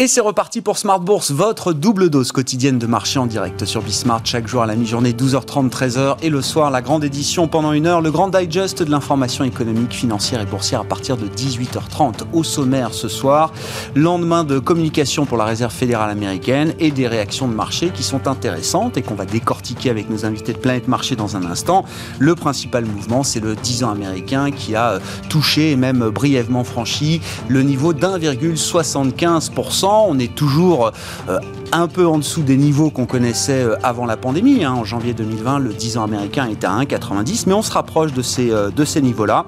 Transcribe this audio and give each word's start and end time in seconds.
Et 0.00 0.06
c'est 0.06 0.20
reparti 0.20 0.60
pour 0.60 0.78
Smart 0.78 1.00
Bourse, 1.00 1.32
votre 1.32 1.72
double 1.72 2.08
dose 2.08 2.30
quotidienne 2.30 2.78
de 2.78 2.86
marché 2.86 3.18
en 3.18 3.26
direct 3.26 3.64
sur 3.64 3.82
Bismart. 3.82 4.20
Chaque 4.22 4.46
jour 4.46 4.62
à 4.62 4.66
la 4.66 4.76
mi-journée 4.76 5.10
12h30 5.10 5.70
13h 5.70 6.18
et 6.22 6.30
le 6.30 6.40
soir 6.40 6.70
la 6.70 6.82
grande 6.82 7.02
édition 7.02 7.48
pendant 7.48 7.72
une 7.72 7.84
heure, 7.84 8.00
le 8.00 8.12
grand 8.12 8.28
digest 8.28 8.80
de 8.84 8.92
l'information 8.92 9.42
économique, 9.42 9.92
financière 9.92 10.40
et 10.40 10.46
boursière 10.46 10.82
à 10.82 10.84
partir 10.84 11.16
de 11.16 11.26
18h30 11.26 12.26
au 12.32 12.44
sommaire 12.44 12.94
ce 12.94 13.08
soir, 13.08 13.52
lendemain 13.96 14.44
de 14.44 14.60
communication 14.60 15.26
pour 15.26 15.36
la 15.36 15.46
Réserve 15.46 15.72
fédérale 15.72 16.10
américaine 16.10 16.74
et 16.78 16.92
des 16.92 17.08
réactions 17.08 17.48
de 17.48 17.54
marché 17.54 17.90
qui 17.90 18.04
sont 18.04 18.28
intéressantes 18.28 18.96
et 18.98 19.02
qu'on 19.02 19.16
va 19.16 19.24
décortiquer 19.24 19.90
avec 19.90 20.08
nos 20.10 20.24
invités 20.24 20.52
de 20.52 20.58
Planète 20.58 20.86
Marché 20.86 21.16
dans 21.16 21.36
un 21.36 21.44
instant. 21.44 21.84
Le 22.20 22.36
principal 22.36 22.84
mouvement, 22.84 23.24
c'est 23.24 23.40
le 23.40 23.56
10 23.56 23.82
ans 23.82 23.90
américain 23.90 24.52
qui 24.52 24.76
a 24.76 24.90
euh, 24.90 25.00
touché 25.28 25.72
et 25.72 25.76
même 25.76 26.10
brièvement 26.10 26.62
franchi 26.62 27.20
le 27.48 27.64
niveau 27.64 27.92
d'1,75% 27.92 29.87
on 29.88 30.18
est 30.18 30.34
toujours 30.34 30.92
euh, 31.28 31.38
un 31.72 31.86
peu 31.86 32.06
en 32.06 32.18
dessous 32.18 32.42
des 32.42 32.56
niveaux 32.56 32.90
qu'on 32.90 33.06
connaissait 33.06 33.62
euh, 33.62 33.76
avant 33.82 34.06
la 34.06 34.16
pandémie. 34.16 34.64
Hein. 34.64 34.72
En 34.72 34.84
janvier 34.84 35.14
2020, 35.14 35.58
le 35.58 35.72
10 35.72 35.98
ans 35.98 36.04
américain 36.04 36.48
était 36.48 36.66
à 36.66 36.78
1,90, 36.78 37.44
mais 37.46 37.52
on 37.52 37.62
se 37.62 37.72
rapproche 37.72 38.12
de 38.12 38.22
ces, 38.22 38.50
euh, 38.50 38.70
niveaux-là. 39.00 39.44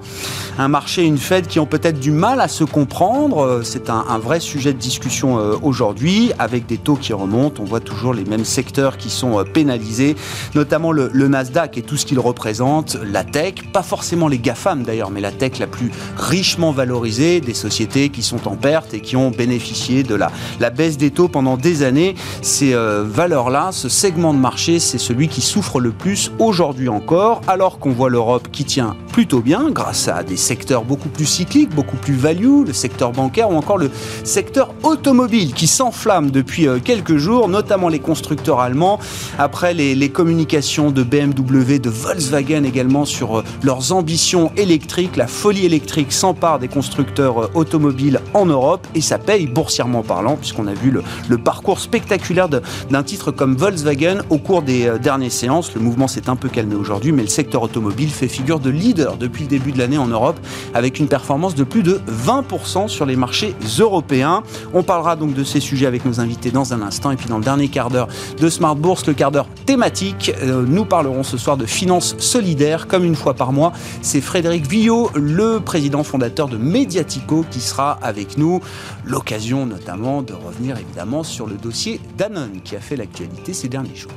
Un 0.57 0.67
marché, 0.67 1.03
une 1.03 1.17
Fed 1.17 1.47
qui 1.47 1.59
ont 1.59 1.65
peut-être 1.65 1.99
du 1.99 2.11
mal 2.11 2.41
à 2.41 2.47
se 2.47 2.63
comprendre. 2.63 3.61
C'est 3.63 3.89
un, 3.89 4.19
vrai 4.19 4.39
sujet 4.39 4.71
de 4.73 4.77
discussion 4.77 5.35
aujourd'hui, 5.63 6.31
avec 6.37 6.67
des 6.67 6.77
taux 6.77 6.95
qui 6.95 7.11
remontent. 7.11 7.61
On 7.61 7.65
voit 7.65 7.79
toujours 7.79 8.13
les 8.13 8.23
mêmes 8.23 8.45
secteurs 8.45 8.97
qui 8.97 9.09
sont 9.09 9.43
pénalisés, 9.43 10.15
notamment 10.53 10.91
le, 10.91 11.09
le 11.11 11.27
Nasdaq 11.27 11.77
et 11.77 11.81
tout 11.81 11.97
ce 11.97 12.05
qu'il 12.05 12.19
représente, 12.19 12.97
la 13.03 13.23
tech, 13.23 13.55
pas 13.73 13.83
forcément 13.83 14.27
les 14.27 14.37
GAFAM 14.37 14.83
d'ailleurs, 14.83 15.09
mais 15.09 15.21
la 15.21 15.31
tech 15.31 15.59
la 15.59 15.67
plus 15.67 15.91
richement 16.17 16.71
valorisée, 16.71 17.41
des 17.41 17.53
sociétés 17.53 18.09
qui 18.09 18.21
sont 18.21 18.47
en 18.47 18.55
perte 18.55 18.93
et 18.93 19.01
qui 19.01 19.15
ont 19.15 19.31
bénéficié 19.31 20.03
de 20.03 20.15
la 20.15 20.30
la 20.59 20.69
baisse 20.69 20.97
des 20.97 21.11
taux 21.11 21.27
pendant 21.27 21.57
des 21.57 21.83
années. 21.83 22.15
Ces 22.41 22.73
euh, 22.73 23.03
valeurs-là, 23.05 23.69
ce 23.71 23.89
segment 23.89 24.33
de 24.33 24.39
marché, 24.39 24.79
c'est 24.79 24.97
celui 24.97 25.27
qui 25.27 25.41
souffre 25.41 25.79
le 25.79 25.91
plus 25.91 26.31
aujourd'hui 26.39 26.89
encore, 26.89 27.41
alors 27.47 27.79
qu'on 27.79 27.91
voit 27.91 28.09
l'Europe 28.09 28.47
qui 28.51 28.65
tient 28.65 28.95
plutôt 29.11 29.41
bien 29.41 29.69
grâce 29.71 30.07
à 30.07 30.23
des 30.23 30.37
secteurs 30.37 30.83
beaucoup 30.83 31.09
plus 31.09 31.25
cycliques, 31.25 31.73
beaucoup 31.75 31.97
plus 31.97 32.13
value, 32.13 32.65
le 32.65 32.73
secteur 32.73 33.11
bancaire 33.11 33.49
ou 33.49 33.55
encore 33.55 33.77
le 33.77 33.91
secteur 34.23 34.73
automobile 34.83 35.53
qui 35.53 35.67
s'enflamme 35.67 36.31
depuis 36.31 36.67
euh, 36.67 36.79
quelques 36.83 37.17
jours, 37.17 37.47
notamment 37.49 37.89
les 37.89 37.99
constructeurs 37.99 38.59
allemands, 38.59 38.99
après 39.37 39.73
les, 39.73 40.09
communications 40.09 40.91
de 40.91 41.03
BMW, 41.03 41.79
de 41.79 41.89
Volkswagen 41.89 42.63
également 42.63 43.05
sur 43.05 43.39
euh, 43.39 43.43
leurs 43.63 43.93
ambitions 43.93 44.51
électriques. 44.57 45.15
La 45.15 45.27
folie 45.27 45.65
électrique 45.65 46.11
s'empare 46.11 46.59
des 46.59 46.67
constructeurs 46.67 47.55
automobiles 47.55 48.19
en 48.33 48.45
Europe 48.45 48.87
et 48.95 49.01
ça 49.01 49.17
paye 49.17 49.47
boursièrement 49.47 50.03
puisqu'on 50.39 50.67
a 50.67 50.73
vu 50.73 50.91
le, 50.91 51.37
parcours 51.37 51.79
spectaculaire 51.79 52.49
d'un 52.49 53.03
titre 53.03 53.31
comme 53.31 53.55
Volkswagen 53.55 54.19
au 54.29 54.37
cours 54.37 54.61
des 54.61 54.87
euh, 54.87 54.97
dernières 54.97 55.31
séances. 55.31 55.73
Le 55.73 55.81
mouvement 55.81 56.07
s'est 56.07 56.29
un 56.29 56.35
peu 56.35 56.49
calmé 56.49 56.75
aujourd'hui, 56.75 57.11
mais 57.11 57.23
le 57.23 57.27
secteur 57.27 57.63
automobile 57.63 58.09
fait 58.09 58.27
figure 58.27 58.59
de 58.59 58.69
leader 58.69 59.17
depuis 59.17 59.43
le 59.43 59.49
début 59.49 59.71
de 59.71 59.79
l'année 59.79 59.97
en 59.97 60.07
Europe, 60.07 60.39
avec 60.73 60.99
une 60.99 61.07
performance 61.07 61.55
de 61.55 61.63
plus 61.63 61.83
de 61.83 61.99
20% 62.09 62.87
sur 62.87 63.05
les 63.05 63.15
marchés 63.15 63.55
européens. 63.79 64.43
On 64.73 64.83
parlera 64.83 65.15
donc 65.15 65.33
de 65.33 65.43
ces 65.43 65.59
sujets 65.59 65.87
avec 65.87 66.05
nos 66.05 66.19
invités 66.19 66.51
dans 66.51 66.73
un 66.73 66.81
instant. 66.81 67.11
Et 67.11 67.15
puis 67.15 67.27
dans 67.27 67.37
le 67.37 67.43
dernier 67.43 67.67
quart 67.67 67.89
d'heure 67.89 68.07
de 68.39 68.49
Smart 68.49 68.75
Bourse, 68.75 69.05
le 69.07 69.13
quart 69.13 69.31
d'heure 69.31 69.47
thématique, 69.65 70.31
euh, 70.43 70.63
nous 70.67 70.85
parlerons 70.85 71.23
ce 71.23 71.37
soir 71.37 71.57
de 71.57 71.65
finances 71.65 72.15
solidaires, 72.17 72.87
comme 72.87 73.03
une 73.03 73.15
fois 73.15 73.33
par 73.33 73.51
mois. 73.51 73.73
C'est 74.01 74.21
Frédéric 74.21 74.67
Villot, 74.67 75.09
le 75.15 75.59
président 75.59 76.03
fondateur 76.03 76.47
de 76.47 76.57
Mediatico, 76.57 77.45
qui 77.49 77.59
sera 77.59 77.97
avec 78.01 78.37
nous. 78.37 78.61
L'occasion 79.05 79.65
notamment 79.65 80.10
de 80.21 80.33
revenir 80.33 80.77
évidemment 80.77 81.23
sur 81.23 81.47
le 81.47 81.55
dossier 81.55 82.01
Danone 82.17 82.61
qui 82.61 82.75
a 82.75 82.81
fait 82.81 82.97
l'actualité 82.97 83.53
ces 83.53 83.69
derniers 83.69 83.95
jours. 83.95 84.11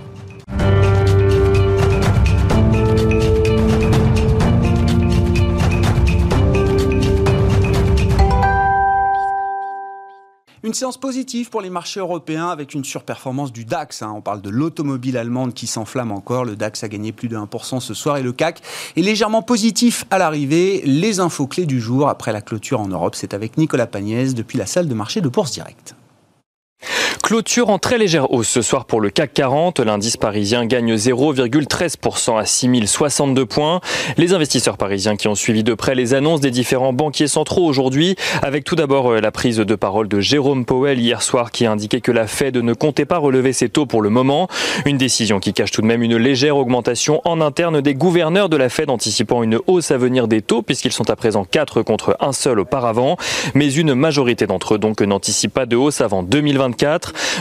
Une 10.74 10.78
séance 10.78 10.98
positive 10.98 11.50
pour 11.50 11.60
les 11.60 11.70
marchés 11.70 12.00
européens 12.00 12.48
avec 12.48 12.74
une 12.74 12.82
surperformance 12.82 13.52
du 13.52 13.64
DAX. 13.64 14.02
Hein. 14.02 14.12
On 14.16 14.20
parle 14.20 14.42
de 14.42 14.50
l'automobile 14.50 15.16
allemande 15.16 15.54
qui 15.54 15.68
s'enflamme 15.68 16.10
encore. 16.10 16.44
Le 16.44 16.56
DAX 16.56 16.82
a 16.82 16.88
gagné 16.88 17.12
plus 17.12 17.28
de 17.28 17.36
1% 17.36 17.78
ce 17.78 17.94
soir 17.94 18.16
et 18.16 18.24
le 18.24 18.32
CAC 18.32 18.60
est 18.96 19.00
légèrement 19.00 19.42
positif 19.42 20.04
à 20.10 20.18
l'arrivée. 20.18 20.82
Les 20.84 21.20
infos 21.20 21.46
clés 21.46 21.66
du 21.66 21.80
jour 21.80 22.08
après 22.08 22.32
la 22.32 22.40
clôture 22.40 22.80
en 22.80 22.88
Europe, 22.88 23.14
c'est 23.14 23.34
avec 23.34 23.56
Nicolas 23.56 23.86
Pagnès 23.86 24.34
depuis 24.34 24.58
la 24.58 24.66
salle 24.66 24.88
de 24.88 24.94
marché 24.94 25.20
de 25.20 25.28
Bourse 25.28 25.52
Directe. 25.52 25.94
Clôture 27.25 27.71
en 27.71 27.78
très 27.78 27.97
légère 27.97 28.31
hausse 28.33 28.49
ce 28.49 28.61
soir 28.61 28.84
pour 28.84 29.00
le 29.00 29.09
CAC 29.09 29.33
40. 29.33 29.81
L'indice 29.81 30.19
parisien 30.19 30.67
gagne 30.67 30.95
0,13% 30.95 32.39
à 32.39 32.45
6062 32.45 33.47
points. 33.47 33.81
Les 34.19 34.34
investisseurs 34.34 34.77
parisiens 34.77 35.17
qui 35.17 35.27
ont 35.28 35.34
suivi 35.34 35.65
de 35.65 35.72
près 35.72 35.95
les 35.95 36.12
annonces 36.12 36.43
des 36.43 36.50
différents 36.50 36.93
banquiers 36.93 37.27
centraux 37.27 37.65
aujourd'hui, 37.65 38.15
avec 38.43 38.65
tout 38.65 38.77
d'abord 38.77 39.11
euh, 39.12 39.21
la 39.21 39.31
prise 39.31 39.56
de 39.56 39.75
parole 39.75 40.06
de 40.09 40.21
Jérôme 40.21 40.67
Powell 40.67 40.99
hier 40.99 41.22
soir 41.22 41.50
qui 41.50 41.65
a 41.65 41.72
indiqué 41.72 42.03
que 42.03 42.12
la 42.12 42.27
Fed 42.27 42.59
ne 42.59 42.75
comptait 42.75 43.06
pas 43.06 43.16
relever 43.16 43.55
ses 43.55 43.71
taux 43.71 43.87
pour 43.87 44.03
le 44.03 44.11
moment. 44.11 44.49
Une 44.84 44.99
décision 44.99 45.41
qui 45.41 45.55
cache 45.55 45.71
tout 45.71 45.81
de 45.81 45.87
même 45.87 46.03
une 46.03 46.19
légère 46.19 46.59
augmentation 46.59 47.22
en 47.25 47.41
interne 47.41 47.81
des 47.81 47.95
gouverneurs 47.95 48.51
de 48.51 48.59
la 48.59 48.69
Fed 48.69 48.91
anticipant 48.91 49.43
une 49.43 49.59
hausse 49.66 49.91
à 49.91 49.97
venir 49.97 50.28
des 50.28 50.43
taux 50.43 50.61
puisqu'ils 50.61 50.93
sont 50.93 51.09
à 51.09 51.16
présent 51.16 51.47
4 51.51 51.81
contre 51.81 52.19
un 52.21 52.33
seul 52.33 52.61
auparavant. 52.61 53.16
Mais 53.55 53.72
une 53.72 53.95
majorité 53.95 54.47
d'entre 54.47 54.75
eux 54.75 54.78
donc 54.78 55.01
n'anticipe 55.01 55.55
pas 55.55 55.65
de 55.65 55.77
hausse 55.77 56.03
avant 56.03 56.22
2024. 56.22 56.73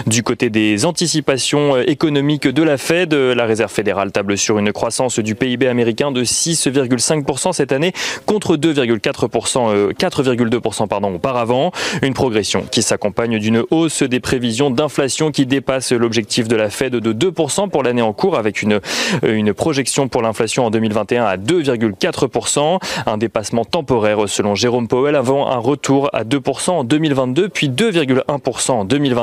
Du 0.08 0.24
côté 0.24 0.50
des 0.50 0.86
anticipations 0.86 1.76
euh, 1.76 1.84
économiques 1.88 2.48
de 2.48 2.64
la 2.64 2.78
Fed, 2.78 3.14
euh, 3.14 3.36
la 3.36 3.46
Réserve 3.46 3.72
fédérale 3.72 4.12
table 4.12 4.38
sur 4.38 4.58
une 4.60 4.72
croissance 4.72 5.20
du 5.20 5.36
PIB 5.36 5.68
américain 5.68 6.12
de 6.12 6.24
6,5% 6.24 7.54
cette 7.54 7.72
année 7.72 7.94
contre 8.26 8.58
2,4%, 8.58 9.94
4,2% 9.94 10.84
euh, 10.84 10.88
pardon, 10.88 11.16
auparavant. 11.16 11.72
Une 12.02 12.14
progression 12.14 12.64
qui 12.70 12.82
s'accompagne 12.82 13.40
d'une 13.40 13.64
hausse 13.72 14.04
des 14.04 14.20
prévisions 14.20 14.70
d'inflation 14.70 15.32
qui 15.32 15.46
dépasse 15.46 15.92
l'objectif 15.92 16.48
de 16.48 16.56
la 16.56 16.70
Fed 16.70 16.94
de 16.94 17.14
2% 17.14 17.70
pour 17.70 17.84
l'année 17.84 18.02
en 18.02 18.14
cours 18.14 18.38
avec 18.38 18.62
une, 18.62 18.80
une 19.24 19.54
projection 19.54 20.08
pour 20.08 20.22
l'inflation 20.22 20.66
en 20.66 20.70
2021 20.70 21.26
à 21.26 21.38
2,4%. 21.38 22.80
Un 23.06 23.18
dépassement 23.18 23.66
temporaire 23.66 24.28
selon 24.28 24.56
Jérôme 24.56 24.88
Powell 24.88 25.16
avant 25.16 25.48
un 25.48 25.58
retour 25.58 26.10
à 26.14 26.24
2% 26.24 26.72
en 26.72 26.84
2022 26.84 27.50
puis 27.50 27.70
2,1% 27.70 28.72
en 28.72 28.86
2023. 28.86 29.23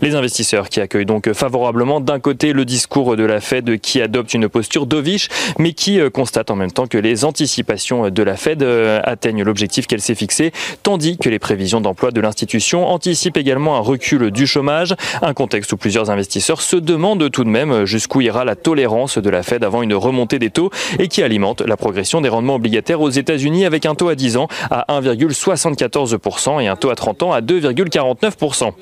Les 0.00 0.14
investisseurs 0.14 0.68
qui 0.68 0.80
accueillent 0.80 1.06
donc 1.06 1.32
favorablement 1.32 2.00
d'un 2.00 2.20
côté 2.20 2.52
le 2.52 2.64
discours 2.64 3.16
de 3.16 3.24
la 3.24 3.40
Fed 3.40 3.80
qui 3.80 4.00
adopte 4.00 4.34
une 4.34 4.48
posture 4.48 4.86
dovish, 4.86 5.28
mais 5.58 5.72
qui 5.72 6.00
euh, 6.00 6.10
constate 6.10 6.50
en 6.50 6.56
même 6.56 6.70
temps 6.70 6.86
que 6.86 6.98
les 6.98 7.24
anticipations 7.24 8.10
de 8.10 8.22
la 8.22 8.36
Fed 8.36 8.62
euh, 8.62 9.00
atteignent 9.04 9.42
l'objectif 9.42 9.86
qu'elle 9.86 10.00
s'est 10.00 10.14
fixé, 10.14 10.52
tandis 10.82 11.18
que 11.18 11.28
les 11.28 11.38
prévisions 11.38 11.80
d'emploi 11.80 12.10
de 12.10 12.20
l'institution 12.20 12.88
anticipent 12.88 13.36
également 13.36 13.76
un 13.76 13.80
recul 13.80 14.30
du 14.30 14.46
chômage, 14.46 14.94
un 15.20 15.34
contexte 15.34 15.72
où 15.72 15.76
plusieurs 15.76 16.10
investisseurs 16.10 16.62
se 16.62 16.76
demandent 16.76 17.30
tout 17.30 17.44
de 17.44 17.48
même 17.48 17.84
jusqu'où 17.84 18.20
ira 18.20 18.44
la 18.44 18.56
tolérance 18.56 19.18
de 19.18 19.30
la 19.30 19.42
Fed 19.42 19.64
avant 19.64 19.82
une 19.82 19.94
remontée 19.94 20.38
des 20.38 20.50
taux 20.50 20.70
et 20.98 21.08
qui 21.08 21.22
alimente 21.22 21.60
la 21.60 21.76
progression 21.76 22.20
des 22.20 22.28
rendements 22.28 22.56
obligataires 22.56 23.00
aux 23.00 23.10
États-Unis 23.10 23.64
avec 23.64 23.86
un 23.86 23.94
taux 23.94 24.08
à 24.08 24.14
10 24.14 24.36
ans 24.36 24.48
à 24.70 25.00
1,74% 25.00 26.62
et 26.62 26.68
un 26.68 26.76
taux 26.76 26.90
à 26.90 26.94
30 26.94 27.22
ans 27.22 27.32
à 27.32 27.40
2,49%. 27.40 28.72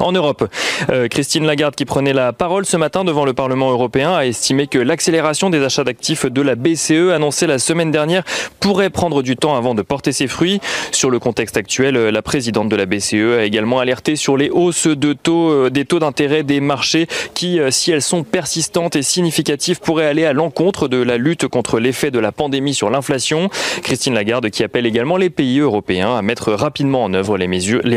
En 0.00 0.12
Europe, 0.12 0.48
euh, 0.90 1.08
Christine 1.08 1.44
Lagarde, 1.44 1.74
qui 1.74 1.84
prenait 1.84 2.12
la 2.12 2.32
parole 2.32 2.64
ce 2.64 2.76
matin 2.76 3.04
devant 3.04 3.24
le 3.24 3.32
Parlement 3.32 3.70
européen, 3.70 4.14
a 4.14 4.26
estimé 4.26 4.66
que 4.66 4.78
l'accélération 4.78 5.50
des 5.50 5.62
achats 5.62 5.84
d'actifs 5.84 6.26
de 6.26 6.42
la 6.42 6.54
BCE 6.54 7.12
annoncée 7.12 7.46
la 7.46 7.58
semaine 7.58 7.90
dernière 7.90 8.22
pourrait 8.60 8.90
prendre 8.90 9.22
du 9.22 9.36
temps 9.36 9.56
avant 9.56 9.74
de 9.74 9.82
porter 9.82 10.12
ses 10.12 10.26
fruits. 10.26 10.60
Sur 10.92 11.10
le 11.10 11.18
contexte 11.18 11.56
actuel, 11.56 11.96
la 11.96 12.22
présidente 12.22 12.68
de 12.68 12.76
la 12.76 12.86
BCE 12.86 13.38
a 13.38 13.44
également 13.44 13.80
alerté 13.80 14.16
sur 14.16 14.36
les 14.36 14.50
hausses 14.50 14.86
de 14.86 15.12
taux, 15.12 15.50
euh, 15.50 15.70
des 15.70 15.84
taux 15.84 15.98
d'intérêt 15.98 16.42
des 16.42 16.60
marchés 16.60 17.06
qui, 17.34 17.60
euh, 17.60 17.70
si 17.70 17.90
elles 17.90 18.02
sont 18.02 18.22
persistantes 18.22 18.96
et 18.96 19.02
significatives, 19.02 19.80
pourraient 19.80 20.06
aller 20.06 20.24
à 20.24 20.32
l'encontre 20.32 20.88
de 20.88 21.02
la 21.02 21.16
lutte 21.16 21.48
contre 21.48 21.78
l'effet 21.78 22.10
de 22.10 22.18
la 22.18 22.32
pandémie 22.32 22.74
sur 22.74 22.90
l'inflation. 22.90 23.50
Christine 23.82 24.14
Lagarde 24.14 24.50
qui 24.50 24.62
appelle 24.62 24.86
également 24.86 25.16
les 25.16 25.30
pays 25.30 25.58
européens 25.58 26.16
à 26.16 26.22
mettre 26.22 26.52
rapidement 26.52 27.04
en 27.04 27.14
œuvre 27.14 27.36
les 27.36 27.48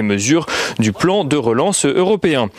mesures 0.02 0.46
du 0.80 0.92
plan 0.92 1.24
de 1.24 1.38
relance 1.38 1.71
référence 1.72 1.86
européen. 1.86 2.50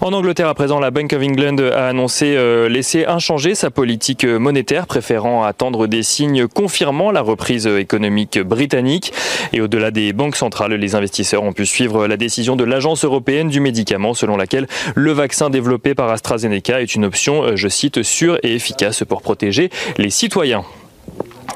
En 0.00 0.12
Angleterre, 0.12 0.48
à 0.48 0.54
présent, 0.54 0.80
la 0.80 0.90
Bank 0.90 1.12
of 1.12 1.22
England 1.22 1.58
a 1.58 1.88
annoncé 1.88 2.36
laisser 2.68 3.04
inchanger 3.04 3.54
sa 3.54 3.70
politique 3.70 4.24
monétaire, 4.24 4.86
préférant 4.86 5.44
attendre 5.44 5.86
des 5.86 6.02
signes 6.02 6.46
confirmant 6.46 7.10
la 7.10 7.20
reprise 7.20 7.66
économique 7.66 8.38
britannique. 8.40 9.12
Et 9.52 9.60
au-delà 9.60 9.90
des 9.90 10.12
banques 10.12 10.36
centrales, 10.36 10.72
les 10.74 10.94
investisseurs 10.94 11.42
ont 11.42 11.52
pu 11.52 11.66
suivre 11.66 12.06
la 12.06 12.16
décision 12.16 12.56
de 12.56 12.64
l'Agence 12.64 13.04
européenne 13.04 13.48
du 13.48 13.60
médicament 13.60 14.14
selon 14.14 14.36
laquelle 14.36 14.66
le 14.94 15.12
vaccin 15.12 15.50
développé 15.50 15.94
par 15.94 16.10
AstraZeneca 16.10 16.80
est 16.80 16.94
une 16.94 17.04
option, 17.04 17.56
je 17.56 17.68
cite, 17.68 18.02
sûre 18.02 18.38
et 18.42 18.54
efficace 18.54 19.04
pour 19.04 19.22
protéger 19.22 19.70
les 19.98 20.10
citoyens. 20.10 20.64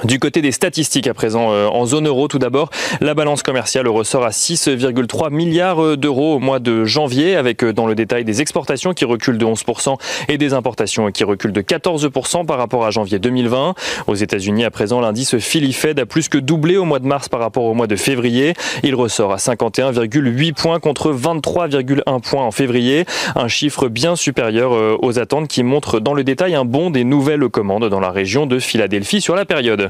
Du 0.04 0.18
côté 0.18 0.42
des 0.42 0.52
statistiques 0.52 1.06
à 1.06 1.14
présent, 1.14 1.52
euh, 1.52 1.68
en 1.68 1.86
zone 1.86 2.06
euro 2.06 2.28
tout 2.28 2.38
d'abord, 2.38 2.68
la 3.00 3.14
balance 3.14 3.42
commerciale 3.42 3.88
ressort 3.88 4.24
à 4.24 4.30
6,3 4.30 5.30
milliards 5.30 5.82
euh, 5.82 5.96
d'euros 5.96 6.34
au 6.34 6.38
mois 6.38 6.58
de 6.58 6.84
janvier, 6.84 7.34
avec 7.34 7.64
euh, 7.64 7.72
dans 7.72 7.86
le 7.86 7.94
détail 7.94 8.24
des 8.24 8.42
exportations 8.42 8.92
qui 8.92 9.06
reculent 9.06 9.38
de 9.38 9.46
11% 9.46 9.96
et 10.28 10.36
des 10.36 10.52
importations 10.52 11.10
qui 11.10 11.24
reculent 11.24 11.52
de 11.52 11.62
14% 11.62 12.44
par 12.44 12.58
rapport 12.58 12.84
à 12.84 12.90
janvier 12.90 13.18
2020. 13.18 13.74
Aux 14.06 14.14
États-Unis, 14.14 14.64
à 14.64 14.70
présent, 14.70 15.00
l'indice 15.00 15.38
Philly 15.38 15.72
Fed 15.72 15.98
a 15.98 16.04
plus 16.04 16.28
que 16.28 16.38
doublé 16.38 16.76
au 16.76 16.84
mois 16.84 16.98
de 16.98 17.06
mars 17.06 17.30
par 17.30 17.40
rapport 17.40 17.64
au 17.64 17.72
mois 17.72 17.86
de 17.86 17.96
février. 17.96 18.52
Il 18.82 18.94
ressort 18.94 19.32
à 19.32 19.36
51,8 19.36 20.52
points 20.52 20.78
contre 20.78 21.12
23,1 21.12 22.20
points 22.20 22.44
en 22.44 22.50
février, 22.50 23.06
un 23.34 23.48
chiffre 23.48 23.88
bien 23.88 24.14
supérieur 24.14 25.02
aux 25.02 25.18
attentes 25.18 25.48
qui 25.48 25.62
montre 25.62 26.00
dans 26.00 26.14
le 26.14 26.22
détail 26.22 26.54
un 26.54 26.64
bond 26.64 26.90
des 26.90 27.04
nouvelles 27.04 27.48
commandes 27.48 27.88
dans 27.88 28.00
la 28.00 28.10
région 28.10 28.46
de 28.46 28.58
Philadelphie 28.58 29.20
sur 29.20 29.34
la 29.34 29.46
période. 29.46 29.85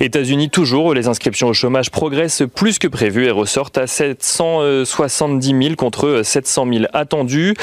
États-Unis 0.00 0.50
toujours, 0.50 0.94
les 0.94 1.08
inscriptions 1.08 1.48
au 1.48 1.52
chômage 1.52 1.90
progressent 1.90 2.42
plus 2.54 2.78
que 2.78 2.88
prévu 2.88 3.26
et 3.26 3.30
ressortent 3.30 3.78
à 3.78 3.86
770 3.86 5.46
000 5.62 5.74
contre 5.76 6.22
700 6.24 6.66
000 6.72 6.84
attendus. 6.92 7.54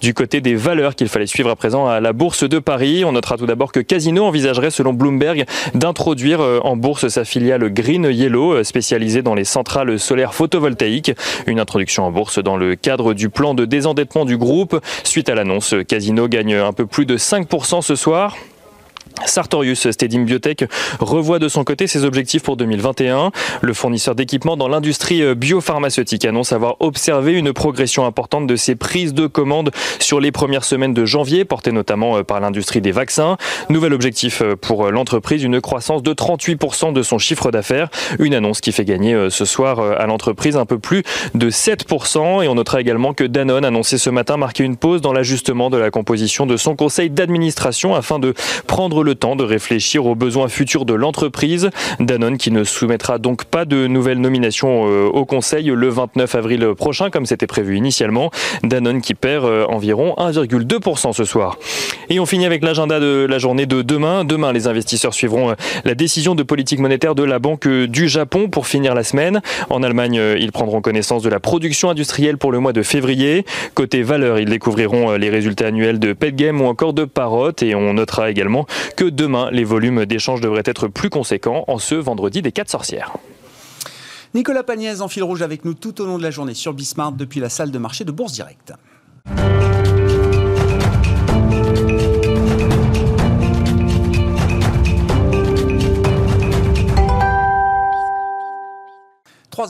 Du 0.00 0.14
côté 0.14 0.40
des 0.40 0.54
valeurs 0.54 0.94
qu'il 0.94 1.08
fallait 1.08 1.26
suivre 1.26 1.50
à 1.50 1.56
présent 1.56 1.86
à 1.86 2.00
la 2.00 2.12
bourse 2.12 2.44
de 2.48 2.58
Paris, 2.58 3.04
on 3.04 3.12
notera 3.12 3.36
tout 3.36 3.46
d'abord 3.46 3.72
que 3.72 3.80
Casino 3.80 4.24
envisagerait 4.24 4.70
selon 4.70 4.92
Bloomberg 4.92 5.44
d'introduire 5.74 6.40
euh, 6.40 6.60
en 6.62 6.76
bourse 6.76 7.08
sa 7.08 7.24
filiale 7.24 7.72
Green 7.72 8.04
Yellow 8.04 8.54
euh, 8.54 8.64
spécialisée 8.64 9.22
dans 9.22 9.34
les 9.34 9.44
centrales 9.44 9.98
solaires 9.98 10.34
photovoltaïques. 10.34 11.12
Une 11.46 11.60
introduction 11.60 12.04
en 12.04 12.10
bourse 12.10 12.38
dans 12.38 12.56
le 12.56 12.76
cadre 12.76 13.14
du 13.14 13.28
plan 13.28 13.54
de 13.54 13.64
désendettement 13.64 14.24
du 14.24 14.36
groupe. 14.36 14.80
Suite 15.04 15.28
à 15.28 15.34
l'annonce, 15.34 15.74
Casino 15.88 16.28
gagne 16.28 16.54
un 16.54 16.72
peu 16.72 16.86
plus 16.86 17.06
de 17.06 17.16
5% 17.16 17.82
ce 17.82 17.94
soir. 17.94 18.36
Sartorius 19.26 19.90
Stadium 19.90 20.24
Biotech 20.24 20.64
revoit 20.98 21.38
de 21.38 21.48
son 21.48 21.64
côté 21.64 21.86
ses 21.86 22.04
objectifs 22.04 22.42
pour 22.42 22.56
2021. 22.56 23.30
Le 23.60 23.74
fournisseur 23.74 24.14
d'équipements 24.14 24.56
dans 24.56 24.68
l'industrie 24.68 25.22
euh, 25.22 25.34
biopharmaceutique 25.34 26.24
annonce 26.24 26.52
avoir 26.52 26.76
observé 26.80 27.32
une 27.32 27.52
progression 27.52 28.06
importante 28.06 28.46
de 28.46 28.56
ses 28.56 28.74
prises 28.74 29.14
de 29.14 29.26
commandes 29.26 29.70
sur 29.98 30.20
les 30.20 30.32
premières 30.32 30.64
semaines 30.64 30.94
de 30.94 31.04
janvier, 31.04 31.44
portées 31.44 31.72
notamment 31.72 32.18
euh, 32.18 32.22
par 32.22 32.40
l'industrie 32.40 32.80
des 32.80 32.92
vaccins. 32.92 33.36
Nouvel 33.68 33.92
objectif 33.92 34.42
euh, 34.42 34.56
pour 34.56 34.90
l'entreprise, 34.90 35.42
une 35.42 35.60
croissance 35.60 36.02
de 36.02 36.12
38% 36.12 36.92
de 36.92 37.02
son 37.02 37.18
chiffre 37.18 37.50
d'affaires. 37.50 37.88
Une 38.18 38.34
annonce 38.34 38.60
qui 38.60 38.72
fait 38.72 38.84
gagner 38.84 39.28
ce 39.30 39.44
soir 39.44 39.80
à 39.80 40.06
l'entreprise 40.06 40.56
un 40.56 40.66
peu 40.66 40.78
plus 40.78 41.02
de 41.34 41.50
7%. 41.50 42.42
Et 42.42 42.48
on 42.48 42.54
notera 42.54 42.80
également 42.80 43.14
que 43.14 43.24
Danone 43.24 43.64
annoncé 43.64 43.98
ce 43.98 44.10
matin 44.10 44.36
marquer 44.36 44.64
une 44.64 44.76
pause 44.76 45.00
dans 45.00 45.12
l'ajustement 45.12 45.70
de 45.70 45.76
la 45.76 45.90
composition 45.90 46.46
de 46.46 46.56
son 46.56 46.76
conseil 46.76 47.10
d'administration 47.10 47.94
afin 47.94 48.18
de 48.18 48.34
prendre 48.66 49.02
le 49.02 49.09
le 49.10 49.16
temps 49.16 49.34
de 49.34 49.42
réfléchir 49.42 50.06
aux 50.06 50.14
besoins 50.14 50.46
futurs 50.46 50.84
de 50.84 50.94
l'entreprise. 50.94 51.70
Danone 51.98 52.38
qui 52.38 52.52
ne 52.52 52.62
soumettra 52.62 53.18
donc 53.18 53.44
pas 53.44 53.64
de 53.64 53.88
nouvelles 53.88 54.20
nominations 54.20 54.88
euh, 54.88 55.08
au 55.08 55.24
Conseil 55.24 55.64
le 55.64 55.88
29 55.88 56.32
avril 56.36 56.74
prochain 56.76 57.10
comme 57.10 57.26
c'était 57.26 57.48
prévu 57.48 57.76
initialement. 57.76 58.30
Danone 58.62 59.00
qui 59.00 59.14
perd 59.14 59.46
euh, 59.46 59.66
environ 59.66 60.14
1,2% 60.16 61.12
ce 61.12 61.24
soir. 61.24 61.58
Et 62.08 62.20
on 62.20 62.26
finit 62.26 62.46
avec 62.46 62.62
l'agenda 62.62 63.00
de 63.00 63.26
la 63.28 63.38
journée 63.38 63.66
de 63.66 63.82
demain. 63.82 64.24
Demain, 64.24 64.52
les 64.52 64.68
investisseurs 64.68 65.12
suivront 65.12 65.50
euh, 65.50 65.54
la 65.84 65.96
décision 65.96 66.36
de 66.36 66.44
politique 66.44 66.78
monétaire 66.78 67.16
de 67.16 67.24
la 67.24 67.40
Banque 67.40 67.66
du 67.66 68.08
Japon 68.08 68.48
pour 68.48 68.68
finir 68.68 68.94
la 68.94 69.02
semaine. 69.02 69.42
En 69.70 69.82
Allemagne, 69.82 70.22
ils 70.38 70.52
prendront 70.52 70.80
connaissance 70.82 71.24
de 71.24 71.28
la 71.28 71.40
production 71.40 71.90
industrielle 71.90 72.38
pour 72.38 72.52
le 72.52 72.60
mois 72.60 72.72
de 72.72 72.84
février. 72.84 73.44
Côté 73.74 74.02
valeur, 74.02 74.38
ils 74.38 74.48
découvriront 74.48 75.16
les 75.16 75.30
résultats 75.30 75.66
annuels 75.66 75.98
de 75.98 76.12
Petgame 76.12 76.60
ou 76.60 76.66
encore 76.66 76.92
de 76.92 77.04
Parrot 77.04 77.50
et 77.60 77.74
on 77.74 77.94
notera 77.94 78.30
également 78.30 78.66
que 78.94 79.04
demain, 79.04 79.50
les 79.50 79.64
volumes 79.64 80.06
d'échanges 80.06 80.40
devraient 80.40 80.62
être 80.64 80.88
plus 80.88 81.10
conséquents 81.10 81.64
en 81.68 81.78
ce 81.78 81.94
vendredi 81.94 82.42
des 82.42 82.52
4 82.52 82.70
sorcières. 82.70 83.12
Nicolas 84.34 84.62
Pagnès 84.62 85.00
en 85.00 85.08
fil 85.08 85.22
rouge 85.22 85.42
avec 85.42 85.64
nous 85.64 85.74
tout 85.74 86.00
au 86.00 86.06
long 86.06 86.18
de 86.18 86.22
la 86.22 86.30
journée 86.30 86.54
sur 86.54 86.72
Bismarck 86.72 87.16
depuis 87.16 87.40
la 87.40 87.48
salle 87.48 87.70
de 87.70 87.78
marché 87.78 88.04
de 88.04 88.12
Bourse 88.12 88.32
Directe. 88.32 88.72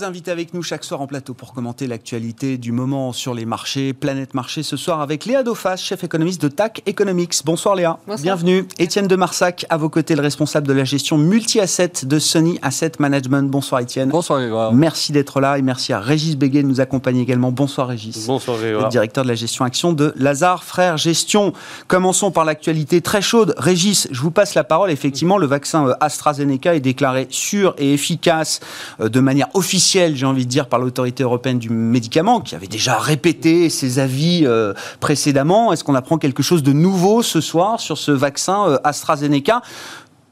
Trois 0.00 0.08
invités 0.08 0.31
avec 0.31 0.55
nous 0.55 0.62
chaque 0.62 0.82
soir 0.82 1.02
en 1.02 1.06
plateau 1.06 1.35
pour 1.35 1.52
commenter 1.52 1.87
l'actualité 1.87 2.56
du 2.56 2.73
moment 2.73 3.12
sur 3.12 3.35
les 3.35 3.44
marchés. 3.44 3.93
Planète 3.93 4.32
Marché 4.32 4.62
ce 4.62 4.79
soir 4.79 5.02
avec 5.02 5.26
Léa 5.26 5.43
Dauphas, 5.43 5.76
chef 5.76 6.05
économiste 6.05 6.41
de 6.41 6.49
TAC 6.49 6.82
Economics. 6.87 7.35
Bonsoir 7.44 7.75
Léa. 7.75 7.99
Bienvenue. 8.23 8.67
Étienne 8.79 9.08
de 9.08 9.17
Marsac, 9.17 9.67
à 9.69 9.76
vos 9.76 9.91
côtés, 9.91 10.14
le 10.14 10.23
responsable 10.23 10.67
de 10.67 10.73
la 10.73 10.85
gestion 10.85 11.19
multi-asset 11.19 11.93
de 12.05 12.19
Sony 12.19 12.58
Asset 12.62 12.93
Management. 12.99 13.50
Bonsoir 13.50 13.82
Étienne. 13.82 14.08
Bonsoir 14.08 14.38
Grégoire. 14.38 14.73
Merci 14.73 15.12
d'être 15.12 15.38
là 15.38 15.58
et 15.58 15.62
merci 15.62 15.93
à 15.93 16.00
Régis 16.00 16.35
Béguet 16.35 16.62
de 16.62 16.69
nous 16.69 16.81
accompagner 16.81 17.20
également. 17.20 17.53
Bonsoir 17.53 17.88
Régis. 17.88 18.26
Bonsoir 18.26 18.56
Grégoire. 18.56 18.85
Le 18.85 18.88
directeur 18.88 19.25
de 19.25 19.29
la 19.29 19.35
gestion 19.35 19.67
action 19.67 19.93
de 19.93 20.14
Lazare 20.17 20.64
Frères 20.64 20.96
Gestion. 20.96 21.53
Commençons 21.88 22.31
par 22.31 22.46
l'actualité 22.46 23.03
très 23.03 23.20
chaude. 23.20 23.55
Régis, 23.58 24.08
je 24.11 24.20
vous 24.23 24.31
passe 24.31 24.55
la 24.55 24.64
parole. 24.64 24.91
Effectivement, 24.91 25.37
le 25.37 25.46
vaccin 25.46 25.88
euh, 25.88 25.94
AstraZeneca 26.00 26.75
est 26.75 26.81
déclaré 26.81 27.26
sûr 27.29 27.75
et 27.76 27.93
efficace 27.93 28.61
euh, 29.00 29.11
de 29.11 29.20
manière 29.20 29.49
officielle 29.53 29.90
j'ai 29.93 30.27
envie 30.27 30.45
de 30.45 30.51
dire, 30.51 30.67
par 30.67 30.79
l'autorité 30.79 31.23
européenne 31.23 31.59
du 31.59 31.71
médicament, 31.71 32.41
qui 32.41 32.55
avait 32.55 32.67
déjà 32.67 32.99
répété 32.99 33.69
ses 33.69 33.99
avis 33.99 34.43
euh, 34.45 34.73
précédemment. 35.01 35.73
Est-ce 35.73 35.85
qu'on 35.85 35.95
apprend 35.95 36.19
quelque 36.19 36.43
chose 36.43 36.63
de 36.63 36.73
nouveau 36.73 37.23
ce 37.23 37.41
soir 37.41 37.81
sur 37.81 37.99
ce 37.99 38.13
vaccin 38.13 38.69
euh, 38.69 38.79
AstraZeneca? 38.85 39.63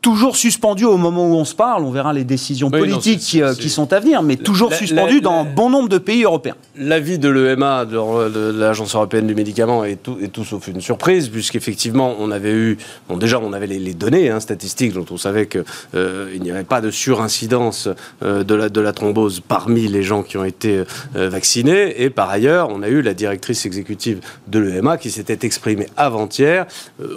Toujours 0.08 0.36
suspendu 0.36 0.86
au 0.86 0.96
moment 0.96 1.26
où 1.28 1.34
on 1.34 1.44
se 1.44 1.54
parle. 1.54 1.84
On 1.84 1.90
verra 1.90 2.14
les 2.14 2.24
décisions 2.24 2.70
politiques 2.70 3.36
euh, 3.42 3.54
qui, 3.54 3.68
sont 3.68 3.92
à 3.92 4.00
venir, 4.00 4.22
mais 4.22 4.36
toujours 4.36 4.72
suspendu 4.72 5.20
dans 5.20 5.44
bon 5.44 5.68
nombre 5.68 5.90
de 5.90 5.98
pays 5.98 6.24
européens. 6.24 6.54
L'avis 6.76 7.18
de 7.18 7.28
l'EMA, 7.28 7.84
de, 7.84 8.58
l'Agence 8.58 8.94
européenne 8.94 9.26
du 9.26 9.34
médicament, 9.34 9.84
est 9.84 10.02
tout, 10.02 10.16
est 10.22 10.28
tout 10.28 10.44
sauf 10.44 10.66
une 10.68 10.80
surprise, 10.80 11.28
puisqu'effectivement, 11.28 12.16
on 12.18 12.30
avait 12.30 12.52
eu, 12.52 12.78
bon, 13.06 13.18
déjà, 13.18 13.38
on 13.38 13.52
avait 13.52 13.66
les, 13.66 13.92
données 13.92 14.30
hein, 14.30 14.40
statistiques 14.40 14.94
dont 14.94 15.04
on 15.10 15.18
savait 15.18 15.46
qu'il 15.46 15.64
euh, 15.94 16.38
n'y 16.38 16.50
avait 16.50 16.64
pas 16.64 16.80
de 16.80 16.90
surincidence 16.90 17.90
euh, 18.22 18.44
de, 18.44 18.54
la, 18.54 18.70
de 18.70 18.80
la 18.80 18.94
thrombose 18.94 19.42
parmi 19.46 19.88
les 19.88 20.02
gens 20.02 20.22
qui 20.22 20.38
ont 20.38 20.44
été 20.44 20.84
vaccinés. 21.14 22.02
Et 22.02 22.08
par 22.08 22.30
ailleurs, 22.30 22.70
on 22.70 22.82
a 22.82 22.88
eu 22.88 23.02
la 23.02 23.12
directrice 23.12 23.66
exécutive 23.66 24.20
de 24.46 24.58
l'EMA 24.58 24.96
qui 24.96 25.10
s'était 25.10 25.44
exprimée 25.44 25.88
avant-hier, 25.98 26.66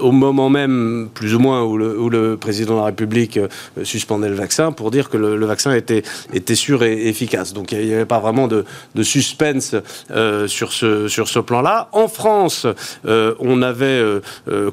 au 0.01 0.11
moment 0.11 0.49
même, 0.49 1.09
plus 1.13 1.35
ou 1.35 1.39
moins, 1.39 1.63
où 1.63 1.77
le, 1.77 1.97
où 1.97 2.09
le 2.09 2.35
président 2.35 2.80
la 2.81 2.87
République 2.87 3.37
euh, 3.37 3.47
suspendait 3.83 4.29
le 4.29 4.35
vaccin 4.35 4.71
pour 4.71 4.91
dire 4.91 5.09
que 5.09 5.17
le, 5.17 5.45
vaccin 5.45 5.73
était, 5.73 6.03
était 6.33 6.55
sûr 6.55 6.83
et 6.83 7.07
efficace. 7.07 7.53
Donc 7.53 7.71
il 7.71 7.85
n'y 7.85 7.93
avait 7.93 8.05
pas 8.05 8.19
vraiment 8.19 8.47
de, 8.47 8.65
suspense 9.01 9.75
euh, 10.11 10.47
sur 10.47 10.73
ce, 10.73 11.07
sur 11.07 11.27
ce 11.27 11.39
plan-là. 11.39 11.89
En 11.91 12.07
France, 12.07 12.67
euh, 13.05 13.33
on 13.39 13.61
avait 13.61 14.01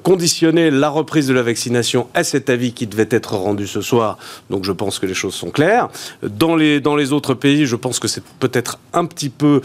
conditionné 0.03 0.71
la 0.71 0.89
reprise 0.89 1.27
de 1.27 1.35
la 1.35 1.43
vaccination 1.43 2.09
à 2.15 2.25
cet 2.25 2.51
avis 2.51 2.73
qui 2.73 2.87
devait 2.87 3.09
être 3.11 3.35
rendu 3.35 3.67
ce 3.67 3.81
soir. 3.81 4.19
Donc 4.51 4.65
je 4.65 4.73
pense 4.73 4.99
que 4.99 5.07
les 5.07 5.15
choses 5.15 5.35
sont 5.35 5.51
claires. 5.51 5.89
Dans 6.23 6.57
les, 6.57 6.81
dans 6.81 6.97
les 6.97 7.13
autres 7.13 7.35
pays, 7.35 7.67
je 7.67 7.77
pense 7.77 7.99
que 7.99 8.09
c'est 8.09 8.23
peut-être 8.41 8.79
un 8.93 9.05
petit 9.07 9.31
peu 9.31 9.61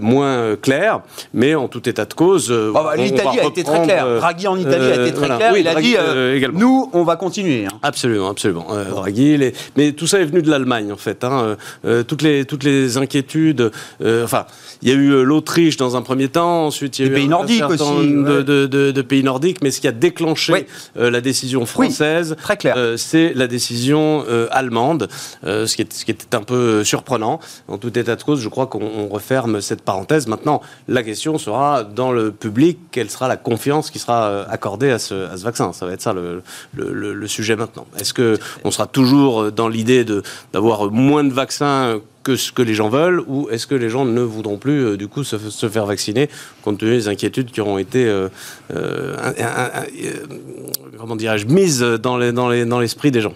moins 0.00 0.56
clair, 0.56 1.00
mais 1.34 1.54
en 1.54 1.68
tout 1.68 1.88
état 1.88 2.04
de 2.04 2.14
cause. 2.14 2.50
Bah, 2.50 2.94
L'Italie 2.96 3.40
a 3.40 3.46
été 3.46 3.64
très 3.64 3.82
clair. 3.82 4.06
Draghi 4.16 4.46
en 4.46 4.56
Italie 4.56 4.92
a 4.92 5.06
été 5.06 5.14
très 5.14 5.26
clair. 5.26 5.56
il 5.56 5.68
a 5.68 5.74
dit 5.74 5.96
nous, 6.52 6.90
on 6.92 7.04
va 7.04 7.16
continuer 7.16 7.49
Hein. 7.50 7.78
Absolument, 7.82 8.30
absolument. 8.30 8.66
Euh, 8.70 9.50
mais 9.76 9.92
tout 9.92 10.06
ça 10.06 10.20
est 10.20 10.24
venu 10.24 10.42
de 10.42 10.50
l'Allemagne 10.50 10.92
en 10.92 10.96
fait. 10.96 11.24
Hein. 11.24 11.40
Euh, 11.42 11.56
euh, 11.84 12.02
toutes 12.02 12.22
les 12.22 12.44
toutes 12.44 12.64
les 12.64 12.96
inquiétudes. 12.96 13.70
enfin, 14.00 14.46
il 14.82 14.88
y 14.88 14.92
a 14.92 14.94
eu 14.94 15.24
l'Autriche 15.24 15.76
dans 15.76 15.96
un 15.96 16.02
premier 16.02 16.28
temps, 16.28 16.66
ensuite 16.66 16.98
il 16.98 17.06
y 17.06 17.08
a 17.08 17.10
eu 17.10 17.14
pays 17.14 17.28
nordiques 17.28 17.68
aussi, 17.68 17.82
de, 17.82 18.66
de, 18.66 19.02
pays 19.02 19.22
nordiques. 19.22 19.58
Mais 19.62 19.70
ce 19.70 19.80
qui 19.80 19.88
a 19.88 19.92
déclenché 19.92 20.66
la 20.94 21.20
décision 21.20 21.66
française, 21.66 22.36
très 22.40 22.56
clair, 22.56 22.76
c'est 22.96 23.32
la 23.34 23.46
décision 23.46 24.24
allemande, 24.50 25.08
ce 25.42 25.74
qui, 25.74 25.82
est, 25.82 25.92
ce 25.92 26.04
qui 26.04 26.10
était 26.10 26.36
un 26.36 26.42
peu 26.42 26.84
surprenant. 26.84 27.40
En 27.68 27.78
tout 27.78 27.96
état 27.98 28.16
de 28.16 28.22
cause, 28.22 28.40
je 28.40 28.48
crois 28.48 28.66
qu'on 28.66 29.08
referme 29.08 29.60
cette 29.60 29.82
parenthèse. 29.82 30.26
Maintenant, 30.26 30.62
la 30.88 31.02
question 31.02 31.38
sera 31.38 31.84
dans 31.84 32.12
le 32.12 32.32
public, 32.32 32.78
quelle 32.90 33.10
sera 33.10 33.28
la 33.28 33.36
confiance 33.36 33.90
qui 33.90 33.98
sera 33.98 34.42
accordée 34.48 34.90
à 34.90 34.98
ce, 34.98 35.30
à 35.30 35.36
ce 35.36 35.44
vaccin. 35.44 35.72
Ça 35.72 35.86
va 35.86 35.92
être 35.92 36.02
ça 36.02 36.12
le, 36.12 36.42
le, 36.74 36.92
le, 36.92 37.14
le 37.14 37.26
sujet 37.26 37.39
maintenant. 37.56 37.86
Est-ce 37.98 38.14
qu'on 38.14 38.70
sera 38.70 38.86
toujours 38.86 39.52
dans 39.52 39.68
l'idée 39.68 40.04
d'avoir 40.52 40.90
moins 40.90 41.24
de 41.24 41.32
vaccins 41.32 42.00
que 42.22 42.36
ce 42.36 42.52
que 42.52 42.62
les 42.62 42.74
gens 42.74 42.88
veulent 42.88 43.22
ou 43.26 43.48
est-ce 43.50 43.66
que 43.66 43.74
les 43.74 43.88
gens 43.88 44.04
ne 44.04 44.20
voudront 44.20 44.58
plus 44.58 44.84
euh, 44.84 44.96
du 44.96 45.08
coup 45.08 45.24
se, 45.24 45.68
faire 45.68 45.86
vacciner 45.86 46.28
compte 46.62 46.78
tenu 46.78 46.92
des 46.92 47.08
inquiétudes 47.08 47.50
qui 47.50 47.60
auront 47.60 47.78
été 47.78 48.06
euh, 48.06 48.28
euh, 48.74 49.16
comment 50.98 51.16
dirais-je 51.16 51.46
mises 51.46 51.80
dans 51.80 52.18
l'esprit 52.18 53.10
des 53.10 53.20
gens? 53.20 53.34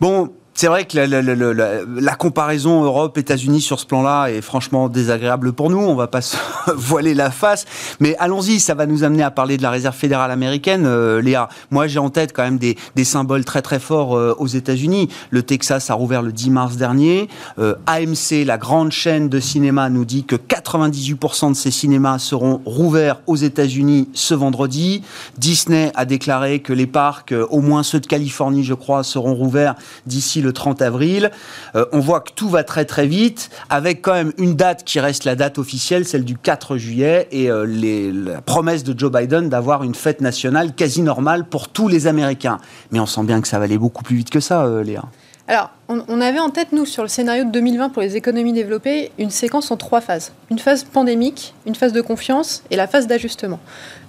Bon, 0.00 0.32
c'est 0.56 0.68
vrai 0.68 0.86
que 0.86 0.96
la, 0.96 2.14
comparaison 2.14 2.82
Europe-États-Unis 2.82 3.60
sur 3.60 3.78
ce 3.78 3.84
plan-là 3.84 4.28
est 4.28 4.40
franchement 4.40 4.88
désagréable 4.88 5.52
pour 5.52 5.68
nous. 5.68 5.76
On 5.76 5.94
va 5.94 6.06
pas 6.06 6.20
se 6.22 6.38
voiler 6.74 7.12
la 7.12 7.30
face, 7.30 7.66
mais 8.00 8.16
allons-y. 8.18 8.58
Ça 8.58 8.74
va 8.74 8.86
nous 8.86 9.04
amener 9.04 9.22
à 9.22 9.30
parler 9.30 9.58
de 9.58 9.62
la 9.62 9.70
Réserve 9.70 9.94
fédérale 9.94 10.30
américaine, 10.30 10.84
euh, 10.86 11.20
Léa. 11.20 11.50
Moi, 11.70 11.88
j'ai 11.88 11.98
en 11.98 12.08
tête 12.08 12.32
quand 12.32 12.42
même 12.42 12.56
des, 12.56 12.76
symboles 13.04 13.44
très 13.44 13.60
très 13.60 13.78
forts 13.78 14.16
euh, 14.16 14.34
aux 14.38 14.46
États-Unis. 14.46 15.10
Le 15.28 15.42
Texas 15.42 15.90
a 15.90 15.94
rouvert 15.94 16.22
le 16.22 16.32
10 16.32 16.48
mars 16.48 16.76
dernier. 16.76 17.28
Euh, 17.58 17.74
AMC, 17.86 18.46
la 18.46 18.56
grande 18.56 18.92
chaîne 18.92 19.28
de 19.28 19.40
cinéma, 19.40 19.90
nous 19.90 20.06
dit 20.06 20.24
que 20.24 20.36
98% 20.36 21.50
de 21.50 21.54
ces 21.54 21.70
cinémas 21.70 22.18
seront 22.18 22.62
rouverts 22.64 23.20
aux 23.26 23.36
États-Unis 23.36 24.08
ce 24.14 24.32
vendredi. 24.32 25.02
Disney 25.36 25.92
a 25.94 26.06
déclaré 26.06 26.60
que 26.60 26.72
les 26.72 26.86
parcs, 26.86 27.34
au 27.50 27.60
moins 27.60 27.82
ceux 27.82 28.00
de 28.00 28.06
Californie, 28.06 28.64
je 28.64 28.74
crois, 28.74 29.04
seront 29.04 29.34
rouverts 29.34 29.74
d'ici 30.06 30.40
le 30.40 30.45
30 30.50 30.82
avril. 30.82 31.30
Euh, 31.74 31.84
on 31.92 32.00
voit 32.00 32.20
que 32.20 32.32
tout 32.34 32.48
va 32.48 32.64
très 32.64 32.84
très 32.84 33.06
vite, 33.06 33.50
avec 33.68 34.02
quand 34.02 34.14
même 34.14 34.32
une 34.38 34.54
date 34.54 34.84
qui 34.84 35.00
reste 35.00 35.24
la 35.24 35.36
date 35.36 35.58
officielle, 35.58 36.04
celle 36.04 36.24
du 36.24 36.36
4 36.36 36.76
juillet, 36.76 37.28
et 37.30 37.50
euh, 37.50 37.64
les, 37.64 38.12
la 38.12 38.40
promesse 38.40 38.84
de 38.84 38.98
Joe 38.98 39.10
Biden 39.10 39.48
d'avoir 39.48 39.82
une 39.82 39.94
fête 39.94 40.20
nationale 40.20 40.74
quasi 40.74 41.02
normale 41.02 41.44
pour 41.44 41.68
tous 41.68 41.88
les 41.88 42.06
Américains. 42.06 42.58
Mais 42.90 43.00
on 43.00 43.06
sent 43.06 43.24
bien 43.24 43.40
que 43.40 43.48
ça 43.48 43.58
va 43.58 43.64
aller 43.64 43.78
beaucoup 43.78 44.02
plus 44.02 44.16
vite 44.16 44.30
que 44.30 44.40
ça, 44.40 44.64
euh, 44.64 44.82
Léa. 44.82 45.04
Alors, 45.48 45.70
on, 45.88 46.20
avait 46.20 46.40
en 46.40 46.50
tête, 46.50 46.72
nous, 46.72 46.84
sur 46.84 47.02
le 47.04 47.08
scénario 47.08 47.44
de 47.44 47.50
2020 47.50 47.90
pour 47.90 48.02
les 48.02 48.16
économies 48.16 48.52
développées, 48.52 49.12
une 49.18 49.30
séquence 49.30 49.70
en 49.70 49.76
trois 49.76 50.00
phases. 50.00 50.32
Une 50.50 50.58
phase 50.58 50.82
pandémique, 50.82 51.54
une 51.64 51.76
phase 51.76 51.92
de 51.92 52.00
confiance 52.00 52.64
et 52.72 52.76
la 52.76 52.88
phase 52.88 53.06
d'ajustement. 53.06 53.60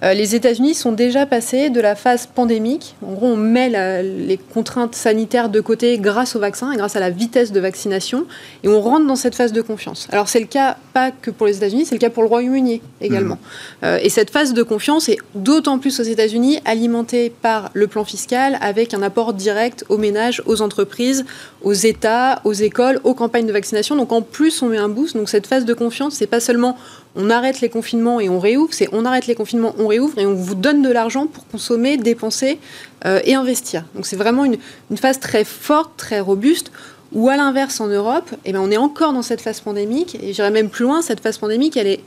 Euh, 0.02 0.14
les 0.14 0.34
États-Unis 0.34 0.74
sont 0.74 0.90
déjà 0.90 1.26
passés 1.26 1.70
de 1.70 1.80
la 1.80 1.94
phase 1.94 2.26
pandémique. 2.26 2.96
En 3.06 3.12
gros, 3.12 3.26
on 3.28 3.36
met 3.36 3.68
les 4.02 4.38
contraintes 4.38 4.96
sanitaires 4.96 5.48
de 5.48 5.60
côté 5.60 5.98
grâce 5.98 6.34
au 6.34 6.40
vaccin 6.40 6.72
et 6.72 6.76
grâce 6.76 6.96
à 6.96 7.00
la 7.00 7.10
vitesse 7.10 7.52
de 7.52 7.60
vaccination. 7.60 8.26
Et 8.64 8.68
on 8.68 8.80
rentre 8.80 9.06
dans 9.06 9.16
cette 9.16 9.36
phase 9.36 9.52
de 9.52 9.62
confiance. 9.62 10.08
Alors, 10.10 10.28
c'est 10.28 10.40
le 10.40 10.46
cas 10.46 10.76
pas 10.92 11.12
que 11.12 11.30
pour 11.30 11.46
les 11.46 11.58
États-Unis, 11.58 11.86
c'est 11.86 11.94
le 11.94 12.00
cas 12.00 12.10
pour 12.10 12.24
le 12.24 12.28
Royaume-Uni 12.28 12.82
également. 13.00 13.36
Mmh. 13.36 13.84
Euh, 13.84 13.98
et 14.02 14.08
cette 14.08 14.30
phase 14.30 14.52
de 14.52 14.64
confiance 14.64 15.08
est 15.08 15.18
d'autant 15.36 15.78
plus 15.78 16.00
aux 16.00 16.04
États-Unis 16.04 16.58
alimentée 16.64 17.30
par 17.30 17.70
le 17.74 17.86
plan 17.86 18.04
fiscal 18.04 18.58
avec 18.60 18.94
un 18.94 19.02
apport 19.02 19.32
direct 19.32 19.84
aux 19.88 19.98
ménages, 19.98 20.42
aux 20.46 20.60
entreprises, 20.60 21.24
aux 21.62 21.72
États, 21.72 22.40
aux 22.44 22.52
écoles, 22.52 23.00
aux 23.04 23.14
campagnes 23.14 23.46
de 23.46 23.52
vaccination. 23.52 23.96
Donc 23.96 24.12
en 24.12 24.22
plus, 24.22 24.62
on 24.62 24.66
met 24.66 24.78
un 24.78 24.88
boost. 24.88 25.16
Donc 25.16 25.28
cette 25.28 25.46
phase 25.46 25.64
de 25.64 25.74
confiance, 25.74 26.14
c'est 26.14 26.26
pas 26.26 26.40
seulement 26.40 26.76
on 27.16 27.30
arrête 27.30 27.60
les 27.60 27.68
confinements 27.68 28.20
et 28.20 28.28
on 28.28 28.38
réouvre, 28.38 28.72
c'est 28.72 28.88
on 28.92 29.04
arrête 29.04 29.26
les 29.26 29.34
confinements, 29.34 29.74
on 29.78 29.88
réouvre 29.88 30.18
et 30.18 30.26
on 30.26 30.34
vous 30.34 30.54
donne 30.54 30.82
de 30.82 30.90
l'argent 30.90 31.26
pour 31.26 31.46
consommer, 31.48 31.96
dépenser 31.96 32.58
euh, 33.06 33.20
et 33.24 33.34
investir. 33.34 33.84
Donc 33.94 34.06
c'est 34.06 34.16
vraiment 34.16 34.44
une, 34.44 34.58
phase 34.96 35.18
très 35.18 35.44
forte, 35.44 35.92
très 35.96 36.20
robuste. 36.20 36.70
Ou 37.12 37.30
à 37.30 37.38
l'inverse, 37.38 37.80
en 37.80 37.86
Europe, 37.86 38.30
eh 38.44 38.52
ben, 38.52 38.60
on 38.60 38.70
est 38.70 38.76
encore 38.76 39.14
dans 39.14 39.22
cette 39.22 39.40
phase 39.40 39.60
pandémique. 39.60 40.18
Et 40.22 40.34
j'irais 40.34 40.50
même 40.50 40.68
plus 40.68 40.84
loin, 40.84 41.00
cette 41.00 41.20
phase 41.20 41.38
pandémique, 41.38 41.78
elle 41.78 41.86
est 41.86 42.00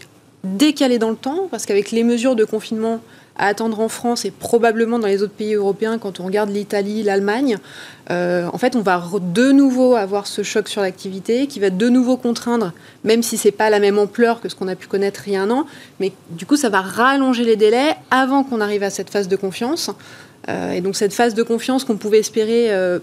décalée 0.43 0.99
dans 0.99 1.09
le 1.09 1.15
temps, 1.15 1.47
parce 1.49 1.65
qu'avec 1.65 1.89
les 1.89 2.03
mesures 2.03 2.35
de 2.35 2.45
confinement 2.45 3.01
attendre 3.47 3.79
en 3.79 3.89
France 3.89 4.25
et 4.25 4.31
probablement 4.31 4.99
dans 4.99 5.07
les 5.07 5.23
autres 5.23 5.33
pays 5.33 5.55
européens 5.55 5.97
quand 5.97 6.19
on 6.19 6.25
regarde 6.25 6.49
l'Italie, 6.49 7.03
l'Allemagne, 7.03 7.57
euh, 8.09 8.47
en 8.51 8.57
fait, 8.57 8.75
on 8.75 8.81
va 8.81 9.03
de 9.21 9.51
nouveau 9.51 9.95
avoir 9.95 10.27
ce 10.27 10.43
choc 10.43 10.67
sur 10.67 10.81
l'activité 10.81 11.47
qui 11.47 11.59
va 11.59 11.69
de 11.69 11.89
nouveau 11.89 12.17
contraindre, 12.17 12.73
même 13.03 13.23
si 13.23 13.37
c'est 13.37 13.51
pas 13.51 13.69
la 13.69 13.79
même 13.79 13.97
ampleur 13.97 14.41
que 14.41 14.49
ce 14.49 14.55
qu'on 14.55 14.67
a 14.67 14.75
pu 14.75 14.87
connaître 14.87 15.27
il 15.27 15.33
y 15.33 15.35
a 15.35 15.41
un 15.41 15.49
an, 15.49 15.65
mais 15.99 16.11
du 16.29 16.45
coup, 16.45 16.55
ça 16.55 16.69
va 16.69 16.81
rallonger 16.81 17.43
les 17.43 17.55
délais 17.55 17.95
avant 18.09 18.43
qu'on 18.43 18.61
arrive 18.61 18.83
à 18.83 18.89
cette 18.89 19.09
phase 19.09 19.27
de 19.27 19.35
confiance. 19.35 19.91
Euh, 20.49 20.71
et 20.71 20.81
donc 20.81 20.95
cette 20.95 21.13
phase 21.13 21.35
de 21.35 21.43
confiance 21.43 21.83
qu'on 21.83 21.97
pouvait 21.97 22.19
espérer 22.19 22.71
euh, 22.71 22.99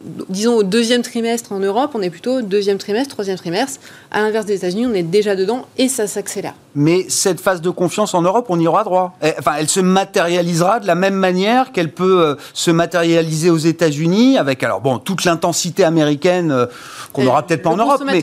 disons 0.00 0.54
au 0.54 0.62
deuxième 0.62 1.02
trimestre 1.02 1.52
en 1.52 1.58
Europe, 1.58 1.90
on 1.94 2.02
est 2.02 2.10
plutôt 2.10 2.40
deuxième 2.42 2.78
trimestre, 2.78 3.14
troisième 3.14 3.36
trimestre. 3.36 3.80
À 4.10 4.20
l'inverse 4.20 4.46
des 4.46 4.54
États-Unis, 4.54 4.86
on 4.86 4.94
est 4.94 5.02
déjà 5.02 5.34
dedans 5.34 5.66
et 5.76 5.88
ça 5.88 6.06
s'accélère. 6.06 6.54
Mais 6.74 7.06
cette 7.08 7.40
phase 7.40 7.60
de 7.60 7.70
confiance 7.70 8.14
en 8.14 8.22
Europe, 8.22 8.46
on 8.48 8.60
y 8.60 8.68
aura 8.68 8.84
droit. 8.84 9.16
Eh, 9.22 9.32
enfin, 9.38 9.52
elle 9.58 9.68
se 9.68 9.80
matérialisera 9.80 10.78
de 10.78 10.86
la 10.86 10.94
même 10.94 11.14
manière 11.14 11.72
qu'elle 11.72 11.92
peut 11.92 12.22
euh, 12.22 12.34
se 12.54 12.70
matérialiser 12.70 13.50
aux 13.50 13.58
États-Unis, 13.58 14.38
avec 14.38 14.62
alors 14.62 14.80
bon 14.80 14.98
toute 14.98 15.24
l'intensité 15.24 15.82
américaine 15.82 16.52
euh, 16.52 16.66
qu'on 17.12 17.24
n'aura 17.24 17.44
peut-être 17.44 17.62
pas 17.62 17.70
en 17.70 17.76
Europe, 17.76 18.02
mais 18.06 18.20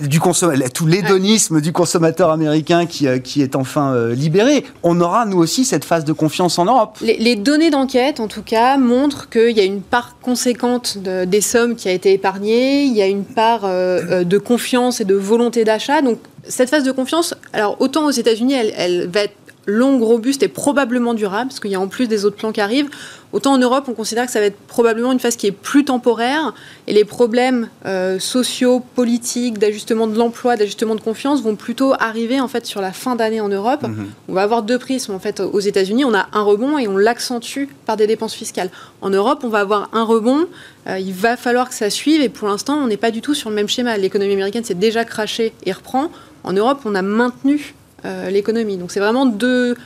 du 0.00 0.20
consommateur, 0.20 0.70
tout 0.70 0.86
l'hédonisme 0.86 1.60
du 1.60 1.72
consommateur 1.72 2.30
américain 2.30 2.86
qui, 2.86 3.06
euh, 3.06 3.18
qui 3.18 3.42
est 3.42 3.54
enfin 3.54 4.08
libéré. 4.08 4.64
On 4.82 5.00
aura 5.00 5.26
nous 5.26 5.38
aussi 5.38 5.66
cette 5.66 5.84
phase 5.84 6.04
de 6.04 6.12
confiance 6.12 6.58
en 6.58 6.64
Europe. 6.64 6.96
Les, 7.02 7.18
les 7.18 7.36
données 7.36 7.70
d'enquête, 7.70 8.20
en 8.20 8.28
tout 8.28 8.42
cas, 8.42 8.78
montrent 8.78 9.28
qu'il 9.28 9.56
y 9.56 9.60
a 9.60 9.64
une 9.64 9.82
part 9.82 10.16
conséquente 10.22 10.98
de 10.98 11.17
des 11.26 11.40
sommes 11.40 11.76
qui 11.76 11.88
a 11.88 11.92
été 11.92 12.12
épargnée, 12.12 12.84
il 12.84 12.94
y 12.94 13.02
a 13.02 13.06
une 13.06 13.24
part 13.24 13.64
euh, 13.64 14.00
euh, 14.10 14.24
de 14.24 14.38
confiance 14.38 15.00
et 15.00 15.04
de 15.04 15.14
volonté 15.14 15.64
d'achat. 15.64 16.02
Donc 16.02 16.18
cette 16.44 16.70
phase 16.70 16.84
de 16.84 16.92
confiance, 16.92 17.34
autant 17.78 18.06
aux 18.06 18.10
États-Unis, 18.10 18.54
elle 18.54 19.08
va 19.08 19.24
être 19.24 19.34
longue, 19.66 20.02
robuste 20.02 20.42
et 20.42 20.48
probablement 20.48 21.14
durable, 21.14 21.48
parce 21.48 21.60
qu'il 21.60 21.70
y 21.70 21.74
a 21.74 21.80
en 21.80 21.88
plus 21.88 22.08
des 22.08 22.24
autres 22.24 22.36
plans 22.36 22.52
qui 22.52 22.60
arrivent. 22.60 22.88
Autant 23.32 23.52
en 23.52 23.58
Europe, 23.58 23.84
on 23.88 23.94
considère 23.94 24.24
que 24.26 24.32
ça 24.32 24.40
va 24.40 24.46
être 24.46 24.56
probablement 24.56 25.12
une 25.12 25.20
phase 25.20 25.36
qui 25.36 25.46
est 25.46 25.52
plus 25.52 25.84
temporaire, 25.84 26.54
et 26.86 26.94
les 26.94 27.04
problèmes 27.04 27.68
euh, 27.84 28.18
sociaux, 28.18 28.82
politiques, 28.94 29.58
d'ajustement 29.58 30.06
de 30.06 30.16
l'emploi, 30.16 30.56
d'ajustement 30.56 30.94
de 30.94 31.00
confiance 31.00 31.42
vont 31.42 31.54
plutôt 31.54 31.92
arriver 31.98 32.40
en 32.40 32.48
fait 32.48 32.64
sur 32.64 32.80
la 32.80 32.92
fin 32.92 33.16
d'année 33.16 33.40
en 33.40 33.48
Europe. 33.48 33.82
Mhm. 33.82 34.06
On 34.28 34.32
va 34.32 34.42
avoir 34.42 34.62
deux 34.62 34.78
prismes 34.78 35.12
en 35.12 35.18
fait 35.18 35.40
aux 35.40 35.60
États-Unis. 35.60 36.04
On 36.04 36.14
a 36.14 36.28
un 36.32 36.42
rebond 36.42 36.78
et 36.78 36.88
on 36.88 36.96
l'accentue 36.96 37.64
par 37.84 37.96
des 37.96 38.06
dépenses 38.06 38.34
fiscales. 38.34 38.70
En 39.02 39.10
Europe, 39.10 39.40
on 39.42 39.48
va 39.48 39.60
avoir 39.60 39.90
un 39.92 40.04
rebond. 40.04 40.46
Euh, 40.86 40.98
il 40.98 41.12
va 41.12 41.36
falloir 41.36 41.68
que 41.68 41.74
ça 41.74 41.90
suive, 41.90 42.22
et 42.22 42.30
pour 42.30 42.48
l'instant, 42.48 42.76
on 42.76 42.86
n'est 42.86 42.96
pas 42.96 43.10
du 43.10 43.20
tout 43.20 43.34
sur 43.34 43.50
le 43.50 43.56
même 43.56 43.68
schéma. 43.68 43.96
L'économie 43.98 44.32
américaine 44.32 44.64
s'est 44.64 44.74
déjà 44.74 45.04
crachée 45.04 45.52
et 45.66 45.72
reprend. 45.72 46.10
En 46.44 46.52
Europe, 46.52 46.80
on 46.86 46.94
a 46.94 47.02
maintenu 47.02 47.74
euh, 48.04 48.30
l'économie. 48.30 48.76
Donc 48.76 48.92
c'est 48.92 49.00
vraiment 49.00 49.26
deux, 49.26 49.76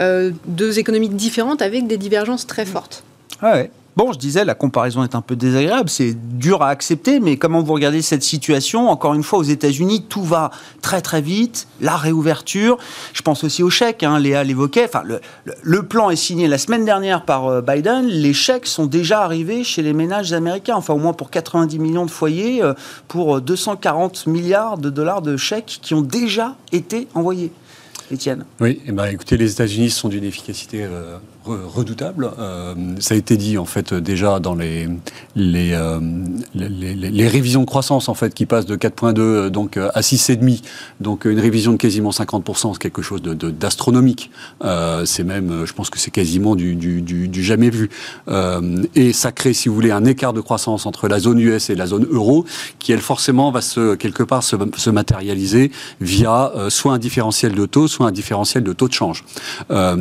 euh, 0.00 0.30
deux 0.46 0.78
économies 0.78 1.08
différentes 1.08 1.62
avec 1.62 1.86
des 1.86 1.96
divergences 1.96 2.46
très 2.46 2.64
fortes. 2.64 3.02
Ah 3.40 3.52
ouais. 3.52 3.70
Bon, 3.98 4.12
je 4.12 4.18
disais, 4.20 4.44
la 4.44 4.54
comparaison 4.54 5.02
est 5.02 5.16
un 5.16 5.20
peu 5.22 5.34
désagréable, 5.34 5.88
c'est 5.88 6.14
dur 6.14 6.62
à 6.62 6.68
accepter, 6.68 7.18
mais 7.18 7.36
comment 7.36 7.64
vous 7.64 7.72
regardez 7.72 8.00
cette 8.00 8.22
situation? 8.22 8.90
Encore 8.90 9.14
une 9.14 9.24
fois, 9.24 9.40
aux 9.40 9.42
États-Unis, 9.42 10.04
tout 10.08 10.22
va 10.22 10.52
très 10.82 11.00
très 11.00 11.20
vite, 11.20 11.66
la 11.80 11.96
réouverture. 11.96 12.78
Je 13.12 13.22
pense 13.22 13.42
aussi 13.42 13.64
aux 13.64 13.70
chèques, 13.70 14.04
hein, 14.04 14.20
Léa 14.20 14.44
l'évoquait. 14.44 14.84
Enfin, 14.84 15.02
le, 15.04 15.20
le, 15.62 15.82
plan 15.82 16.10
est 16.10 16.16
signé 16.16 16.46
la 16.46 16.58
semaine 16.58 16.84
dernière 16.84 17.24
par 17.24 17.48
euh, 17.48 17.60
Biden. 17.60 18.06
Les 18.06 18.34
chèques 18.34 18.68
sont 18.68 18.86
déjà 18.86 19.22
arrivés 19.22 19.64
chez 19.64 19.82
les 19.82 19.94
ménages 19.94 20.32
américains, 20.32 20.76
enfin 20.76 20.94
au 20.94 20.98
moins 20.98 21.12
pour 21.12 21.28
90 21.28 21.80
millions 21.80 22.06
de 22.06 22.10
foyers, 22.12 22.62
pour 23.08 23.40
240 23.40 24.28
milliards 24.28 24.78
de 24.78 24.90
dollars 24.90 25.22
de 25.22 25.36
chèques 25.36 25.80
qui 25.82 25.94
ont 25.94 26.02
déjà 26.02 26.54
été 26.70 27.08
envoyés. 27.16 27.50
Oui, 28.60 28.80
eh 28.86 28.92
ben, 28.92 29.06
écoutez, 29.06 29.36
les 29.36 29.52
États-Unis 29.52 29.90
sont 29.90 30.08
d'une 30.08 30.24
efficacité 30.24 30.84
euh, 30.84 31.18
redoutable. 31.48 32.30
Euh, 32.38 32.74
ça 33.00 33.14
a 33.14 33.16
été 33.16 33.36
dit 33.36 33.58
en 33.58 33.64
fait 33.64 33.94
déjà 33.94 34.40
dans 34.40 34.54
les 34.54 34.88
les, 35.36 35.72
euh, 35.72 36.00
les, 36.54 37.28
révisions 37.28 37.60
de 37.60 37.66
croissance 37.66 38.08
en 38.08 38.14
fait 38.14 38.34
qui 38.34 38.46
passent 38.46 38.66
de 38.66 38.76
4.2 38.76 39.48
donc 39.48 39.76
à 39.76 40.00
6,5, 40.00 40.62
donc 41.00 41.24
une 41.24 41.38
révision 41.38 41.72
de 41.72 41.76
quasiment 41.76 42.10
50%, 42.10 42.72
c'est 42.72 42.78
quelque 42.78 43.02
chose 43.02 43.22
de, 43.22 43.34
d'astronomique. 43.50 44.30
c'est 45.04 45.24
même, 45.24 45.64
je 45.64 45.72
pense 45.72 45.90
que 45.90 45.98
c'est 45.98 46.10
quasiment 46.10 46.56
du, 46.56 46.74
du, 46.74 47.42
jamais 47.42 47.70
vu. 47.70 47.90
et 48.94 49.12
ça 49.12 49.32
crée, 49.32 49.52
si 49.52 49.68
vous 49.68 49.74
voulez, 49.74 49.90
un 49.90 50.04
écart 50.04 50.32
de 50.32 50.40
croissance 50.40 50.86
entre 50.86 51.08
la 51.08 51.18
zone 51.18 51.38
US 51.38 51.70
et 51.70 51.74
la 51.74 51.86
zone 51.86 52.06
euro, 52.10 52.44
qui 52.78 52.92
elle 52.92 53.00
forcément 53.00 53.50
va 53.50 53.60
se 53.60 53.94
quelque 53.94 54.22
part 54.22 54.42
se 54.42 54.90
matérialiser 54.90 55.70
via 56.00 56.52
soit 56.68 56.92
un 56.92 56.98
différentiel 56.98 57.54
de 57.54 57.66
taux, 57.66 57.88
soit 57.88 58.06
un 58.06 58.12
différentiel 58.12 58.64
de 58.64 58.72
taux 58.72 58.88
de 58.88 58.94
change. 58.94 59.24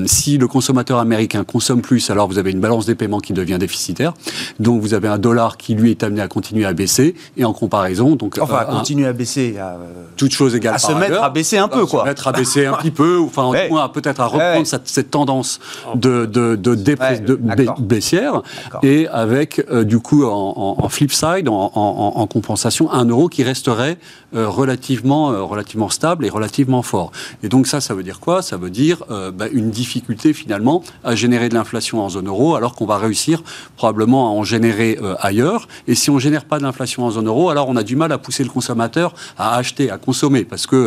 si 0.06 0.38
le 0.38 0.48
consommateur 0.48 1.00
américain 1.00 1.37
consomme 1.44 1.82
plus, 1.82 2.10
alors 2.10 2.28
vous 2.28 2.38
avez 2.38 2.52
une 2.52 2.60
balance 2.60 2.86
des 2.86 2.96
paiements 2.96 3.20
qui 3.20 3.34
devient 3.34 3.58
déficitaire. 3.60 4.14
Donc 4.60 4.82
vous 4.82 4.94
avez 4.94 5.08
un 5.08 5.18
dollar 5.18 5.58
qui 5.58 5.76
lui 5.76 5.92
est 5.92 6.04
amené 6.04 6.22
à 6.22 6.28
continuer 6.28 6.66
à 6.66 6.74
baisser. 6.74 7.16
Et 7.38 7.46
en 7.46 7.54
comparaison, 7.54 8.16
donc 8.16 8.38
enfin 8.40 8.56
à 8.56 8.70
euh, 8.70 8.78
continuer 8.78 9.08
à 9.08 9.14
baisser, 9.14 9.58
à, 9.58 9.76
euh, 9.76 10.06
toute 10.16 10.32
chose 10.32 10.56
égale 10.56 10.76
à 10.76 10.78
se 10.80 10.92
mettre 10.92 11.22
à 11.22 11.30
baisser 11.30 11.58
un 11.58 11.68
peu, 11.68 11.86
quoi. 11.86 12.02
Se 12.02 12.06
mettre 12.06 12.28
à 12.28 12.32
baisser 12.32 12.66
un 12.66 12.74
petit 12.74 12.92
peu, 12.92 13.20
enfin 13.20 13.44
en 13.44 13.54
tout 13.68 13.76
cas 13.76 13.88
peut-être 13.90 14.22
à 14.22 14.28
reprendre 14.28 14.66
cette, 14.66 15.12
tendance 15.12 15.60
de 15.96 16.26
de, 16.26 16.56
de, 16.56 16.76
de 16.76 17.40
baissière 17.80 18.42
et 18.84 19.08
avec 19.08 19.64
euh, 19.72 19.84
du 19.84 20.00
coup 20.00 20.26
en, 20.26 20.90
flip 20.90 21.12
side, 21.12 21.48
en, 21.50 21.72
en, 21.74 22.28
compensation, 22.28 22.92
un 22.92 23.06
euro 23.06 23.30
qui 23.30 23.44
resterait 23.44 23.98
relativement 24.34 25.48
relativement 25.48 25.90
stable 25.90 26.26
et 26.26 26.30
relativement 26.30 26.82
fort. 26.82 27.12
Et 27.44 27.50
donc 27.50 27.68
ça, 27.68 27.82
ça 27.82 27.94
veut 27.94 28.04
dire 28.04 28.20
quoi? 28.20 28.42
Ça 28.42 28.58
veut 28.58 28.70
dire 28.70 29.04
euh, 29.10 29.32
bah, 29.32 29.46
une 29.52 29.70
difficulté 29.70 30.34
finalement 30.34 30.84
à 31.04 31.16
générer 31.28 31.50
de 31.50 31.56
l'inflation 31.60 31.98
en 32.06 32.10
zone 32.16 32.30
euro, 32.34 32.56
alors 32.56 32.74
qu'on 32.76 32.86
va 32.94 32.98
réussir 33.08 33.36
probablement 33.76 34.22
à 34.30 34.32
en 34.40 34.44
générer 34.54 34.92
euh, 35.02 35.16
ailleurs. 35.30 35.68
Et 35.90 35.96
si 36.02 36.10
on 36.10 36.20
génère 36.20 36.46
pas 36.46 36.60
d'inflation 36.64 37.04
en 37.08 37.12
zone 37.12 37.28
euro, 37.28 37.50
alors 37.50 37.68
on 37.68 37.76
a 37.76 37.84
du 37.84 37.98
mal 37.98 38.12
à 38.14 38.18
pousser 38.18 38.44
le 38.50 38.50
consommateur 38.58 39.10
à 39.38 39.58
acheter, 39.62 39.86
à 39.96 39.98
consommer, 39.98 40.44
parce 40.46 40.66
que 40.72 40.80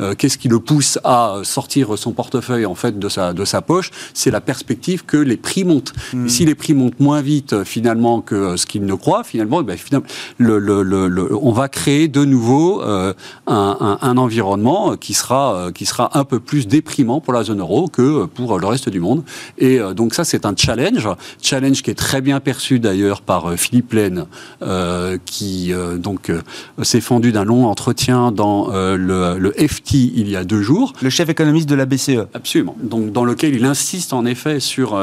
euh, 0.00 0.14
qu'est-ce 0.18 0.38
qui 0.42 0.48
le 0.48 0.58
pousse 0.58 0.98
à 1.04 1.20
sortir 1.56 1.96
son 1.96 2.12
portefeuille 2.12 2.66
en 2.66 2.74
fait 2.82 2.94
de 3.04 3.08
sa 3.08 3.32
de 3.32 3.44
sa 3.44 3.60
poche? 3.62 3.88
C'est 4.20 4.32
la 4.38 4.40
perspective 4.40 5.00
que 5.12 5.16
les 5.30 5.36
prix 5.48 5.64
montent. 5.64 5.92
Hmm. 6.12 6.26
Et 6.26 6.30
si 6.36 6.42
les 6.50 6.56
prix 6.56 6.74
montent 6.74 7.00
moins 7.08 7.22
vite 7.22 7.52
finalement 7.74 8.16
que 8.28 8.56
ce 8.56 8.66
qu'il 8.66 8.84
ne 8.84 8.96
croit, 9.04 9.22
finalement, 9.32 9.60
eh 9.60 9.64
ben, 9.68 9.76
finalement 9.86 10.08
le, 10.38 10.58
le, 10.58 10.82
le, 10.82 11.06
le- 11.16 11.30
on 11.50 11.52
va 11.52 11.68
créer 11.68 12.08
de 12.08 12.24
nouveau 12.24 12.82
euh, 12.82 13.14
un, 13.46 13.76
un, 13.90 13.96
un 14.10 14.16
environnement 14.26 14.96
qui 15.04 15.14
sera 15.14 15.44
euh, 15.54 15.72
qui 15.78 15.86
sera 15.86 16.06
un 16.20 16.24
peu 16.24 16.40
plus 16.40 16.66
déprimant 16.66 17.20
pour 17.24 17.32
la 17.38 17.44
zone 17.48 17.60
euro 17.60 17.80
que 17.96 18.26
pour 18.36 18.58
le 18.58 18.66
reste 18.66 18.88
du 18.88 19.00
monde. 19.06 19.22
Et 19.58 19.73
euh, 19.78 19.94
donc 19.94 20.14
ça, 20.14 20.24
c'est 20.24 20.46
un 20.46 20.54
challenge, 20.56 21.08
challenge 21.42 21.82
qui 21.82 21.90
est 21.90 21.94
très 21.94 22.20
bien 22.20 22.40
perçu 22.40 22.78
d'ailleurs 22.80 23.22
par 23.22 23.50
euh, 23.50 23.56
Philippe 23.56 23.92
Laine, 23.92 24.26
euh, 24.62 25.18
qui 25.24 25.72
euh, 25.72 25.96
donc 25.96 26.30
euh, 26.30 26.40
s'est 26.82 27.00
fendu 27.00 27.32
d'un 27.32 27.44
long 27.44 27.66
entretien 27.66 28.32
dans 28.32 28.68
le, 28.72 29.38
le 29.38 29.52
FT 29.52 29.94
il 29.94 30.28
y 30.28 30.36
a 30.36 30.44
deux 30.44 30.62
jours. 30.62 30.92
Le 31.02 31.10
chef 31.10 31.28
économiste 31.28 31.68
de 31.68 31.74
la. 31.74 31.84
BCE. 31.86 32.26
Absolument. 32.32 32.76
Donc, 32.82 33.12
dans 33.12 33.24
lequel 33.24 33.54
il 33.54 33.64
insiste 33.64 34.12
en 34.14 34.24
effet 34.24 34.58
sur 34.58 34.98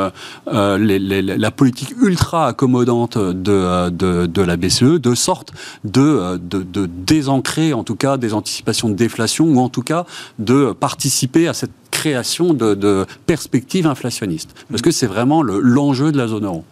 les- 0.51 0.99
les- 0.99 1.21
la 1.21 1.51
politique 1.51 1.93
ultra 2.01 2.47
accommodante 2.47 3.17
de, 3.17 3.89
de, 3.89 4.25
de 4.25 4.41
la 4.41 4.57
BCE, 4.57 4.99
de 4.99 5.13
sorte 5.15 5.51
de, 5.83 6.37
de, 6.37 6.63
de 6.63 6.89
désancrer 7.05 7.73
en 7.73 7.83
tout 7.83 7.95
cas 7.95 8.17
des 8.17 8.33
anticipations 8.33 8.89
de 8.89 8.95
déflation 8.95 9.45
ou 9.45 9.59
en 9.59 9.69
tout 9.69 9.83
cas 9.83 10.05
de 10.39 10.71
participer 10.73 11.47
à 11.47 11.53
cette 11.53 11.71
création 11.91 12.53
de, 12.53 13.05
perspectives 13.27 13.85
inflationnistes. 13.87 14.55
Parce 14.69 14.81
que 14.81 14.91
c'est 14.91 15.07
vraiment 15.07 15.41
le- 15.43 15.59
l'enjeu 15.59 16.11
de 16.11 16.17
la 16.17 16.27
zone 16.27 16.45
euro. 16.45 16.63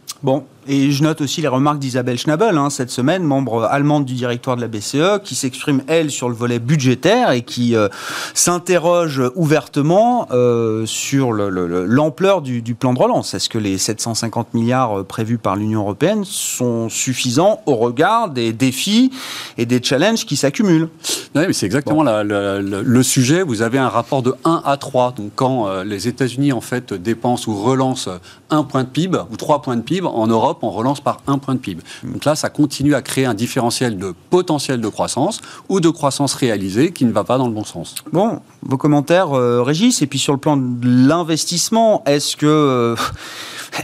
Et 0.70 0.92
je 0.92 1.04
note 1.04 1.20
aussi 1.22 1.42
les 1.42 1.48
remarques 1.48 1.80
d'Isabelle 1.80 2.18
Schnabel, 2.18 2.58
hein, 2.58 2.70
cette 2.70 2.92
semaine, 2.92 3.24
membre 3.24 3.64
allemande 3.64 4.06
du 4.06 4.14
directoire 4.14 4.56
de 4.56 4.62
la 4.62 4.68
BCE, 4.68 5.22
qui 5.24 5.34
s'exprime, 5.36 5.82
elle, 5.88 6.12
sur 6.12 6.30
le 6.30 6.36
volet 6.36 6.60
budgétaire 6.60 7.32
et 7.32 7.42
qui 7.42 7.76
euh, 7.76 7.90
s'interroge 8.34 9.22
ouvertement 9.36 10.28
euh, 10.32 10.86
sur 10.86 11.32
le- 11.34 11.50
le- 11.50 11.68
le- 11.68 11.86
l'ampleur 11.86 12.42
du, 12.42 12.62
du 12.62 12.76
plan 12.76 12.94
de 12.94 13.00
relance. 13.00 13.34
Est-ce 13.34 13.50
que 13.50 13.58
les 13.58 13.78
750 13.78 14.54
milliards 14.54 15.00
euh, 15.00 15.04
prévus 15.04 15.38
par 15.38 15.56
l'Union 15.56 15.82
européenne 15.82 16.24
sont 16.24 16.88
suffisants 16.90 17.62
au 17.66 17.76
regard 17.76 18.30
des 18.30 18.54
défis 18.54 19.12
et 19.58 19.66
des 19.66 19.82
challenges 19.84 20.26
qui 20.26 20.36
s'accumulent? 20.38 20.90
Oui, 21.36 21.44
mais 21.48 21.54
c'est 21.54 21.66
exactement 21.66 22.04
la- 22.04 22.24
la- 22.24 22.62
la- 22.62 22.82
le 22.82 23.04
sujet. 23.04 23.44
Vous 23.44 23.62
avez 23.62 23.78
un 23.78 23.90
rapport 23.90 24.22
de 24.24 24.34
1 24.46 24.62
à 24.66 24.78
3. 24.78 25.14
Donc, 25.18 25.32
quand 25.36 25.68
euh, 25.68 25.84
les 25.84 26.08
États-Unis, 26.08 26.52
en 26.54 26.62
fait, 26.62 26.94
dépensent 26.94 27.50
ou 27.52 27.56
relancent 27.56 28.10
un 28.50 28.64
point 28.64 28.84
de 28.84 28.90
PIB 28.90 29.18
ou 29.32 29.38
trois 29.38 29.62
points 29.62 29.76
de 29.76 29.82
PIB, 29.82 30.08
en 30.08 30.28
Europe, 30.28 30.59
on 30.62 30.72
relance 30.72 31.02
par 31.02 31.22
un 31.28 31.38
point 31.38 31.56
de 31.56 31.60
PIB. 31.60 31.82
Donc 32.04 32.26
là, 32.26 32.36
ça 32.36 32.50
continue 32.50 32.96
à 32.96 33.02
créer 33.02 33.26
un 33.26 33.34
différentiel 33.34 33.98
de 33.98 34.14
potentiel 34.30 34.82
de 34.82 34.88
croissance 34.88 35.42
ou 35.70 35.80
de 35.80 35.90
croissance 35.90 36.34
réalisée 36.34 36.92
qui 36.92 37.06
ne 37.06 37.12
va 37.12 37.24
pas 37.24 37.38
dans 37.38 37.48
le 37.48 37.54
bon 37.54 37.64
sens. 37.64 37.96
Bon, 38.12 38.40
vos 38.64 38.78
commentaires, 38.78 39.38
euh, 39.38 39.62
Régis, 39.62 40.02
et 40.02 40.08
puis 40.08 40.20
sur 40.20 40.34
le 40.34 40.40
plan 40.40 40.58
de 40.58 41.08
l'investissement, 41.08 42.04
est-ce 42.06 42.36
que 42.36 42.46
euh, 42.46 42.96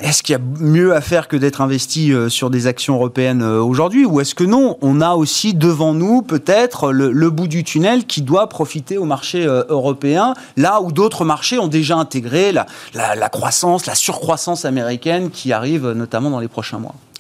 est-ce 0.01 0.23
qu'il 0.23 0.33
y 0.33 0.35
a 0.35 0.41
mieux 0.59 0.95
à 0.95 1.01
faire 1.01 1.27
que 1.27 1.37
d'être 1.37 1.61
investi 1.61 2.11
euh, 2.11 2.29
sur 2.29 2.49
des 2.49 2.67
actions 2.67 2.95
européennes 2.95 3.41
euh, 3.41 3.61
aujourd'hui, 3.61 4.05
ou 4.05 4.19
est-ce 4.19 4.35
que 4.35 4.43
non, 4.43 4.77
on 4.81 4.99
a 5.01 5.13
aussi 5.13 5.53
devant 5.53 5.93
nous 5.93 6.21
peut-être 6.21 6.91
le, 6.91 7.29
bout 7.29 7.47
du 7.47 7.63
tunnel 7.63 8.05
qui 8.05 8.21
doit 8.21 8.49
profiter 8.49 8.97
au 8.97 9.05
marché 9.05 9.45
européen, 9.45 10.33
là 10.57 10.81
où 10.81 10.91
d'autres 10.91 11.25
marchés 11.25 11.59
ont 11.59 11.67
déjà 11.67 11.97
intégré 11.97 12.51
la, 12.51 12.65
la- 12.93 13.29
croissance, 13.29 13.85
la 13.85 13.95
surcroissance 13.95 14.65
américaine 14.65 15.29
qui 15.29 15.51
arrive 15.51 15.91
notamment 15.91 16.29
dans 16.29 16.39
les 16.39 16.47
prochains 16.47 16.64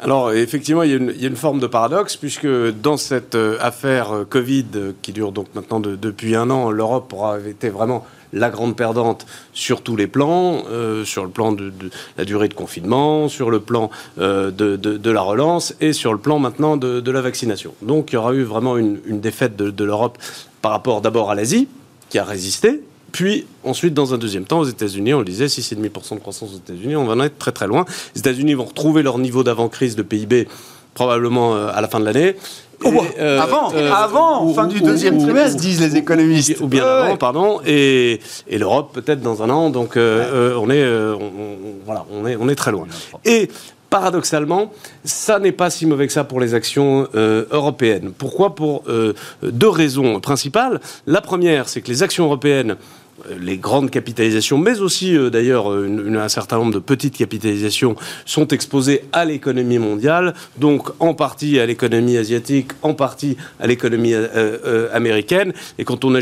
Alors, 0.01 0.33
effectivement, 0.33 0.83
il 0.83 0.91
y, 0.91 0.93
a 1.25 1.27
une, 1.27 1.35
forme 1.35 1.59
de 1.59 1.67
paradoxe, 1.67 2.17
puisque 2.17 2.47
dans 2.47 2.97
cette 2.97 3.35
euh, 3.35 3.57
affaire 3.61 4.13
euh, 4.13 4.25
Covid, 4.25 4.65
euh, 4.75 4.91
qui 5.01 5.13
dure 5.13 5.31
donc 5.31 5.47
maintenant 5.55 5.79
de- 5.79 5.95
depuis 5.95 6.35
un 6.35 6.49
an, 6.49 6.69
l'Europe 6.69 7.13
aura 7.13 7.39
été 7.39 7.69
vraiment 7.69 8.05
la 8.33 8.49
grande 8.49 8.75
perdante 8.75 9.25
sur 9.53 9.81
tous 9.81 9.95
les 9.95 10.07
plans, 10.07 10.63
sur 11.05 11.23
le 11.23 11.29
plan 11.29 11.53
de, 11.53 11.71
la 12.17 12.25
durée 12.25 12.49
de 12.49 12.53
confinement, 12.53 13.29
sur 13.29 13.49
le 13.49 13.61
plan 13.61 13.91
de, 14.17 15.09
la 15.09 15.21
relance 15.21 15.73
et 15.79 15.93
sur 15.93 16.11
le 16.11 16.19
plan 16.19 16.37
maintenant 16.37 16.75
de, 16.75 17.11
la 17.11 17.21
vaccination. 17.21 17.73
Donc, 17.81 18.11
il 18.11 18.15
y 18.15 18.17
aura 18.17 18.33
eu 18.33 18.43
vraiment 18.43 18.75
une, 18.75 19.21
défaite 19.21 19.55
de 19.55 19.83
l'Europe 19.85 20.17
par 20.61 20.71
rapport 20.71 20.99
d'abord 20.99 21.31
à 21.31 21.35
l'Asie, 21.35 21.69
qui 22.09 22.19
a 22.19 22.25
résisté, 22.25 22.81
puis 23.15 23.45
ensuite, 23.63 23.93
dans 23.93 24.13
un 24.13 24.17
deuxième 24.17 24.43
temps, 24.43 24.59
aux 24.59 24.65
États-Unis, 24.65 25.13
on 25.13 25.19
le 25.19 25.25
disait, 25.25 25.45
6,5% 25.45 26.15
de 26.15 26.19
croissance 26.19 26.49
aux 26.53 26.57
États-Unis, 26.57 26.95
on 26.97 27.05
va 27.05 27.13
en 27.13 27.21
être 27.21 27.37
très 27.37 27.53
très 27.53 27.65
loin. 27.65 27.85
Les 28.13 28.19
États-Unis 28.19 28.53
vont 28.55 28.65
retrouver 28.65 29.03
leur 29.03 29.17
niveau 29.19 29.41
d'avant-crise 29.43 29.95
de 29.95 30.01
PIB 30.03 30.47
probablement 30.93 31.55
euh, 31.55 31.69
à 31.73 31.79
la 31.81 31.87
fin 31.87 31.99
de 32.01 32.05
l'année. 32.05 32.35
Oh, 32.83 32.91
bah, 32.91 32.97
Et, 33.17 33.21
euh, 33.21 33.41
avant, 33.41 33.73
euh, 33.73 33.91
avant, 33.91 34.45
ou- 34.45 34.53
fin 34.53 34.67
du 34.67 34.81
deuxième 34.81 35.17
ou- 35.17 35.23
trimestre, 35.23 35.57
disent 35.59 35.79
les 35.81 35.95
économistes. 35.95 36.59
Ou 36.59 36.67
bien 36.67 36.85
avant, 36.85 37.11
ouais. 37.11 37.17
pardon, 37.17 37.61
et, 37.65 38.19
et 38.49 38.57
l'Europe 38.57 38.91
peut-être 38.93 39.21
dans 39.21 39.41
un 39.43 39.49
an. 39.49 39.69
Donc 39.69 39.93
on 39.95 40.69
est, 40.69 40.85
on, 40.85 41.21
on- 41.21 41.75
voilà, 41.85 42.05
on 42.11 42.25
est, 42.27 42.35
on 42.37 42.49
est 42.49 42.55
très 42.55 42.71
loin. 42.71 42.85
Et 43.23 43.49
paradoxalement, 43.89 44.71
ça 45.05 45.39
n'est 45.39 45.51
pas 45.53 45.69
si 45.69 45.85
mauvais 45.85 46.07
que 46.07 46.11
ça 46.13 46.23
pour 46.25 46.39
les 46.41 46.53
actions 46.53 47.07
euh, 47.15 47.45
européennes. 47.51 48.11
Pourquoi? 48.17 48.53
Pour 48.55 48.83
euh, 48.89 49.13
deux 49.41 49.69
raisons 49.69 50.19
principales. 50.19 50.81
La 51.07 51.21
première, 51.21 51.69
c'est 51.69 51.81
que 51.81 51.87
les 51.87 52.03
actions 52.03 52.25
européennes 52.25 52.75
les 53.39 53.57
grandes 53.57 53.89
capitalisations, 53.89 54.57
mais 54.57 54.79
aussi 54.79 55.15
euh, 55.15 55.29
d'ailleurs 55.29 55.71
euh, 55.71 56.15
un 56.17 56.29
certain 56.29 56.57
nombre 56.57 56.73
de 56.73 56.79
petites 56.79 57.17
capitalisations 57.17 57.95
sont 58.25 58.47
exposées 58.49 59.05
à 59.13 59.25
l'économie 59.25 59.79
mondiale, 59.79 60.33
donc 60.57 60.89
en 60.99 61.13
partie 61.13 61.59
à 61.59 61.65
l'économie 61.65 62.17
asiatique, 62.17 62.71
en 62.81 62.93
partie 62.93 63.37
à 63.59 63.67
l'économie 63.67 64.13
euh, 64.13 64.89
américaine. 64.93 65.53
Et 65.77 65.85
quand 65.85 66.03
on, 66.05 66.13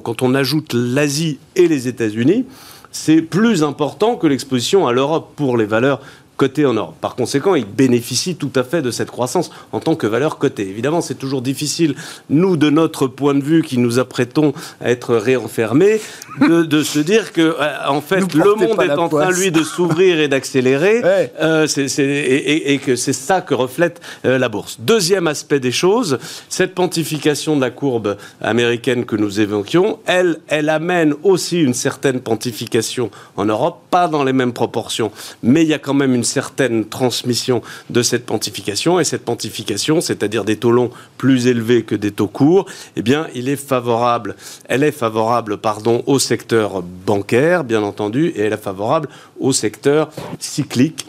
quand 0.00 0.22
on 0.22 0.34
ajoute 0.34 0.72
l'Asie 0.72 1.38
et 1.54 1.68
les 1.68 1.88
États-Unis, 1.88 2.46
c'est 2.90 3.22
plus 3.22 3.62
important 3.64 4.14
que 4.14 4.26
l'exposition 4.26 4.86
à 4.86 4.92
l'Europe 4.92 5.32
pour 5.36 5.56
les 5.56 5.64
valeurs 5.66 6.00
cotées 6.36 6.66
en 6.66 6.74
Europe. 6.74 6.94
Par 7.00 7.14
conséquent, 7.16 7.54
ils 7.54 7.64
bénéficient 7.66 8.36
tout 8.36 8.50
à 8.56 8.64
fait 8.64 8.82
de 8.82 8.90
cette 8.90 9.10
croissance 9.10 9.50
en 9.72 9.80
tant 9.80 9.94
que 9.94 10.06
valeur 10.06 10.38
cotée. 10.38 10.68
Évidemment, 10.68 11.00
c'est 11.00 11.14
toujours 11.14 11.42
difficile, 11.42 11.94
nous, 12.30 12.56
de 12.56 12.70
notre 12.70 13.06
point 13.06 13.34
de 13.34 13.42
vue, 13.42 13.62
qui 13.62 13.78
nous 13.78 13.98
apprêtons 13.98 14.52
à 14.80 14.90
être 14.90 15.14
réenfermés, 15.16 16.00
de, 16.40 16.62
de 16.62 16.82
se 16.82 16.98
dire 16.98 17.32
que, 17.32 17.40
euh, 17.40 17.54
en 17.88 18.00
fait, 18.00 18.34
le 18.34 18.54
monde 18.56 18.80
est 18.82 18.90
en 18.90 19.08
train, 19.08 19.30
lui, 19.30 19.50
de 19.52 19.62
s'ouvrir 19.62 20.18
et 20.20 20.28
d'accélérer, 20.28 21.00
Ouais. 21.04 21.32
euh, 21.40 21.66
et, 21.76 22.00
et- 22.02 22.72
et 22.74 22.78
que 22.78 22.96
c'est 22.96 23.12
ça 23.12 23.40
que 23.40 23.54
reflète 23.54 24.00
euh, 24.24 24.38
la 24.38 24.48
bourse. 24.48 24.76
Deuxième 24.80 25.26
aspect 25.26 25.60
des 25.60 25.72
choses, 25.72 26.18
cette 26.48 26.74
pontification 26.74 27.56
de 27.56 27.60
la 27.60 27.70
courbe 27.70 28.16
américaine 28.40 29.04
que 29.04 29.16
nous 29.16 29.40
évoquions, 29.40 29.98
elle, 30.06 30.38
elle 30.48 30.68
amène 30.68 31.14
aussi 31.22 31.60
une 31.60 31.74
certaine 31.74 32.20
pontification 32.20 33.10
en 33.36 33.44
Europe, 33.44 33.80
pas 33.90 34.08
dans 34.08 34.24
les 34.24 34.32
mêmes 34.32 34.52
proportions, 34.52 35.10
mais 35.42 35.62
il 35.62 35.68
y 35.68 35.74
a 35.74 35.78
quand 35.78 35.94
même 35.94 36.14
une 36.14 36.24
certaine 36.34 36.84
transmission 36.84 37.62
de 37.90 38.02
cette 38.02 38.26
pontification, 38.26 38.98
et 38.98 39.04
cette 39.04 39.24
pontification, 39.24 40.00
c'est-à-dire 40.00 40.44
des 40.44 40.56
taux 40.56 40.72
longs 40.72 40.90
plus 41.16 41.46
élevés 41.46 41.84
que 41.84 41.94
des 41.94 42.10
taux 42.10 42.26
courts, 42.26 42.66
eh 42.96 43.02
bien, 43.02 43.28
il 43.36 43.48
est 43.48 43.62
favorable, 43.72 44.34
elle 44.68 44.82
est 44.82 44.98
favorable, 45.04 45.58
au 46.06 46.18
secteur 46.18 46.82
bancaire, 46.82 47.62
bien 47.62 47.82
entendu, 47.82 48.32
et 48.34 48.40
elle 48.40 48.52
est 48.52 48.56
favorable 48.56 49.08
au 49.38 49.52
secteur 49.52 50.10
cyclique 50.40 51.06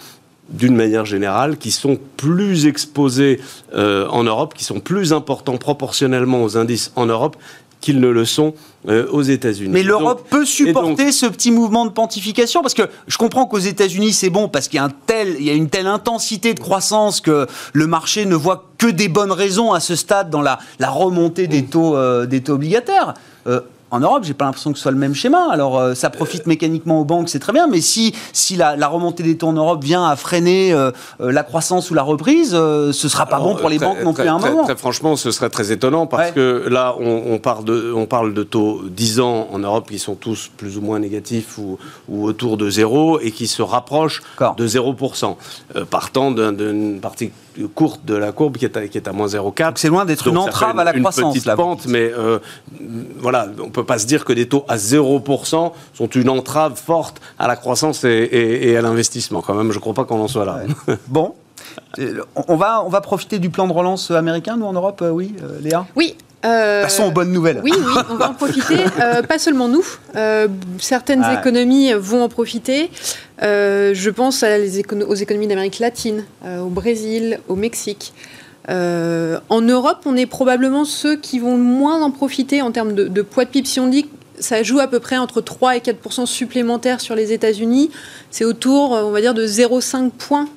d'une 0.49 0.75
manière 0.75 1.05
générale, 1.05 1.57
qui 1.57 1.71
sont 1.71 1.97
plus 2.17 2.67
exposés 2.67 3.39
euh, 3.73 4.07
en 4.09 4.23
Europe, 4.23 4.53
qui 4.53 4.63
sont 4.63 4.79
plus 4.79 5.11
importants 5.11 5.57
proportionnellement 5.57 6.43
aux 6.43 6.55
indices 6.55 6.91
en 6.95 7.07
Europe 7.07 7.35
qu'ils 7.85 7.99
ne 7.99 8.07
le 8.07 8.25
sont 8.25 8.55
euh, 8.89 9.05
aux 9.11 9.21
États-Unis. 9.21 9.69
Mais 9.71 9.83
l'Europe 9.83 10.25
peut 10.29 10.39
donc- 10.39 10.47
supporter 10.47 11.11
ce 11.11 11.27
petit 11.27 11.51
mouvement 11.51 11.85
de 11.85 11.91
pontification 11.91 12.61
parce 12.63 12.73
que 12.73 12.81
je 13.07 13.17
comprends 13.17 13.45
qu'aux 13.45 13.59
États-Unis 13.59 14.11
c'est 14.11 14.31
bon 14.31 14.49
parce 14.49 14.67
qu'il 14.67 14.77
y 14.77 14.79
a 14.79 14.85
un 14.85 14.91
tel, 15.05 15.35
il 15.39 15.45
y 15.45 15.51
a 15.51 15.53
une 15.53 15.69
telle 15.69 15.85
intensité 15.85 16.55
de 16.55 16.59
croissance 16.59 17.21
que 17.21 17.45
le 17.73 17.87
marché 17.87 18.25
ne 18.25 18.35
voit 18.35 18.65
que 18.79 18.87
des 18.87 19.07
bonnes 19.07 19.31
raisons 19.31 19.71
à 19.71 19.79
ce 19.79 19.95
stade 19.95 20.31
dans 20.31 20.41
la, 20.41 20.57
la 20.79 20.89
remontée 20.89 21.45
des 21.45 21.63
taux, 21.63 21.95
euh, 21.95 22.25
des 22.25 22.41
taux 22.41 22.53
obligataires. 22.53 23.13
Euh, 23.47 23.61
en 23.95 23.99
Europe, 23.99 24.23
j'ai 24.23 24.33
pas 24.33 24.45
l'impression 24.45 24.71
que 24.71 24.77
ce 24.77 24.83
soit 24.83 24.91
le 24.91 24.97
même 24.97 25.15
schéma. 25.15 25.47
Alors, 25.51 25.79
euh, 25.79 25.93
ça 25.95 26.09
profite 26.09 26.45
mécaniquement 26.47 26.99
aux 27.01 27.05
banques, 27.05 27.29
c'est 27.29 27.39
très 27.39 27.53
bien. 27.53 27.67
Mais 27.67 27.81
si, 27.81 28.13
si 28.33 28.55
la, 28.55 28.75
la 28.75 28.87
remontée 28.87 29.23
des 29.23 29.37
taux 29.37 29.47
en 29.47 29.53
Europe 29.53 29.83
vient 29.83 30.05
à 30.07 30.15
freiner 30.15 30.73
euh, 30.73 30.91
euh, 31.21 31.31
la 31.31 31.43
croissance 31.43 31.89
ou 31.91 31.93
la 31.93 32.03
reprise, 32.03 32.51
ce 32.51 32.91
sera 33.09 33.25
pas 33.25 33.37
Alors, 33.37 33.53
bon 33.53 33.55
pour 33.55 33.69
les 33.69 33.77
très- 33.77 33.85
banques 33.87 34.03
non 34.03 34.13
très- 34.13 34.23
plus 34.23 34.29
à 34.29 34.33
un 34.33 34.39
très- 34.39 34.49
moment. 34.51 34.63
Très 34.65 34.75
franchement, 34.75 35.15
ce 35.15 35.31
serait 35.31 35.49
très 35.49 35.71
étonnant 35.71 36.07
parce 36.07 36.27
Ouais. 36.29 36.33
que 36.33 36.65
là, 36.69 36.95
on, 36.99 37.23
on 37.33 37.39
parle 37.39 37.63
de, 37.65 37.93
on 37.95 38.05
parle 38.05 38.33
de 38.33 38.43
taux 38.43 38.81
10 38.89 39.19
ans 39.19 39.47
en 39.51 39.59
Europe 39.59 39.89
qui 39.89 39.99
sont 39.99 40.15
tous 40.15 40.49
plus 40.57 40.77
ou 40.77 40.81
moins 40.81 40.99
négatifs 40.99 41.57
ou, 41.57 41.77
ou 42.09 42.25
autour 42.25 42.57
de 42.57 42.69
zéro 42.69 43.19
et 43.19 43.31
qui 43.31 43.47
se 43.47 43.61
rapprochent 43.61 44.21
de 44.57 44.67
0%, 44.67 45.35
euh, 45.75 45.85
partant 45.85 46.31
d'un- 46.31 46.51
d'une 46.53 46.99
partie 46.99 47.31
courte 47.73 48.05
de 48.05 48.15
la 48.15 48.31
courbe 48.31 48.57
qui 48.57 48.65
est 48.65 48.77
à, 48.77 48.87
qui 48.87 48.97
est 48.97 49.07
à 49.07 49.11
moins 49.11 49.27
0,4. 49.27 49.73
C'est 49.75 49.87
loin 49.87 50.05
d'être 50.05 50.27
une 50.27 50.37
entrave 50.37 50.77
à 50.79 50.83
la 50.83 50.93
croissance. 50.93 51.35
Une 51.35 51.41
petite 51.41 51.55
pente, 51.55 51.87
mais 51.87 52.11
euh, 52.11 52.39
voilà, 53.17 53.47
on 53.59 53.65
ne 53.65 53.71
peut 53.71 53.83
pas 53.83 53.97
se 53.97 54.05
dire 54.05 54.25
que 54.25 54.33
des 54.33 54.47
taux 54.47 54.65
à 54.67 54.77
0% 54.77 55.71
sont 55.93 56.07
une 56.07 56.29
entrave 56.29 56.75
forte 56.75 57.21
à 57.39 57.47
la 57.47 57.55
croissance 57.55 58.03
et, 58.03 58.75
à 58.77 58.81
l'investissement. 58.81 59.41
Quand 59.41 59.55
même, 59.55 59.71
je 59.71 59.77
ne 59.77 59.81
crois 59.81 59.93
pas 59.93 60.05
qu'on 60.05 60.19
en 60.21 60.27
soit 60.27 60.45
là. 60.45 60.61
bon, 61.07 61.33
euh, 61.99 62.21
on 62.47 62.55
va, 62.55 62.83
on 62.83 62.89
va 62.89 63.01
profiter 63.01 63.39
du 63.39 63.49
plan 63.49 63.67
de 63.67 63.73
relance 63.73 64.11
américain, 64.11 64.57
nous, 64.57 64.65
en 64.65 64.73
Europe, 64.73 65.01
euh, 65.01 65.09
oui, 65.09 65.35
Léa? 65.61 65.85
Oui, 65.95 66.15
euh, 66.45 66.83
Passons 66.83 67.05
aux 67.05 67.11
bonnes 67.11 67.31
nouvelles. 67.31 67.61
Oui, 67.63 67.71
oui, 67.75 68.01
on 68.09 68.15
va 68.15 68.29
en 68.29 68.33
profiter. 68.33 68.75
Euh, 68.99 69.21
pas 69.23 69.39
seulement 69.39 69.67
nous. 69.67 69.85
Euh, 70.15 70.47
certaines 70.79 71.21
ah 71.23 71.39
économies 71.39 71.91
vont 71.93 72.23
en 72.23 72.29
profiter. 72.29 72.89
je 73.41 74.09
pense 74.09 74.43
aux 74.43 75.15
économies 75.15 75.47
d'Amérique 75.47 75.79
latine, 75.79 76.23
au 76.45 76.69
Brésil, 76.69 77.39
au 77.47 77.55
Mexique. 77.55 78.13
en 78.69 79.61
Europe, 79.61 79.99
on 80.05 80.15
est 80.15 80.25
probablement 80.25 80.85
ceux 80.85 81.17
qui 81.17 81.39
vont 81.39 81.57
moins 81.57 82.01
en 82.01 82.11
profiter 82.11 82.61
en 82.61 82.71
termes 82.71 82.93
de, 82.93 83.07
de 83.07 83.21
poids 83.21 83.45
de 83.45 83.49
pipe. 83.49 83.67
Si 83.67 83.79
on 83.79 83.87
dit 83.87 84.07
ça 84.39 84.63
joue 84.63 84.79
à 84.79 84.87
peu 84.87 84.99
près 84.99 85.17
entre 85.17 85.41
3 85.41 85.77
et 85.77 85.81
4 85.81 86.25
supplémentaires 86.25 87.01
sur 87.01 87.15
les 87.15 87.33
États-Unis, 87.33 87.91
c'est 88.31 88.45
autour, 88.45 88.91
on 88.91 89.11
va 89.11 89.21
dire, 89.21 89.33
de 89.33 89.45
0,5 89.45 90.11
points 90.11 90.47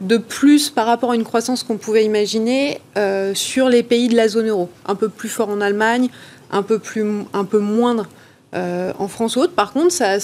de 0.00 0.16
plus 0.16 0.70
par 0.70 0.86
rapport 0.86 1.12
à 1.12 1.14
une 1.14 1.24
croissance 1.24 1.62
qu'on 1.62 1.76
pouvait 1.76 2.04
imaginer 2.04 2.80
euh, 2.96 3.34
sur 3.34 3.68
les 3.68 3.82
pays 3.82 4.08
de 4.08 4.16
la 4.16 4.28
zone 4.28 4.48
euro. 4.48 4.70
Un 4.86 4.94
peu 4.94 5.08
plus 5.08 5.28
fort 5.28 5.48
en 5.48 5.60
Allemagne, 5.60 6.08
un 6.50 6.62
peu, 6.62 6.78
plus, 6.78 7.04
un 7.32 7.44
peu 7.44 7.58
moindre 7.58 8.06
euh, 8.54 8.92
en 8.98 9.08
France 9.08 9.36
ou 9.36 9.40
autre. 9.40 9.52
Par 9.52 9.72
contre, 9.72 9.92
ça, 9.92 10.18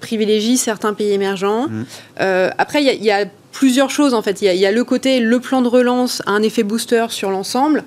privilégie 0.00 0.56
certains 0.56 0.94
pays 0.94 1.12
émergents. 1.12 1.68
Mmh. 1.68 1.84
Euh, 2.20 2.50
après, 2.58 2.82
il 2.82 3.04
y, 3.04 3.10
a 3.10 3.26
plusieurs 3.52 3.90
choses 3.90 4.14
en 4.14 4.22
fait. 4.22 4.42
Il 4.42 4.52
y, 4.52 4.66
a 4.66 4.72
le 4.72 4.84
côté, 4.84 5.20
le 5.20 5.40
plan 5.40 5.62
de 5.62 5.68
relance 5.68 6.22
a 6.26 6.30
un 6.32 6.42
effet 6.42 6.62
booster 6.62 7.06
sur 7.10 7.30
l'ensemble. 7.30 7.84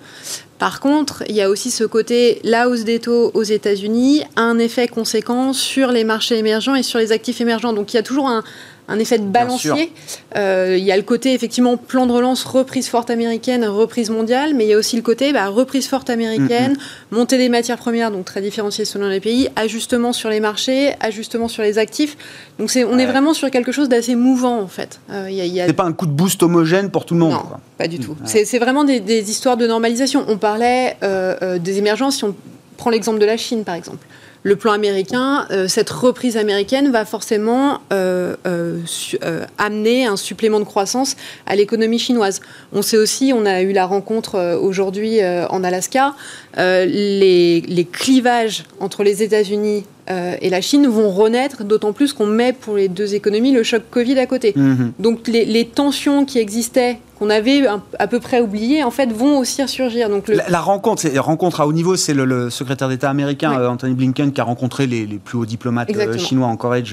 Par 0.60 0.80
contre, 0.80 1.24
il 1.28 1.36
y 1.36 1.42
a 1.42 1.50
aussi 1.50 1.72
ce 1.72 1.84
côté, 1.84 2.40
la 2.44 2.70
hausse 2.70 2.84
des 2.84 3.00
taux 3.00 3.32
aux 3.34 3.42
États-Unis 3.42 4.24
a 4.36 4.42
un 4.42 4.60
effet 4.60 4.88
conséquent 4.88 5.54
sur 5.54 5.92
les 5.92 6.04
marchés 6.04 6.38
émergents 6.38 6.76
et 6.76 6.84
sur 6.84 7.00
les 7.00 7.12
actifs 7.12 7.42
émergents. 7.42 7.74
Donc 7.74 7.94
il 7.94 7.96
y 7.96 8.00
a 8.00 8.04
toujours 8.04 8.30
un, 8.30 8.44
un 8.88 9.00
effet 9.00 9.18
de 9.18 9.26
balancier. 9.26 9.92
Euh, 10.36 10.76
il 10.78 10.84
y 10.84 10.92
a 10.92 10.98
le 10.98 11.04
côté 11.04 11.34
effectivement 11.34 11.78
plan 11.78 12.06
de 12.06 12.12
relance, 12.12 12.44
reprise 12.44 12.88
forte 12.88 13.10
américaine, 13.10 13.66
reprise 13.66 14.10
mondiale, 14.10 14.54
mais 14.54 14.66
il 14.66 14.70
y 14.70 14.74
a 14.74 14.78
aussi 14.78 14.96
le 14.96 15.02
côté 15.02 15.34
bah, 15.34 15.48
reprise 15.48 15.88
forte 15.88 16.10
américaine, 16.10 16.76
montée 17.12 17.38
des 17.38 17.50
matières 17.50 17.78
premières, 17.78 18.12
donc 18.12 18.26
très 18.26 18.42
différenciée 18.42 18.86
selon 18.86 19.08
les 19.08 19.20
pays, 19.20 19.50
ajustement 19.56 20.14
sur 20.14 20.30
les 20.30 20.40
marchés, 20.40 20.94
ajustement 21.00 21.48
sur 21.48 21.64
les 21.64 21.78
actifs. 21.78 22.18
Donc 22.60 22.72
on 22.76 22.98
est 22.98 23.06
vraiment 23.06 23.34
sur 23.34 23.50
quelque 23.50 23.72
chose 23.72 23.90
d'assez 23.90 24.16
mouvant 24.16 24.60
en 24.60 24.68
fait. 24.68 25.00
Euh, 25.10 25.30
c'est 25.66 25.74
pas 25.74 25.86
un 25.86 25.94
coup 25.94 26.06
de 26.06 26.12
boost 26.12 26.44
homogène 26.44 26.90
pour 26.92 27.06
tout 27.06 27.14
le 27.14 27.22
monde. 27.22 27.34
Non, 27.34 27.44
pas 27.78 27.88
du 27.88 28.00
tout. 28.00 28.16
C'est, 28.26 28.60
vraiment 28.60 28.84
des, 28.84 29.32
histoires 29.32 29.58
de 29.58 29.66
normalisation. 29.66 30.26
On 30.28 30.38
parlait 30.38 30.98
euh, 31.04 31.60
des 31.60 31.78
émergences, 31.78 32.18
si 32.18 32.24
on 32.24 32.36
prend 32.78 32.90
l'exemple 32.90 33.20
de 33.20 33.26
la 33.26 33.38
Chine 33.38 33.64
par 33.64 33.76
exemple 33.76 34.06
le 34.44 34.56
plan 34.56 34.72
américain, 34.72 35.46
euh, 35.52 35.68
cette 35.68 35.90
reprise 35.90 36.36
américaine 36.36 36.92
va 36.92 37.06
forcément 37.06 37.80
euh, 37.94 38.36
euh, 38.46 39.46
amener 39.58 40.06
un 40.06 40.18
supplément 40.18 40.60
de 40.60 40.66
croissance 40.66 41.16
à 41.46 41.56
l'économie 41.56 42.00
chinoise. 42.00 42.42
On 42.74 42.82
sait 42.82 42.98
aussi, 42.98 43.34
on 43.36 43.46
a 43.46 43.62
eu 43.62 43.72
la 43.72 43.86
rencontre 43.86 44.58
aujourd'hui 44.62 45.20
en 45.24 45.64
Alaska, 45.64 46.16
les, 46.58 47.62
les, 47.62 47.86
clivages 47.86 48.64
entre 48.80 49.04
les 49.04 49.24
États-Unis 49.24 49.86
et 50.08 50.50
la 50.50 50.62
Chine 50.62 50.88
vont 50.88 51.10
renaître, 51.10 51.64
d'autant 51.64 51.94
plus 51.94 52.14
qu'on 52.14 52.26
met 52.26 52.54
pour 52.54 52.76
les 52.76 52.88
deux 52.88 53.16
économies 53.16 53.52
le 53.52 53.64
choc 53.64 53.84
Covid 53.90 54.20
à 54.20 54.26
côté. 54.26 54.54
Mhm. 54.56 54.94
Donc 55.00 55.28
les, 55.28 55.46
les 55.46 55.66
tensions 55.66 56.26
qui 56.26 56.40
existaient 56.40 56.98
qu'on 57.22 57.30
avait 57.30 57.62
à 58.00 58.08
peu 58.08 58.20
près 58.20 58.42
oublié, 58.42 58.84
en 58.84 58.90
fait, 58.90 59.12
vont 59.14 59.38
aussi 59.38 59.62
ressurgir. 59.62 60.10
Donc 60.10 60.28
la, 60.28 60.60
rencontre, 60.60 61.06
la 61.08 61.22
rencontre 61.22 61.62
à 61.62 61.68
haut 61.68 61.72
niveau, 61.72 61.96
c'est 61.96 62.16
le, 62.16 62.50
secrétaire 62.50 62.90
d'État 62.90 63.12
américain, 63.12 63.54
euh, 63.60 63.68
Anthony 63.68 63.94
Blinken, 63.94 64.32
qui 64.32 64.42
a 64.42 64.44
rencontré 64.44 64.88
les, 64.88 65.06
plus 65.24 65.38
hauts 65.38 65.46
diplomates 65.46 65.96
euh, 65.96 66.18
chinois 66.18 66.48
en 66.48 66.58
Corée. 66.58 66.84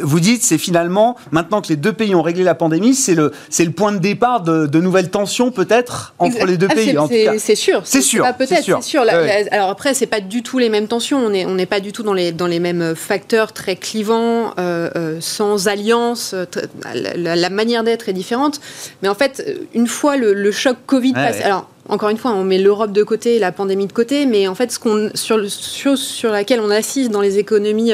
vous 0.00 0.20
dites, 0.20 0.44
c'est 0.44 0.58
finalement, 0.58 1.16
maintenant 1.32 1.60
que 1.60 1.66
les 1.66 1.76
deux 1.76 1.92
pays 1.92 2.14
ont 2.14 2.22
réglé 2.22 2.44
la 2.44 2.54
pandémie, 2.54 2.94
c'est 2.94 3.16
le, 3.16 3.32
le 3.58 3.70
point 3.72 3.90
de 3.90 3.98
départ 3.98 4.42
de, 4.42 4.78
nouvelles 4.78 5.10
tensions, 5.10 5.50
peut-être, 5.50 6.14
entre 6.20 6.46
les 6.46 6.56
deux 6.56 6.68
ah, 6.70 6.74
pays. 6.74 6.96
C'est 7.38 7.56
sûr. 7.56 7.80
C'est 7.82 8.02
sûr. 8.02 8.24
Peut-être, 8.38 8.62
c'est 8.62 8.82
sûr. 8.82 9.04
alors 9.50 9.70
après, 9.70 9.92
c'est 9.94 10.06
pas 10.06 10.20
du 10.20 10.44
tout 10.44 10.58
les 10.58 10.68
mêmes 10.68 10.86
tensions. 10.86 11.18
On 11.18 11.30
n'est 11.30 11.46
on 11.46 11.66
pas 11.66 11.80
du 11.80 11.90
tout 11.90 11.95
dans 12.02 12.12
les, 12.12 12.32
dans 12.32 12.46
les 12.46 12.60
mêmes 12.60 12.94
facteurs 12.94 13.52
très 13.52 13.76
clivants, 13.76 14.54
euh, 14.58 15.18
sans 15.20 15.68
alliance. 15.68 16.34
La, 16.94 17.36
la 17.36 17.50
manière 17.50 17.84
d'être 17.84 18.08
est 18.08 18.12
différente. 18.12 18.60
Mais 19.02 19.08
en 19.08 19.14
fait, 19.14 19.58
une 19.74 19.86
fois 19.86 20.16
le, 20.16 20.50
choc 20.52 20.76
Covid 20.86 21.12
passe, 21.12 21.40
alors 21.40 21.68
encore 21.88 22.08
une 22.08 22.16
fois, 22.16 22.32
on 22.32 22.42
met 22.42 22.58
l'Europe 22.58 22.92
de 22.92 23.02
côté, 23.02 23.38
la 23.38 23.52
pandémie 23.52 23.86
de 23.86 23.92
côté, 23.92 24.26
mais 24.26 24.48
en 24.48 24.54
fait, 24.54 24.72
ce 24.72 24.78
qu'on, 24.78 25.10
sur, 25.14 25.38
chose 25.48 26.00
sur 26.00 26.32
laquelle 26.32 26.60
on 26.60 26.70
assiste 26.70 27.10
dans 27.10 27.20
les 27.20 27.38
économies 27.38 27.92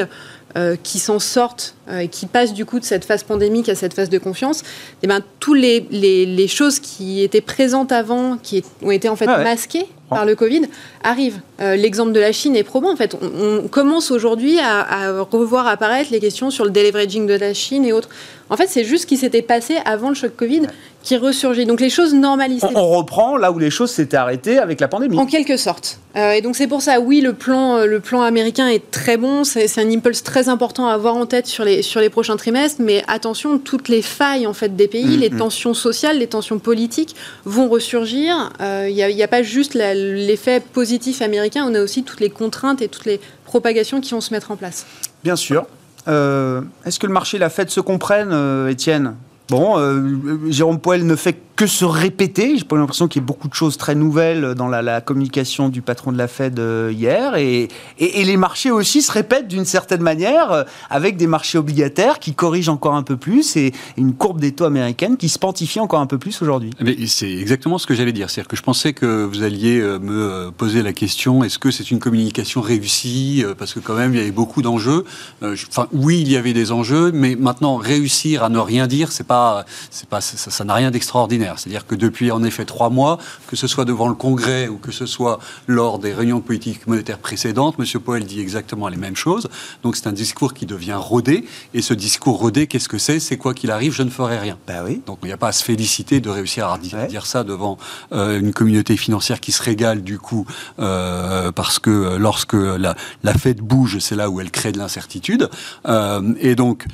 euh, 0.55 0.75
qui 0.83 0.99
s'en 0.99 1.17
sortent 1.17 1.73
euh, 1.89 2.01
et 2.01 2.07
qui 2.07 2.27
passent 2.27 2.53
du 2.53 2.63
coup 2.63 2.79
de 2.79 2.85
cette 2.85 3.05
phase 3.05 3.23
pandémique 3.23 3.69
à 3.69 3.75
cette 3.75 3.95
phase 3.95 4.11
de 4.11 4.19
confiance, 4.19 4.61
eh 5.01 5.07
ben, 5.07 5.19
tous 5.39 5.55
les, 5.55 5.79
les, 5.89 6.47
choses 6.47 6.77
qui 6.77 7.23
étaient 7.23 7.41
présentes 7.41 7.91
avant, 7.91 8.37
qui 8.37 8.63
ont 8.83 8.91
été 8.91 9.09
en 9.09 9.15
fait 9.15 9.25
ah 9.27 9.43
masquées 9.43 9.87
par 10.13 10.25
le 10.25 10.35
Covid, 10.35 10.63
arrivent. 11.03 11.39
Euh, 11.61 11.75
l'exemple 11.75 12.11
de 12.11 12.19
la 12.19 12.31
Chine 12.31 12.55
est 12.55 12.63
probant. 12.63 12.91
En 12.91 12.95
fait, 12.95 13.15
on, 13.21 13.67
commence 13.67 14.11
aujourd'hui 14.11 14.59
à, 14.59 14.81
à, 14.81 15.21
revoir 15.21 15.67
apparaître 15.67 16.11
les 16.11 16.19
questions 16.19 16.49
sur 16.49 16.65
le 16.65 16.71
deleveraging 16.71 17.25
de 17.27 17.33
la 17.33 17.53
Chine 17.53 17.85
et 17.85 17.93
autres. 17.93 18.09
En 18.53 18.55
fait, 18.55 18.67
c'est 18.67 18.83
juste 18.83 19.01
ce 19.01 19.07
qui 19.07 19.17
s'était 19.17 19.41
passé 19.41 19.77
avant 19.83 20.09
le 20.09 20.13
choc 20.13 20.35
Covid 20.35 20.67
qui 21.01 21.17
ressurgit. 21.17 21.65
Donc 21.65 21.81
les 21.81 21.89
choses 21.89 22.13
normalisent. 22.13 22.63
On, 22.75 22.87
reprend 22.87 23.35
là 23.35 23.51
où 23.51 23.57
les 23.57 23.71
choses 23.71 23.89
s'étaient 23.89 24.15
arrêtées 24.15 24.59
avec 24.59 24.79
la 24.79 24.87
pandémie. 24.87 25.17
En 25.17 25.25
quelque 25.25 25.57
sorte. 25.57 25.97
Euh, 26.15 26.33
et 26.33 26.41
donc 26.41 26.55
c'est 26.55 26.67
pour 26.67 26.83
ça, 26.83 26.99
oui, 26.99 27.21
le 27.21 27.33
plan, 27.33 27.77
euh, 27.77 27.85
le 27.87 27.99
plan 27.99 28.21
américain 28.21 28.67
est 28.67 28.91
très 28.91 29.17
bon. 29.17 29.43
C'est 29.43 29.79
un 29.79 29.89
impulse 29.89 30.21
très 30.21 30.49
important 30.49 30.87
à 30.87 30.93
avoir 30.93 31.15
en 31.15 31.25
tête 31.25 31.47
sur 31.47 31.65
les, 31.65 31.81
sur 31.81 31.99
les 31.99 32.11
prochains 32.11 32.37
trimestres. 32.37 32.79
Mais 32.79 33.03
attention, 33.07 33.57
toutes 33.57 33.89
les 33.89 34.03
failles 34.03 34.45
en 34.45 34.53
fait 34.53 34.75
des 34.75 34.87
pays, 34.87 35.17
les 35.17 35.31
mm-hmm. 35.31 35.37
tensions 35.37 35.73
sociales, 35.73 36.19
les 36.19 36.27
tensions 36.27 36.59
politiques 36.59 37.15
vont 37.45 37.67
ressurgir. 37.67 38.51
Euh, 38.61 38.85
il 38.87 38.93
n'y 38.93 39.01
a, 39.01 39.25
a, 39.25 39.27
pas 39.27 39.41
juste 39.41 39.73
l'effet 39.73 40.59
positif 40.59 41.23
américain. 41.23 41.65
On 41.67 41.73
a 41.73 41.81
aussi 41.81 42.03
toutes 42.03 42.19
les 42.19 42.29
contraintes 42.29 42.83
et 42.83 42.87
toutes 42.87 43.05
les 43.05 43.19
propagations 43.45 43.99
qui 43.99 44.11
vont 44.11 44.21
se 44.21 44.31
mettre 44.31 44.51
en 44.51 44.57
place. 44.57 44.85
Bien 45.23 45.35
sûr. 45.35 45.65
Est-ce 46.07 46.99
que 46.99 47.07
le 47.07 47.13
marché 47.13 47.37
et 47.37 47.39
la 47.39 47.49
Fed 47.49 47.69
se 47.69 47.79
comprennent, 47.79 48.67
Étienne? 48.69 49.15
Bon, 49.49 49.77
euh, 49.77 50.49
Jérôme 50.49 50.79
Poel 50.79 51.05
ne 51.05 51.15
fait 51.15 51.37
que 51.55 51.67
se 51.67 51.85
répéter. 51.85 52.57
J'ai 52.57 52.63
pas 52.63 52.75
l'impression 52.75 53.07
qu'il 53.07 53.21
y 53.21 53.23
ait 53.23 53.25
beaucoup 53.25 53.47
de 53.47 53.53
choses 53.53 53.77
très 53.77 53.95
nouvelles 53.95 54.55
dans 54.55 54.67
la, 54.67 55.01
communication 55.01 55.69
du 55.69 55.81
patron 55.81 56.11
de 56.11 56.17
la 56.17 56.27
Fed 56.27 56.59
euh, 56.59 56.91
hier. 56.93 57.35
Et, 57.35 57.67
les 57.99 58.37
marchés 58.37 58.71
aussi 58.71 59.01
se 59.01 59.11
répètent 59.11 59.47
d'une 59.47 59.65
certaine 59.65 60.01
manière, 60.01 60.51
euh, 60.51 60.63
avec 60.89 61.17
des 61.17 61.27
marchés 61.27 61.57
obligataires 61.57 62.19
qui 62.19 62.33
corrigent 62.33 62.69
encore 62.69 62.95
un 62.95 63.03
peu 63.03 63.17
plus 63.17 63.55
et 63.55 63.73
une 63.97 64.13
courbe 64.13 64.39
des 64.39 64.53
taux 64.53 64.65
américaines 64.65 65.17
qui 65.17 65.29
se 65.29 65.37
quantifie 65.37 65.79
encore 65.79 65.99
un 65.99 66.05
peu 66.05 66.17
plus 66.17 66.41
aujourd'hui. 66.41 66.71
Eh 66.85 67.07
c'est 67.07 67.31
exactement 67.31 67.77
ce 67.77 67.85
que 67.85 67.93
j'allais 67.93 68.13
dire. 68.13 68.29
C'est-à-dire 68.29 68.47
que 68.47 68.55
je 68.55 68.61
pensais 68.61 68.93
que 68.93 69.23
vous 69.25 69.43
alliez 69.43 69.79
me 69.79 70.51
poser 70.51 70.81
la 70.81 70.93
question 70.93 71.43
est-ce 71.43 71.59
que 71.59 71.71
c'est 71.71 71.91
une 71.91 71.99
communication 71.99 72.61
réussie 72.61 73.43
Parce 73.57 73.73
que 73.73 73.79
quand 73.79 73.95
même, 73.95 74.13
il 74.13 74.17
y 74.17 74.21
avait 74.21 74.31
beaucoup 74.31 74.61
d'enjeux. 74.61 75.05
Enfin, 75.41 75.87
oui, 75.91 76.21
il 76.21 76.31
y 76.31 76.37
avait 76.37 76.53
des 76.53 76.71
enjeux, 76.71 77.11
mais 77.11 77.35
maintenant, 77.35 77.75
réussir 77.75 78.43
à 78.43 78.49
ne 78.49 78.59
rien 78.59 78.87
dire, 78.87 79.11
c'est 79.11 79.27
pas, 79.27 79.65
c'est 79.89 80.07
pas, 80.07 80.21
ça 80.21 80.63
n'a 80.63 80.73
rien 80.73 80.91
d'extraordinaire. 80.91 81.42
C'est-à-dire 81.57 81.85
que 81.85 81.95
depuis 81.95 82.31
en 82.31 82.43
effet 82.43 82.65
trois 82.65 82.89
mois, 82.89 83.17
que 83.47 83.55
ce 83.55 83.67
soit 83.67 83.85
devant 83.85 84.07
le 84.07 84.13
Congrès 84.13 84.67
ou 84.67 84.77
que 84.77 84.91
ce 84.91 85.05
soit 85.05 85.39
lors 85.67 85.99
des 85.99 86.13
réunions 86.13 86.37
de 86.37 86.43
politique 86.43 86.87
monétaire 86.87 87.19
précédentes, 87.19 87.75
M. 87.79 87.85
Powell 87.99 88.25
dit 88.25 88.39
exactement 88.39 88.87
les 88.87 88.97
mêmes 88.97 89.15
choses. 89.15 89.49
Donc 89.83 89.95
c'est 89.95 90.07
un 90.07 90.13
discours 90.13 90.53
qui 90.53 90.65
devient 90.65 90.97
rodé. 90.97 91.45
Et 91.73 91.81
ce 91.81 91.93
discours 91.93 92.39
rodé, 92.39 92.67
qu'est-ce 92.67 92.89
que 92.89 92.97
c'est? 92.97 93.19
C'est 93.19 93.37
quoi 93.37 93.53
qu'il 93.53 93.71
arrive, 93.71 93.93
je 93.93 94.03
ne 94.03 94.09
ferai 94.09 94.39
rien. 94.39 94.57
Ben 94.67 94.83
oui. 94.85 95.01
Donc 95.05 95.19
il 95.23 95.27
n'y 95.27 95.33
a 95.33 95.37
pas 95.37 95.49
à 95.49 95.51
se 95.51 95.63
féliciter 95.63 96.19
de 96.19 96.29
réussir 96.29 96.67
à 96.67 96.77
dire, 96.77 97.25
ça 97.25 97.43
devant 97.43 97.77
euh, 98.11 98.39
une 98.39 98.53
communauté 98.53 98.97
financière 98.97 99.39
qui 99.39 99.51
se 99.51 99.61
régale 99.61 100.03
du 100.03 100.19
coup, 100.19 100.45
euh, 100.79 101.51
parce 101.51 101.79
que 101.79 102.17
lorsque 102.17 102.53
la, 102.53 102.95
la 103.23 103.33
Fed 103.33 103.61
bouge, 103.61 103.99
c'est 103.99 104.15
là 104.15 104.29
où 104.29 104.39
elle 104.41 104.51
crée 104.51 104.71
de 104.71 104.77
l'incertitude. 104.77 105.49
Euh, 105.87 106.33
et 106.39 106.55
donc 106.55 106.85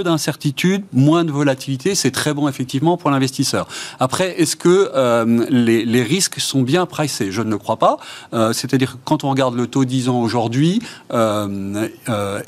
peu 0.00 0.04
d'incertitude, 0.04 0.84
moins 0.92 1.24
de 1.24 1.30
volatilité, 1.30 1.94
c'est 1.94 2.10
très 2.10 2.32
bon 2.32 2.48
effectivement 2.48 2.96
pour 2.96 3.10
l'investisseur. 3.10 3.68
Après, 3.98 4.40
est-ce 4.40 4.56
que 4.56 4.90
euh, 4.94 5.46
les, 5.50 6.02
risques 6.02 6.40
sont 6.40 6.62
bien 6.62 6.86
pricés? 6.86 7.30
Je 7.30 7.42
ne 7.42 7.50
le 7.50 7.58
crois 7.58 7.76
pas. 7.76 7.98
Euh, 8.32 8.54
c'est-à-dire 8.54 8.96
quand 9.04 9.24
on 9.24 9.30
regarde 9.30 9.54
le 9.54 9.66
taux 9.66 9.84
10 9.84 10.08
ans 10.08 10.20
aujourd'hui, 10.20 10.80
euh, 11.12 11.88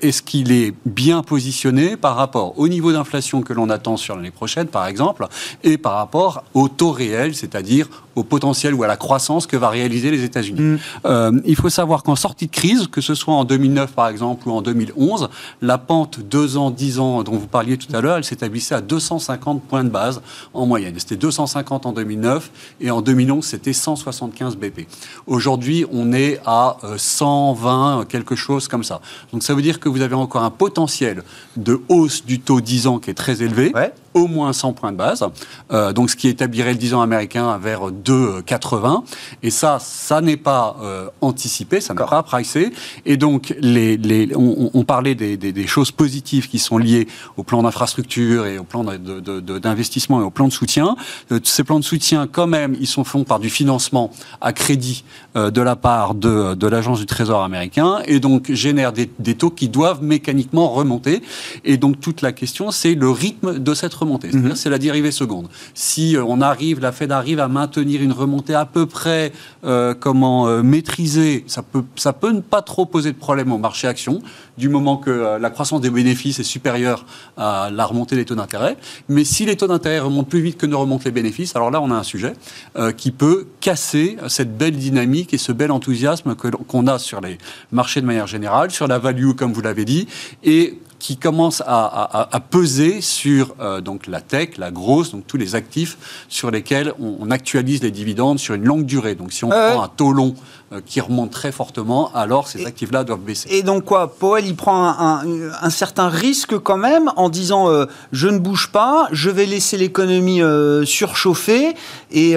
est-ce 0.01 0.23
qu'il 0.23 0.51
est 0.53 0.73
bien 0.87 1.23
positionné 1.23 1.97
par 1.97 2.17
rapport 2.17 2.59
au 2.59 2.69
niveau 2.69 2.93
d'inflation 2.93 3.43
que 3.43 3.53
l'on 3.53 3.69
attend 3.69 3.97
sur 3.99 4.17
l'année 4.17 4.31
prochaine, 4.31 4.69
par 4.69 4.87
exemple, 4.87 5.27
et 5.63 5.77
par 5.77 5.95
rapport 5.95 6.45
au 6.55 6.69
taux 6.69 6.93
réel, 6.93 7.35
c'est-à-dire 7.35 7.89
au 8.15 8.25
potentiel 8.25 8.75
ou 8.75 8.83
à 8.83 8.87
la 8.87 8.97
croissance 8.97 9.47
que 9.47 9.57
va 9.57 9.69
réaliser 9.69 10.11
les 10.11 10.25
États-Unis? 10.25 10.61
Mm. 10.61 10.79
Euh, 11.07 11.41
il 11.45 11.57
faut 11.57 11.71
savoir 11.71 12.03
qu'en 12.03 12.17
sortie 12.17 12.47
de 12.47 12.53
crise, 12.53 12.89
que 12.89 13.01
ce 13.01 13.15
soit 13.15 13.35
en 13.35 13.45
2009 13.45 13.93
par 13.93 14.09
exemple 14.09 14.49
ou 14.49 14.53
en 14.53 14.63
2011, 14.63 15.29
la 15.61 15.79
pente 15.79 16.21
2 16.21 16.57
ans, 16.57 16.71
10 16.71 16.99
ans 16.99 17.23
dont 17.23 17.42
vous 17.43 17.49
parliez 17.49 17.77
tout 17.77 17.95
à 17.95 18.01
l'heure, 18.01 18.17
elle 18.17 18.25
s'établissait 18.25 18.75
à 18.75 18.81
250 18.81 19.63
points 19.65 19.85
de 19.85 19.91
base 19.91 20.23
en 20.55 20.65
moyenne. 20.65 20.95
C'était 20.97 21.17
250 21.17 21.87
en 21.87 21.93
2009 21.93 22.51
et 22.81 22.91
en 22.91 23.03
2011, 23.03 23.45
c'était 23.45 23.73
175 23.73 24.57
BP. 24.57 24.87
Aujourd'hui, 25.27 25.85
on 25.93 26.13
est 26.13 26.41
à 26.47 26.77
120, 26.97 28.07
quelque 28.09 28.37
chose 28.37 28.69
comme 28.69 28.85
ça. 28.85 29.01
Donc 29.33 29.43
ça 29.43 29.55
veut 29.55 29.63
dire 29.63 29.81
que 29.81 29.89
vous 29.89 30.01
avez 30.01 30.15
encore 30.15 30.45
un 30.45 30.51
potentiel 30.51 31.25
de 31.57 31.81
hausse 31.89 32.25
du 32.25 32.41
taux 32.41 32.61
10 32.61 32.87
ans 32.87 32.99
qui 32.99 33.11
est 33.11 33.15
très 33.15 33.43
élevé. 33.43 33.73
Au 34.15 34.27
moins 34.27 34.53
100 34.53 34.73
points 34.75 34.93
de 34.93 34.97
base, 34.97 35.25
euh, 35.73 35.93
donc 35.93 36.11
ce 36.11 36.17
qui 36.17 36.29
établirait 36.29 36.73
le 36.73 36.79
10 36.79 36.95
ans 36.95 37.01
américain 37.03 37.59
vers 37.59 37.91
2,80. 37.91 39.03
Et 39.43 39.51
ça, 39.51 39.79
ça 39.81 40.21
n'est 40.21 40.37
pas 40.37 40.77
euh, 40.83 41.09
anticipé, 41.21 41.81
ça 41.81 41.95
n'est 41.95 42.05
pas 42.05 42.23
pricé. 42.23 42.73
Et 43.07 43.17
donc, 43.17 43.55
les, 43.61 43.97
les, 43.97 44.35
on, 44.37 44.71
on 44.75 44.85
parlait 44.85 45.15
des, 45.15 45.37
des, 45.37 45.53
des, 45.53 45.67
choses 45.67 45.91
positives 45.91 46.49
qui 46.49 46.59
sont 46.59 46.79
liées 46.79 47.09
au 47.37 47.43
plan 47.43 47.63
d'infrastructure 47.63 48.47
et 48.47 48.59
au 48.59 48.65
plan 48.65 48.85
d'investissement 48.85 50.21
et 50.21 50.25
au 50.25 50.31
plan 50.31 50.49
de 50.49 50.53
soutien. 50.53 50.97
Euh, 51.31 51.41
ces 51.45 51.65
plans 51.65 51.79
de 51.79 51.85
soutien, 51.85 52.27
quand 52.27 52.47
même, 52.47 52.77
ils 52.81 52.87
sont 52.87 53.05
faits 53.05 53.27
par 53.27 53.39
du 53.39 53.51
financement 53.51 54.11
à 54.41 54.53
crédit 54.53 55.05
de 55.35 55.63
la 55.63 55.77
part 55.77 56.15
de, 56.15 56.55
de 56.55 56.67
l'agence 56.67 57.01
du 57.01 57.07
Trésor 57.07 57.43
américain 57.43 58.01
et 58.07 58.21
donc 58.21 58.53
génèrent 58.53 58.93
des, 58.93 59.11
des, 59.19 59.35
taux 59.35 59.51
qui 59.51 59.69
doivent 59.69 60.03
mécaniquement 60.03 60.69
remonter. 60.69 61.23
Et 61.65 61.77
donc, 61.77 62.01
toute 62.01 62.21
la 62.23 62.33
question, 62.33 62.71
c'est 62.71 62.95
le 62.95 63.11
rythme 63.11 63.59
de 63.59 63.75
cette 63.75 63.95
remontée. 63.95 64.31
C'est-à-dire, 64.31 64.51
mm 64.51 64.53
-hmm. 64.53 64.57
c'est 64.57 64.71
la 64.71 64.79
dérivée 64.79 65.11
seconde. 65.13 65.47
Si 65.75 66.17
euh, 66.17 66.25
on 66.33 66.41
arrive, 66.41 66.81
la 66.81 66.93
Fed 66.93 67.11
arrive 67.13 67.41
à 67.41 67.49
maintenir 67.49 68.03
une 68.03 68.13
remontée 68.13 68.55
à 68.55 68.67
peu 68.67 68.85
près, 68.87 69.33
euh, 69.65 69.95
comment, 70.05 70.39
euh, 70.47 70.63
maîtrisée, 70.63 71.45
ça 71.47 71.63
peut, 71.63 71.85
ça 71.97 72.13
peut 72.13 72.33
ne 72.33 72.41
pas 72.55 72.63
trop 72.63 72.87
poser 72.87 73.11
de 73.13 73.21
problème 73.27 73.51
au 73.53 73.59
marché 73.59 73.89
action, 73.89 74.15
du 74.59 74.69
moment 74.69 74.97
que 74.97 75.11
euh, 75.11 75.39
la 75.39 75.51
croissance 75.51 75.81
des 75.81 75.91
bénéfices 75.91 76.39
est 76.39 76.51
supérieure 76.57 77.07
à 77.37 77.71
la 77.73 77.85
remontée 77.85 78.17
des 78.17 78.25
taux 78.25 78.35
d'intérêt. 78.35 78.77
Mais 79.09 79.25
si 79.25 79.45
les 79.47 79.57
taux 79.57 79.67
d'intérêt 79.67 80.01
remontent 80.01 80.29
plus 80.29 80.41
vite 80.41 80.57
que 80.59 80.67
ne 80.67 80.75
remontent 80.75 81.05
les 81.05 81.11
bénéfices, 81.11 81.57
alors 81.57 81.71
là, 81.71 81.81
on 81.81 81.91
a 81.91 81.95
un 81.95 82.03
sujet 82.03 82.35
euh, 82.77 82.93
qui 82.93 83.11
peut 83.11 83.47
casser 83.61 84.17
cette 84.29 84.57
belle 84.57 84.77
dynamique 84.77 85.22
et 85.31 85.39
ce 85.39 85.53
bel 85.53 85.71
enthousiasme 85.71 86.35
qu'on 86.35 86.87
a 86.87 86.99
sur 86.99 87.21
les 87.21 87.39
marchés 87.71 88.01
de 88.01 88.07
manière 88.07 88.27
générale, 88.27 88.71
sur 88.71 88.87
la 88.87 88.99
value, 88.99 89.33
comme 89.33 89.53
vous 89.53 89.63
l'avez 89.63 89.85
dit, 89.85 90.09
et 90.43 90.79
qui 91.03 91.17
commence 91.17 91.63
à, 91.63 91.65
à, 91.67 92.37
à 92.37 92.41
peser 92.41 93.01
sur 93.01 93.57
euh, 93.61 93.81
donc 93.81 94.07
la 94.07 94.21
tech, 94.21 94.51
la 94.57 94.71
grosse, 94.71 95.11
donc 95.11 95.27
tous 95.27 95.37
les 95.37 95.57
actifs 95.57 95.99
sur 96.29 96.53
lesquels 96.53 96.95
on, 97.01 97.17
on, 97.19 97.31
actualise 97.33 97.83
les 97.83 97.91
dividendes 97.91 98.39
sur 98.39 98.55
une 98.55 98.65
longue 98.65 98.87
durée. 98.87 99.17
Donc 99.17 99.33
si 99.33 99.45
on 99.45 99.51
euh, 99.51 99.73
prend 99.73 99.83
un 99.83 99.89
taux 99.89 100.13
long 100.13 100.37
euh, 100.73 100.81
qui 100.87 101.01
remonte 101.01 101.33
très 101.33 101.51
fortement, 101.51 102.13
alors 102.15 102.47
ces 102.47 102.65
actifs-là 102.65 103.03
doivent 103.03 103.19
baisser. 103.19 103.49
Et 103.51 103.65
donc 103.65 103.85
quoi? 103.85 104.15
Powell, 104.15 104.47
il 104.47 104.55
prend 104.55 104.91
un, 104.91 105.27
un, 105.27 105.53
un 105.61 105.71
certain 105.71 106.09
risque 106.09 106.57
quand 106.57 106.77
même 106.79 107.11
en 107.17 107.31
disant 107.31 107.69
euh, 107.69 107.87
je 108.13 108.29
ne 108.29 108.39
bouge 108.39 108.71
pas, 108.71 109.09
je 109.11 109.29
vais 109.29 109.47
laisser 109.47 109.77
l'économie 109.79 110.41
surchauffer 110.85 111.75
et 112.13 112.37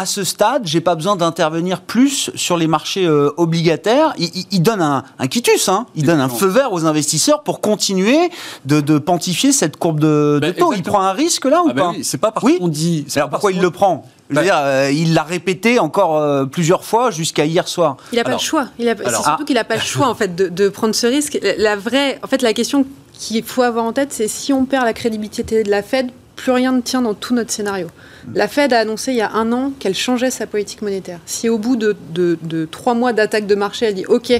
à 0.00 0.06
ce 0.06 0.24
stade, 0.24 0.62
j'ai 0.64 0.80
pas 0.80 0.94
besoin 0.94 1.14
d'intervenir 1.14 1.82
plus 1.82 2.30
sur 2.34 2.56
les 2.56 2.66
marchés 2.66 3.04
euh, 3.04 3.34
obligataires. 3.36 4.14
Il, 4.16 4.30
il, 4.34 4.46
il, 4.50 4.62
donne 4.62 4.80
un, 4.80 5.04
un 5.18 5.26
quitus, 5.26 5.68
hein. 5.68 5.84
il 5.94 6.06
donne 6.06 6.20
un 6.20 6.30
feu 6.30 6.46
vert 6.46 6.72
aux 6.72 6.86
investisseurs 6.86 7.42
pour 7.42 7.60
continuer 7.60 8.30
de, 8.64 8.80
de 8.80 8.96
pontifier 8.96 9.52
cette 9.52 9.76
courbe 9.76 10.00
de, 10.00 10.06
de 10.36 10.38
ben, 10.40 10.54
taux. 10.54 10.72
Exactement. 10.72 10.72
Il 10.72 10.82
prend 10.82 11.02
un 11.02 11.12
risque 11.12 11.44
là 11.44 11.62
ou 11.62 11.68
ah 11.68 11.74
pas 11.74 11.80
ben 11.82 11.92
oui, 11.96 12.04
C'est 12.04 12.16
pas 12.16 12.32
parce 12.32 12.46
oui. 12.46 12.56
qu'on 12.58 12.68
dit. 12.68 13.04
Alors 13.14 13.28
pourquoi 13.28 13.52
il 13.52 13.60
le 13.60 13.70
prend? 13.70 14.08
Je 14.30 14.36
veux 14.36 14.42
dire, 14.42 14.56
euh, 14.56 14.90
il 14.90 15.12
l'a 15.12 15.22
répété 15.22 15.78
encore 15.78 16.16
euh, 16.16 16.46
plusieurs 16.46 16.84
fois 16.84 17.10
jusqu'à 17.10 17.44
hier 17.44 17.68
soir. 17.68 17.98
Il 18.12 18.16
n'a 18.16 18.24
pas 18.24 18.32
le 18.32 18.38
choix. 18.38 18.68
C'est 18.78 19.10
surtout 19.10 19.22
ah. 19.26 19.38
qu'il 19.44 19.56
n'a 19.56 19.64
pas 19.64 19.74
le 19.74 19.82
choix 19.82 20.08
en 20.08 20.14
fait 20.14 20.34
de, 20.34 20.48
de, 20.48 20.70
prendre 20.70 20.94
ce 20.94 21.06
risque. 21.06 21.38
La 21.58 21.76
vraie, 21.76 22.18
en 22.22 22.26
fait, 22.26 22.40
la 22.40 22.54
question 22.54 22.86
qu'il 23.12 23.44
faut 23.44 23.62
avoir 23.62 23.84
en 23.84 23.92
tête, 23.92 24.14
c'est 24.14 24.28
si 24.28 24.54
on 24.54 24.64
perd 24.64 24.86
la 24.86 24.94
crédibilité 24.94 25.62
de 25.62 25.70
la 25.70 25.82
Fed, 25.82 26.10
plus 26.36 26.52
rien 26.52 26.72
ne 26.72 26.80
tient 26.80 27.02
dans 27.02 27.12
tout 27.12 27.34
notre 27.34 27.50
scénario. 27.50 27.88
La 28.34 28.48
Fed 28.48 28.72
a 28.72 28.80
annoncé 28.80 29.12
il 29.12 29.18
y 29.18 29.22
a 29.22 29.32
un 29.32 29.52
an 29.52 29.72
qu'elle 29.78 29.94
changeait 29.94 30.30
sa 30.30 30.46
politique 30.46 30.82
monétaire. 30.82 31.20
Si 31.26 31.48
au 31.48 31.58
bout 31.58 31.76
de, 31.76 31.96
de, 32.12 32.38
de 32.42 32.66
trois 32.70 32.94
mois 32.94 33.12
d'attaque 33.12 33.46
de 33.46 33.54
marché, 33.54 33.86
elle 33.86 33.94
dit 33.94 34.06
OK, 34.06 34.32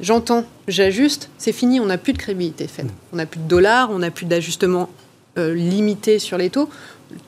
j'entends, 0.00 0.44
j'ajuste, 0.66 1.30
c'est 1.38 1.52
fini, 1.52 1.80
on 1.80 1.86
n'a 1.86 1.98
plus 1.98 2.12
de 2.12 2.18
crédibilité 2.18 2.66
Fed. 2.68 2.90
On 3.12 3.16
n'a 3.16 3.26
plus 3.26 3.40
de 3.40 3.48
dollars, 3.48 3.90
on 3.90 3.98
n'a 3.98 4.10
plus 4.10 4.26
d'ajustement 4.26 4.88
euh, 5.38 5.54
limité 5.54 6.18
sur 6.18 6.38
les 6.38 6.50
taux. 6.50 6.68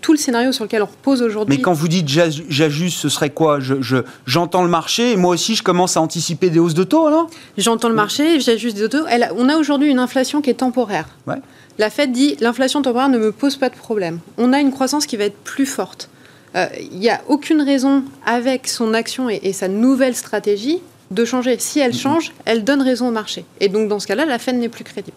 Tout 0.03 0.13
le 0.13 0.19
scénario 0.19 0.53
sur 0.53 0.65
lequel 0.65 0.83
on 0.83 0.87
repose 0.87 1.23
aujourd'hui. 1.23 1.57
Mais 1.57 1.63
quand 1.63 1.73
vous 1.73 1.89
dites 1.89 2.07
j'ajuste, 2.07 2.99
ce 2.99 3.09
serait 3.09 3.31
quoi? 3.31 3.61
J'entends 3.61 3.81
je, 3.81 4.03
je, 4.27 4.63
le 4.63 4.69
marché 4.69 5.13
et 5.13 5.17
moi 5.17 5.33
aussi 5.33 5.55
je 5.55 5.63
commence 5.63 5.97
à 5.97 6.03
anticiper 6.03 6.51
des 6.51 6.59
hausses 6.59 6.75
de 6.75 6.85
taux, 6.85 7.07
alors 7.07 7.31
J'entends 7.57 7.89
le 7.89 7.95
marché, 7.95 8.41
j'ajuste 8.41 8.77
des 8.77 8.91
taux. 8.91 9.07
Elle, 9.09 9.31
on 9.37 9.49
a 9.49 9.57
aujourd'hui 9.57 9.89
une 9.89 9.99
inflation 9.99 10.43
qui 10.43 10.51
est 10.51 10.55
temporaire. 10.55 11.09
Ouais. 11.27 11.37
La 11.81 11.89
Fed 11.89 12.13
dit 12.13 12.37
l'inflation 12.41 12.83
temporaire 12.83 13.09
ne 13.09 13.17
me 13.17 13.33
pose 13.33 13.57
pas 13.57 13.71
de 13.71 13.75
problème. 13.75 14.19
On 14.37 14.53
a 14.53 14.61
une 14.61 14.71
croissance 14.71 15.07
qui 15.07 15.17
va 15.17 15.25
être 15.25 15.39
plus 15.39 15.65
forte. 15.65 16.11
Il 16.55 16.61
euh, 16.61 16.67
n'y 16.93 17.09
a 17.09 17.23
aucune 17.27 17.63
raison, 17.63 18.05
avec 18.27 18.69
son 18.69 18.93
action 18.93 19.31
et, 19.31 19.41
et, 19.45 19.55
sa 19.55 19.67
nouvelle 19.67 20.15
stratégie, 20.15 20.83
de 21.11 21.25
changer. 21.25 21.59
Si 21.59 21.81
elle 21.81 21.95
change, 21.95 22.35
elle 22.45 22.65
donne 22.65 22.83
raison 22.83 23.09
au 23.09 23.11
marché. 23.11 23.47
Et 23.61 23.69
donc, 23.69 23.89
dans 23.89 23.99
ce 23.99 24.07
cas-là, 24.09 24.27
la 24.27 24.39
Fed 24.39 24.57
n'est 24.57 24.69
plus 24.69 24.85
crédible. 24.85 25.17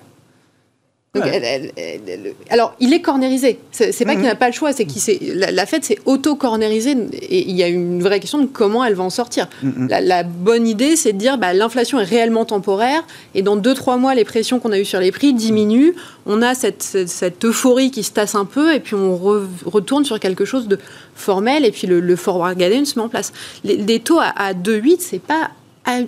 Donc, 1.16 1.26
ouais. 1.26 1.42
elle, 1.44 1.72
elle, 1.76 2.02
elle, 2.08 2.34
alors, 2.50 2.74
il 2.80 2.92
est 2.92 3.02
cornérisé. 3.02 3.60
C'est 3.70 4.04
pas 4.04 4.14
mmh. 4.14 4.16
qu'il 4.16 4.26
n'a 4.26 4.34
pas 4.34 4.48
le 4.48 4.54
choix, 4.54 4.74
c'est 4.74 4.86
qu'il 4.86 5.38
la, 5.38 5.52
la 5.52 5.68
Fed 5.68 5.84
s'est 5.84 6.00
auto-cornérisée. 6.06 6.96
Et 7.22 7.48
il 7.48 7.56
y 7.56 7.62
a 7.62 7.68
une 7.68 8.02
vraie 8.02 8.20
question 8.20 8.40
de 8.40 8.48
comment 8.48 8.84
elle 8.84 8.96
va 8.96 9.04
en 9.04 9.12
sortir. 9.12 9.48
Mmh. 9.62 9.90
La, 9.90 10.02
la, 10.02 10.24
bonne 10.24 10.68
idée, 10.68 10.96
c'est 10.96 11.14
de 11.14 11.20
dire 11.20 11.38
bah, 11.38 11.54
l'inflation 11.54 12.00
est 12.00 12.04
réellement 12.04 12.46
temporaire. 12.46 13.06
Et 13.36 13.44
dans 13.44 13.56
2-3 13.56 14.00
mois, 14.00 14.16
les 14.16 14.26
pressions 14.26 14.60
qu'on 14.60 14.72
a 14.72 14.80
eues 14.80 14.86
sur 14.86 15.00
les 15.00 15.12
prix 15.12 15.36
diminuent. 15.36 15.94
On 16.26 16.42
a 16.42 16.56
cette, 16.56 16.82
cette, 16.82 17.10
cette, 17.10 17.46
euphorie 17.46 17.92
qui 17.92 18.02
se 18.02 18.12
tasse 18.12 18.34
un 18.34 18.46
peu. 18.46 18.74
Et 18.74 18.80
puis, 18.80 18.96
on 18.96 19.16
re, 19.16 19.44
retourne 19.68 20.06
sur 20.06 20.20
quelque 20.20 20.46
chose 20.46 20.68
de 20.68 20.80
formel. 21.14 21.64
Et 21.64 21.70
puis, 21.70 21.86
le, 21.86 22.00
le 22.00 22.16
forward 22.16 22.58
guidance 22.58 22.88
se 22.88 23.00
met 23.00 23.06
en 23.06 23.10
place. 23.10 23.34
Les, 23.64 24.00
taux 24.00 24.20
à, 24.20 24.34
à 24.36 24.54
2,8, 24.54 24.96
c'est 24.98 25.22
pas 25.22 25.52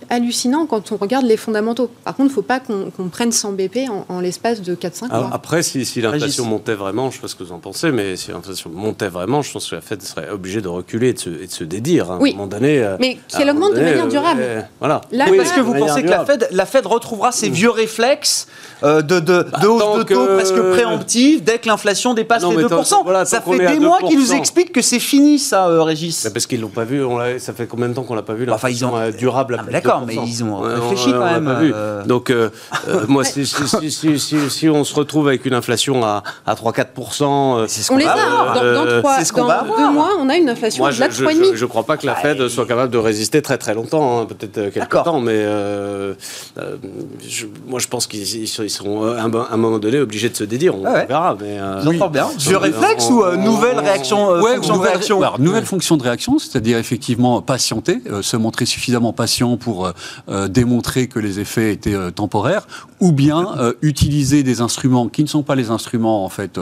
hallucinant 0.10 0.66
quand 0.66 0.92
on 0.92 0.98
regarde 0.98 1.26
les 1.26 1.38
fondamentaux. 1.38 1.90
Par 2.04 2.16
contre, 2.16 2.28
il 2.28 2.32
ne 2.32 2.36
faut 2.36 2.42
pas 2.42 2.60
qu'on 2.60 2.92
qu 2.92 3.10
prenne 3.10 3.32
100 3.32 3.54
BP 3.54 3.90
en, 3.90 4.06
en 4.10 4.20
l'espace 4.20 4.62
de 4.62 4.76
4-5 4.76 5.08
mois. 5.10 5.30
Après, 5.34 5.64
si, 5.64 5.86
si 5.86 6.02
l'inflation 6.02 6.46
montait 6.46 6.76
vraiment, 6.76 7.04
je 7.04 7.08
ne 7.08 7.14
sais 7.14 7.22
pas 7.22 7.28
ce 7.28 7.36
que 7.36 7.44
vous 7.44 7.52
en 7.52 7.60
pensez, 7.60 7.92
mais 7.92 8.16
si 8.16 8.32
l'inflation 8.32 8.70
montait 8.74 9.10
vraiment, 9.10 9.42
je 9.42 9.52
pense 9.52 9.70
que 9.70 9.76
la 9.76 9.82
Fed 9.82 10.02
serait 10.02 10.30
obligée 10.30 10.62
de 10.62 10.68
reculer 10.68 11.10
et 11.10 11.14
de 11.14 11.20
se, 11.20 11.30
et 11.30 11.48
de 11.48 11.52
se 11.52 11.64
dédire. 11.64 12.12
Hein, 12.12 12.18
oui. 12.22 12.32
À 12.32 12.34
un 12.34 12.38
moment 12.38 12.48
donné, 12.48 12.80
euh, 12.80 12.98
mais 13.00 13.18
qu'elle 13.28 13.50
augmente 13.50 13.74
de 13.74 13.82
manière 13.82 14.08
durable. 14.08 14.42
Euh, 14.44 14.62
voilà. 14.80 15.02
Là, 15.12 15.26
oui, 15.30 15.38
est-ce 15.38 15.54
que 15.54 15.62
vous 15.62 15.74
pensez 15.74 16.04
que 16.04 16.10
la 16.10 16.26
Fed, 16.26 16.48
la 16.52 16.66
Fed 16.66 16.86
retrouvera 16.86 17.32
ses 17.32 17.50
vieux 17.50 17.70
réflexes 17.70 18.48
euh, 18.84 19.02
de, 19.02 19.20
de, 19.20 19.44
bah, 19.44 19.60
de 19.60 19.68
hausse 19.68 19.98
de 19.98 20.04
taux 20.04 20.26
que... 20.26 20.36
presque 20.36 20.62
préemptive 20.72 21.44
dès 21.44 21.60
que 21.60 21.68
l'inflation 21.68 22.14
dépasse 22.14 22.44
non, 22.44 22.52
les 22.52 22.64
2% 22.64 23.04
voilà, 23.04 23.26
Ça 23.26 23.42
fait 23.42 23.58
des 23.58 23.80
mois 23.80 24.00
qu'ils 24.00 24.20
nous 24.20 24.34
expliquent 24.34 24.72
que 24.72 24.82
c'est 24.82 25.00
fini, 25.00 25.40
ça, 25.40 25.68
euh, 25.68 25.84
Régis. 25.84 26.30
Parce 26.32 26.46
qu'ils 26.48 26.62
l'ont 26.62 26.70
pas 26.70 26.86
vu. 26.86 27.04
Ça 27.40 27.54
fait 27.54 27.68
combien 27.68 27.90
de 27.90 27.94
temps 27.94 28.04
qu'on 28.04 28.16
l'a 28.16 28.22
pas 28.22 28.34
vu 28.34 28.50
Enfin, 28.50 28.70
ils 28.70 28.86
ont 28.86 28.94
durable. 29.18 29.65
D'accord, 29.72 30.04
mais 30.06 30.16
ils 30.16 30.44
ont 30.44 30.60
réfléchi 30.60 31.12
quand 31.12 31.26
même. 31.26 31.48
Euh... 31.48 32.04
Donc, 32.06 32.30
euh, 32.30 32.50
moi, 33.08 33.24
si, 33.24 33.46
si, 33.46 34.20
si, 34.20 34.50
si, 34.50 34.70
on 34.70 34.84
se 34.84 34.96
retrouve 34.96 35.28
avec 35.28 35.46
une 35.46 35.54
inflation 35.54 36.04
à, 36.04 36.24
à 36.46 36.54
3-4%, 36.56 37.68
c'est 37.68 37.82
ce 37.82 37.94
on 37.94 37.98
les 37.98 38.06
a. 38.06 38.16
dans, 38.16 38.86
dans, 38.86 39.00
3, 39.02 39.24
qu 39.24 39.36
dans 39.36 39.78
deux 39.78 39.92
mois, 39.92 40.12
on 40.20 40.30
a 40.30 40.36
une 40.36 40.50
inflation 40.50 40.84
moi, 40.84 40.92
de 40.92 40.98
3,5. 40.98 41.56
Je 41.56 41.64
ne 41.64 41.70
crois 41.70 41.84
pas 41.84 41.98
que 41.98 42.06
la 42.06 42.16
Fed 42.16 42.48
soit 42.48 42.66
capable 42.66 42.92
de 42.92 42.98
résister 42.98 43.42
très 43.42 43.58
très 43.58 43.74
longtemps, 43.74 44.22
hein, 44.22 44.26
peut-être 44.26 44.72
quelques 44.74 45.04
temps, 45.04 45.20
mais 45.20 45.34
euh, 45.36 46.14
je, 47.28 47.46
moi, 47.68 47.80
je 47.80 47.88
pense 47.88 48.08
qu'ils 48.08 48.48
seront 48.48 49.06
à 49.06 49.22
un 49.22 49.58
moment 49.58 49.80
donné 49.80 50.00
obligés 50.00 50.30
de 50.30 50.36
se 50.36 50.44
dédire. 50.44 50.76
On, 50.76 50.84
ah 50.86 50.94
ouais. 50.94 51.06
verra. 51.06 51.38
Mais, 51.40 51.58
euh, 51.60 51.84
oui. 51.86 52.00
bien. 52.12 52.30
Vieux 52.38 52.58
réflexe 52.58 53.10
ou 53.10 53.24
euh, 53.24 53.36
nouvelle 53.36 53.80
réaction 53.80 54.32
euh, 54.32 54.42
ouais, 54.42 54.56
fonction 54.56 54.76
nouvelle, 54.76 54.92
de 54.92 54.94
réaction 54.94 55.22
alors, 55.22 55.40
Nouvelle 55.40 55.62
ouais. 55.62 55.66
fonction 55.66 55.98
de 55.98 56.04
réaction, 56.04 56.40
c'est-à-dire 56.40 56.78
effectivement 56.78 57.42
patienter, 57.42 58.02
se 58.22 58.38
montrer 58.38 58.66
suffisamment 58.66 59.14
patient 59.14 59.55
pour 59.58 59.92
démontrer 60.50 61.08
que 61.08 61.20
les 61.20 61.40
effets 61.40 61.74
étaient 61.74 62.12
temporaires, 62.12 62.68
ou 63.00 63.12
bien 63.12 63.74
utiliser 63.82 64.44
des 64.44 64.62
instruments 64.62 65.08
qui 65.08 65.24
ne 65.24 65.28
sont 65.28 65.44
pas 65.44 65.56
les 65.56 65.70
instruments 65.70 66.26
en 66.26 66.30
fait 66.30 66.60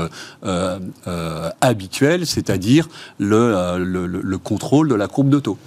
habituels, 1.61 2.25
c'est-à-dire 2.25 2.87
le, 3.17 3.77
le, 3.77 4.07
le, 4.07 4.37
contrôle 4.37 4.89
de 4.89 4.95
la 4.95 5.07
courbe 5.07 5.29
de 5.29 5.39
taux. 5.39 5.57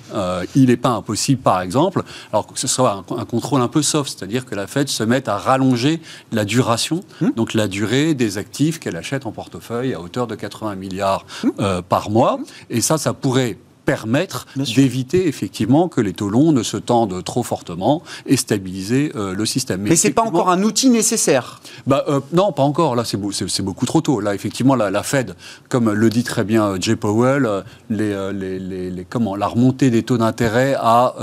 il 0.55 0.67
n'est 0.67 0.77
pas 0.77 0.91
impossible, 0.91 1.41
par 1.41 1.61
exemple, 1.61 2.03
alors 2.33 2.47
que 2.47 2.59
ce 2.59 2.67
soit 2.67 3.05
un, 3.11 3.17
un 3.17 3.25
contrôle 3.25 3.61
un 3.61 3.69
peu 3.69 3.83
soft, 3.83 4.17
c'est-à-dire 4.17 4.45
que 4.47 4.55
la 4.55 4.67
Fed 4.67 4.89
se 4.89 5.03
mette 5.03 5.29
à 5.29 5.37
rallonger 5.37 6.01
la 6.33 6.45
duration, 6.45 7.03
mmh. 7.21 7.31
donc 7.37 7.55
la 7.55 7.69
durée 7.69 8.15
des 8.15 8.39
actifs 8.39 8.79
qu'elle 8.79 8.97
achète 8.97 9.27
en 9.27 9.33
portefeuille 9.33 9.95
à 9.95 10.01
hauteur 10.01 10.27
de 10.27 10.35
80 10.35 10.75
milliards 10.77 11.27
mmh. 11.43 11.49
euh, 11.61 11.83
par 11.83 12.11
mois. 12.11 12.39
Et 12.71 12.81
ça, 12.81 12.99
ça 12.99 13.13
pourrait 13.13 13.59
permettre 13.87 14.47
d'éviter 14.57 15.29
effectivement 15.29 15.89
que 15.89 16.01
les 16.01 16.13
taux 16.13 16.29
longs 16.29 16.53
ne 16.53 16.63
se 16.63 16.77
tendent 16.77 17.23
trop 17.25 17.45
fortement 17.45 18.03
et 18.27 18.37
stabiliser 18.37 19.13
euh, 19.15 19.33
le 19.33 19.47
système. 19.47 19.83
Mais, 19.83 19.97
c'est 19.97 20.11
pas 20.11 20.23
encore 20.23 20.51
un 20.51 20.63
outil 20.63 20.91
nécessaire. 20.91 21.61
Bah, 21.87 22.05
euh, 22.09 22.21
non, 22.33 22.53
pas 22.53 22.65
encore. 22.65 22.97
Là, 22.97 23.05
c'est, 23.05 23.17
beaucoup 23.63 23.87
trop 23.87 24.01
tôt. 24.01 24.21
Là, 24.21 24.35
effectivement, 24.35 24.75
la, 24.75 24.91
la, 24.91 25.03
Fed, 25.05 25.37
comme 25.69 25.93
le 25.93 26.11
dit 26.11 26.25
très 26.25 26.43
bien 26.43 26.65
euh, 26.67 26.79
Jay 26.81 26.97
Powell, 26.97 27.65
les, 27.89 28.33
les, 28.33 28.59
les, 28.91 29.05
comment, 29.09 29.37
la 29.37 29.47
remontée 29.47 29.91
des 29.91 30.03
taux 30.03 30.19
d'intérêt 30.19 30.75
a 30.79 31.15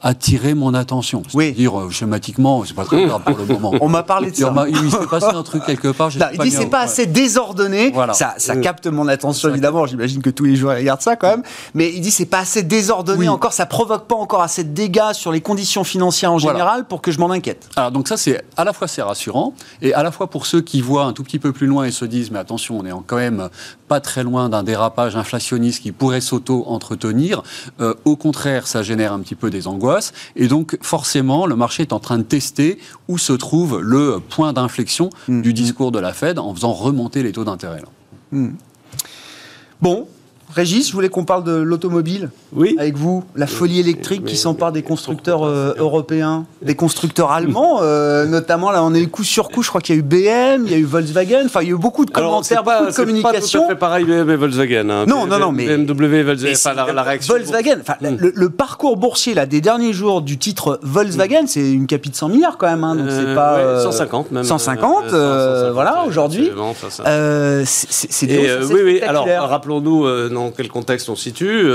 attiré 0.00 0.54
mon 0.54 0.74
attention. 0.74 1.22
Oui. 1.34 1.52
Dire 1.52 1.90
schématiquement, 1.90 2.64
c'est 2.64 2.74
pas 2.74 2.84
très 2.84 3.04
grave 3.04 3.22
pour 3.24 3.36
le 3.36 3.46
moment. 3.52 3.74
On 3.80 3.88
m'a 3.88 4.04
parlé 4.04 4.30
de 4.30 4.36
ça. 4.36 4.54
Il 4.68 4.90
s'est 4.90 5.06
passé 5.10 5.26
un 5.26 5.42
truc 5.42 5.64
quelque 5.64 5.88
part. 5.88 6.10
Non, 6.16 6.26
il 6.32 6.38
dit 6.38 6.50
c'est 6.52 6.66
pas 6.66 6.80
assez 6.80 7.06
désordonné. 7.06 7.90
Voilà. 7.92 8.12
Ça, 8.14 8.34
ça 8.38 8.54
capte 8.56 8.86
mon 8.86 9.08
attention 9.08 9.48
évidemment. 9.48 9.86
J'imagine 9.86 10.22
que 10.22 10.30
tous 10.30 10.44
les 10.44 10.54
jours 10.54 10.72
ils 10.72 10.78
regardent 10.78 11.02
ça 11.02 11.16
quand 11.16 11.30
même. 11.30 11.42
Mais 11.74 11.95
il 11.96 12.02
dit 12.02 12.10
c'est 12.10 12.26
pas 12.26 12.40
assez 12.40 12.62
désordonné 12.62 13.28
encore. 13.28 13.52
Ça 13.54 13.64
provoque 13.64 14.06
pas 14.06 14.14
encore 14.14 14.42
assez 14.42 14.64
de 14.64 14.68
dégâts 14.68 15.12
sur 15.12 15.32
les 15.32 15.40
conditions 15.40 15.82
financières 15.82 16.32
en 16.32 16.38
général 16.38 16.86
pour 16.86 17.00
que 17.00 17.10
je 17.10 17.18
m'en 17.18 17.30
inquiète. 17.30 17.68
Alors 17.76 17.90
donc 17.90 18.06
ça 18.06 18.16
c'est 18.16 18.44
à 18.56 18.64
la 18.64 18.72
fois 18.72 18.86
c'est 18.86 19.02
rassurant 19.02 19.54
et 19.80 19.94
à 19.94 20.02
la 20.02 20.10
fois 20.10 20.28
pour 20.28 20.46
ceux 20.46 20.60
qui 20.60 20.82
voient 20.82 21.04
un 21.04 21.14
tout 21.14 21.22
petit 21.22 21.38
peu 21.38 21.52
plus 21.52 21.66
loin 21.66 21.84
et 21.84 21.90
se 21.90 22.04
disent 22.04 22.30
mais 22.30 22.38
attention 22.38 22.78
on 22.78 22.84
est 22.84 22.92
quand 23.06 23.16
même 23.16 23.48
pas 23.88 24.00
très 24.00 24.22
loin 24.22 24.48
d'un 24.50 24.62
dérapage 24.62 25.16
inflationniste 25.16 25.82
qui 25.82 25.92
pourrait 25.92 26.20
s'auto-entretenir. 26.20 27.42
Euh, 27.80 27.94
au 28.04 28.16
contraire 28.16 28.66
ça 28.66 28.82
génère 28.82 29.14
un 29.14 29.20
petit 29.20 29.34
peu 29.34 29.48
des 29.48 29.66
angoisses 29.66 30.12
et 30.36 30.48
donc 30.48 30.76
forcément 30.82 31.46
le 31.46 31.56
marché 31.56 31.82
est 31.82 31.92
en 31.94 32.00
train 32.00 32.18
de 32.18 32.24
tester 32.24 32.78
où 33.08 33.16
se 33.16 33.32
trouve 33.32 33.80
le 33.80 34.20
point 34.20 34.52
d'inflexion 34.52 35.08
mmh. 35.28 35.40
du 35.40 35.54
discours 35.54 35.92
de 35.92 35.98
la 35.98 36.12
Fed 36.12 36.38
en 36.38 36.54
faisant 36.54 36.72
remonter 36.72 37.22
les 37.22 37.32
taux 37.32 37.44
d'intérêt. 37.44 37.82
Mmh. 38.32 38.50
Bon, 39.80 40.08
Régis, 40.56 40.88
je 40.88 40.92
voulais 40.94 41.10
qu'on 41.10 41.26
parle 41.26 41.44
de 41.44 41.52
l'automobile 41.52 42.30
oui. 42.54 42.76
avec 42.78 42.96
vous. 42.96 43.22
La 43.34 43.46
folie 43.46 43.78
électrique 43.78 44.24
qui 44.24 44.38
s'empare 44.38 44.72
des 44.72 44.80
constructeurs 44.80 45.44
euh, 45.44 45.74
européens, 45.76 46.46
des 46.62 46.74
constructeurs 46.74 47.30
allemands, 47.30 47.80
euh, 47.82 48.24
notamment. 48.24 48.70
Là, 48.70 48.82
on 48.82 48.94
a 48.94 48.98
eu 48.98 49.08
coup 49.08 49.22
sur 49.22 49.50
coup. 49.50 49.62
Je 49.62 49.68
crois 49.68 49.82
qu'il 49.82 49.94
y 49.94 49.98
a 49.98 50.00
eu 50.00 50.02
BM, 50.02 50.64
il 50.64 50.72
y 50.72 50.74
a 50.74 50.78
eu 50.78 50.84
Volkswagen. 50.84 51.42
Enfin, 51.44 51.60
il 51.60 51.68
y 51.68 51.72
a 51.72 51.74
eu 51.74 51.78
beaucoup 51.78 52.06
de 52.06 52.10
commentaires, 52.10 52.64
pas, 52.64 52.78
beaucoup 52.78 52.90
de 52.90 52.96
communication. 52.96 53.60
Pas 53.60 53.66
tout 53.66 53.70
à 53.72 53.74
fait 53.74 53.78
pareil 53.78 54.04
BM 54.06 54.30
et 54.30 54.36
Volkswagen. 54.36 54.88
Hein. 54.88 55.04
Non, 55.06 55.26
non, 55.26 55.38
non, 55.38 55.52
mais 55.52 55.66
BMW, 55.76 56.22
Volkswagen, 56.22 56.74
la, 56.74 56.92
la, 56.94 57.02
réaction. 57.02 57.34
Volkswagen. 57.34 57.76
Enfin, 57.82 57.96
le, 58.00 58.48
parcours 58.48 58.96
boursier 58.96 59.34
là 59.34 59.44
des 59.44 59.60
derniers 59.60 59.92
jours 59.92 60.22
du 60.22 60.38
titre 60.38 60.80
Volkswagen, 60.82 61.42
mm. 61.42 61.48
c'est 61.48 61.70
une 61.70 61.86
capite 61.86 62.16
100 62.16 62.30
milliards 62.30 62.56
quand 62.56 62.68
même. 62.68 62.82
Hein, 62.82 62.96
donc 62.96 63.10
c'est 63.10 63.34
pas 63.34 63.82
150 63.82 64.28
euh, 64.32 64.34
même. 64.36 64.44
150, 64.44 65.04
voilà, 65.74 66.04
aujourd'hui. 66.06 66.50
c'est 67.66 68.26
oui, 68.72 68.80
oui. 68.82 69.00
Alors, 69.02 69.26
rappelons-nous 69.26 70.06
dans 70.46 70.52
quel 70.52 70.68
contexte 70.68 71.08
on 71.08 71.16
situe. 71.16 71.66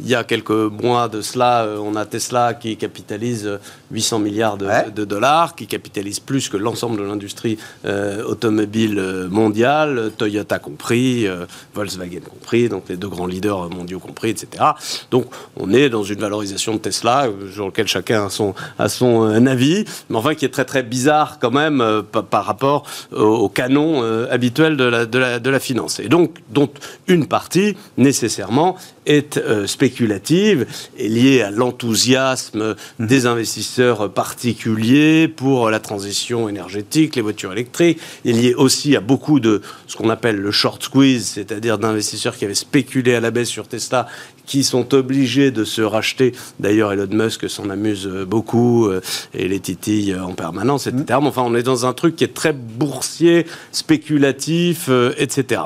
Il 0.00 0.08
y 0.08 0.14
a 0.14 0.24
quelques 0.24 0.50
mois 0.50 1.08
de 1.08 1.20
cela, 1.20 1.64
euh, 1.64 1.78
on 1.78 1.94
a 1.94 2.04
Tesla 2.04 2.54
qui 2.54 2.76
capitalise 2.76 3.58
800 3.92 4.18
milliards 4.18 4.56
de, 4.56 5.04
dollars, 5.04 5.54
qui 5.54 5.66
capitalise 5.66 6.18
plus 6.18 6.48
que 6.48 6.56
l'ensemble 6.56 6.98
de 6.98 7.04
l'industrie 7.04 7.58
euh, 7.84 8.24
automobile 8.24 8.98
euh, 8.98 9.28
mondiale, 9.28 10.10
Toyota 10.16 10.58
compris, 10.58 11.26
Volkswagen 11.74 12.20
compris, 12.20 12.68
donc 12.68 12.84
les 12.88 12.96
deux 12.96 13.08
grands 13.08 13.26
leaders 13.26 13.70
mondiaux 13.70 14.00
compris, 14.00 14.30
etc. 14.30 14.64
Donc 15.10 15.26
on 15.56 15.72
est 15.72 15.88
dans 15.88 16.02
une 16.02 16.18
valorisation 16.18 16.74
de 16.74 16.78
Tesla 16.78 17.28
sur 17.52 17.66
lequel 17.66 17.86
chacun 17.86 18.26
a 18.26 18.30
son, 18.30 18.54
a 18.78 18.88
son 18.88 19.46
avis, 19.46 19.84
mais 20.10 20.16
enfin 20.16 20.34
qui 20.34 20.44
est 20.44 20.50
très 20.50 20.64
très 20.64 20.82
bizarre 20.82 21.38
quand 21.38 21.50
même 21.50 22.02
par, 22.30 22.44
rapport 22.44 22.84
au, 23.12 23.48
canon 23.48 24.02
habituel 24.30 24.76
de 24.76 24.84
la, 24.84 25.06
de, 25.06 25.18
la, 25.18 25.38
de 25.38 25.50
la 25.50 25.60
finance. 25.60 26.00
Et 26.00 26.08
donc 26.08 26.38
dont 26.50 26.68
une 27.06 27.26
partie 27.26 27.76
nécessairement 28.22 28.76
est 29.06 29.40
spéculative 29.66 30.66
et 30.98 31.08
liée 31.08 31.42
à 31.42 31.50
l'enthousiasme 31.50 32.74
des 32.98 33.26
investisseurs 33.26 34.12
particuliers 34.12 35.28
pour 35.28 35.70
la 35.70 35.80
transition 35.80 36.48
énergétique, 36.48 37.16
les 37.16 37.22
voitures 37.22 37.52
électriques, 37.52 37.98
est 38.24 38.32
liée 38.32 38.54
aussi 38.54 38.96
à 38.96 39.00
beaucoup 39.00 39.40
de 39.40 39.62
ce 39.86 39.96
qu'on 39.96 40.10
appelle 40.10 40.36
le 40.36 40.50
short 40.50 40.82
squeeze, 40.82 41.26
c'est-à-dire 41.26 41.78
d'investisseurs 41.78 42.36
qui 42.36 42.44
avaient 42.44 42.54
spéculé 42.54 43.14
à 43.14 43.20
la 43.20 43.30
baisse 43.30 43.48
sur 43.48 43.68
Tesla 43.68 44.06
qui 44.46 44.64
sont 44.64 44.94
obligés 44.94 45.50
de 45.50 45.64
se 45.64 45.82
racheter. 45.82 46.32
D'ailleurs, 46.60 46.92
Elon 46.92 47.08
Musk 47.10 47.50
s'en 47.50 47.68
amuse 47.68 48.06
beaucoup 48.06 48.86
euh, 48.86 49.00
et 49.34 49.48
les 49.48 49.60
titille 49.60 50.14
en 50.14 50.32
permanence, 50.32 50.86
etc. 50.86 51.04
Mais 51.20 51.28
enfin, 51.28 51.42
on 51.44 51.54
est 51.54 51.62
dans 51.62 51.84
un 51.84 51.92
truc 51.92 52.16
qui 52.16 52.24
est 52.24 52.34
très 52.34 52.52
boursier, 52.52 53.46
spéculatif, 53.72 54.86
euh, 54.88 55.12
etc. 55.18 55.62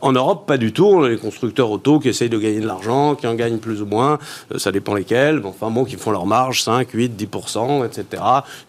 En 0.00 0.12
Europe, 0.12 0.46
pas 0.46 0.56
du 0.56 0.72
tout. 0.72 0.86
On 0.86 1.04
a 1.04 1.08
les 1.08 1.18
constructeurs 1.18 1.70
auto 1.70 2.00
qui 2.00 2.08
essayent 2.08 2.30
de 2.30 2.38
gagner 2.38 2.60
de 2.60 2.66
l'argent, 2.66 2.81
qui 3.18 3.26
en 3.26 3.34
gagnent 3.34 3.58
plus 3.58 3.82
ou 3.82 3.86
moins. 3.86 4.18
Euh, 4.52 4.58
ça 4.58 4.72
dépend 4.72 4.94
lesquels. 4.94 5.40
Mais 5.40 5.46
enfin, 5.46 5.70
bon, 5.70 5.84
qui 5.84 5.96
font 5.96 6.10
leur 6.10 6.26
marge 6.26 6.62
5, 6.62 6.90
8, 6.90 7.20
10%, 7.20 7.86
etc. 7.86 8.22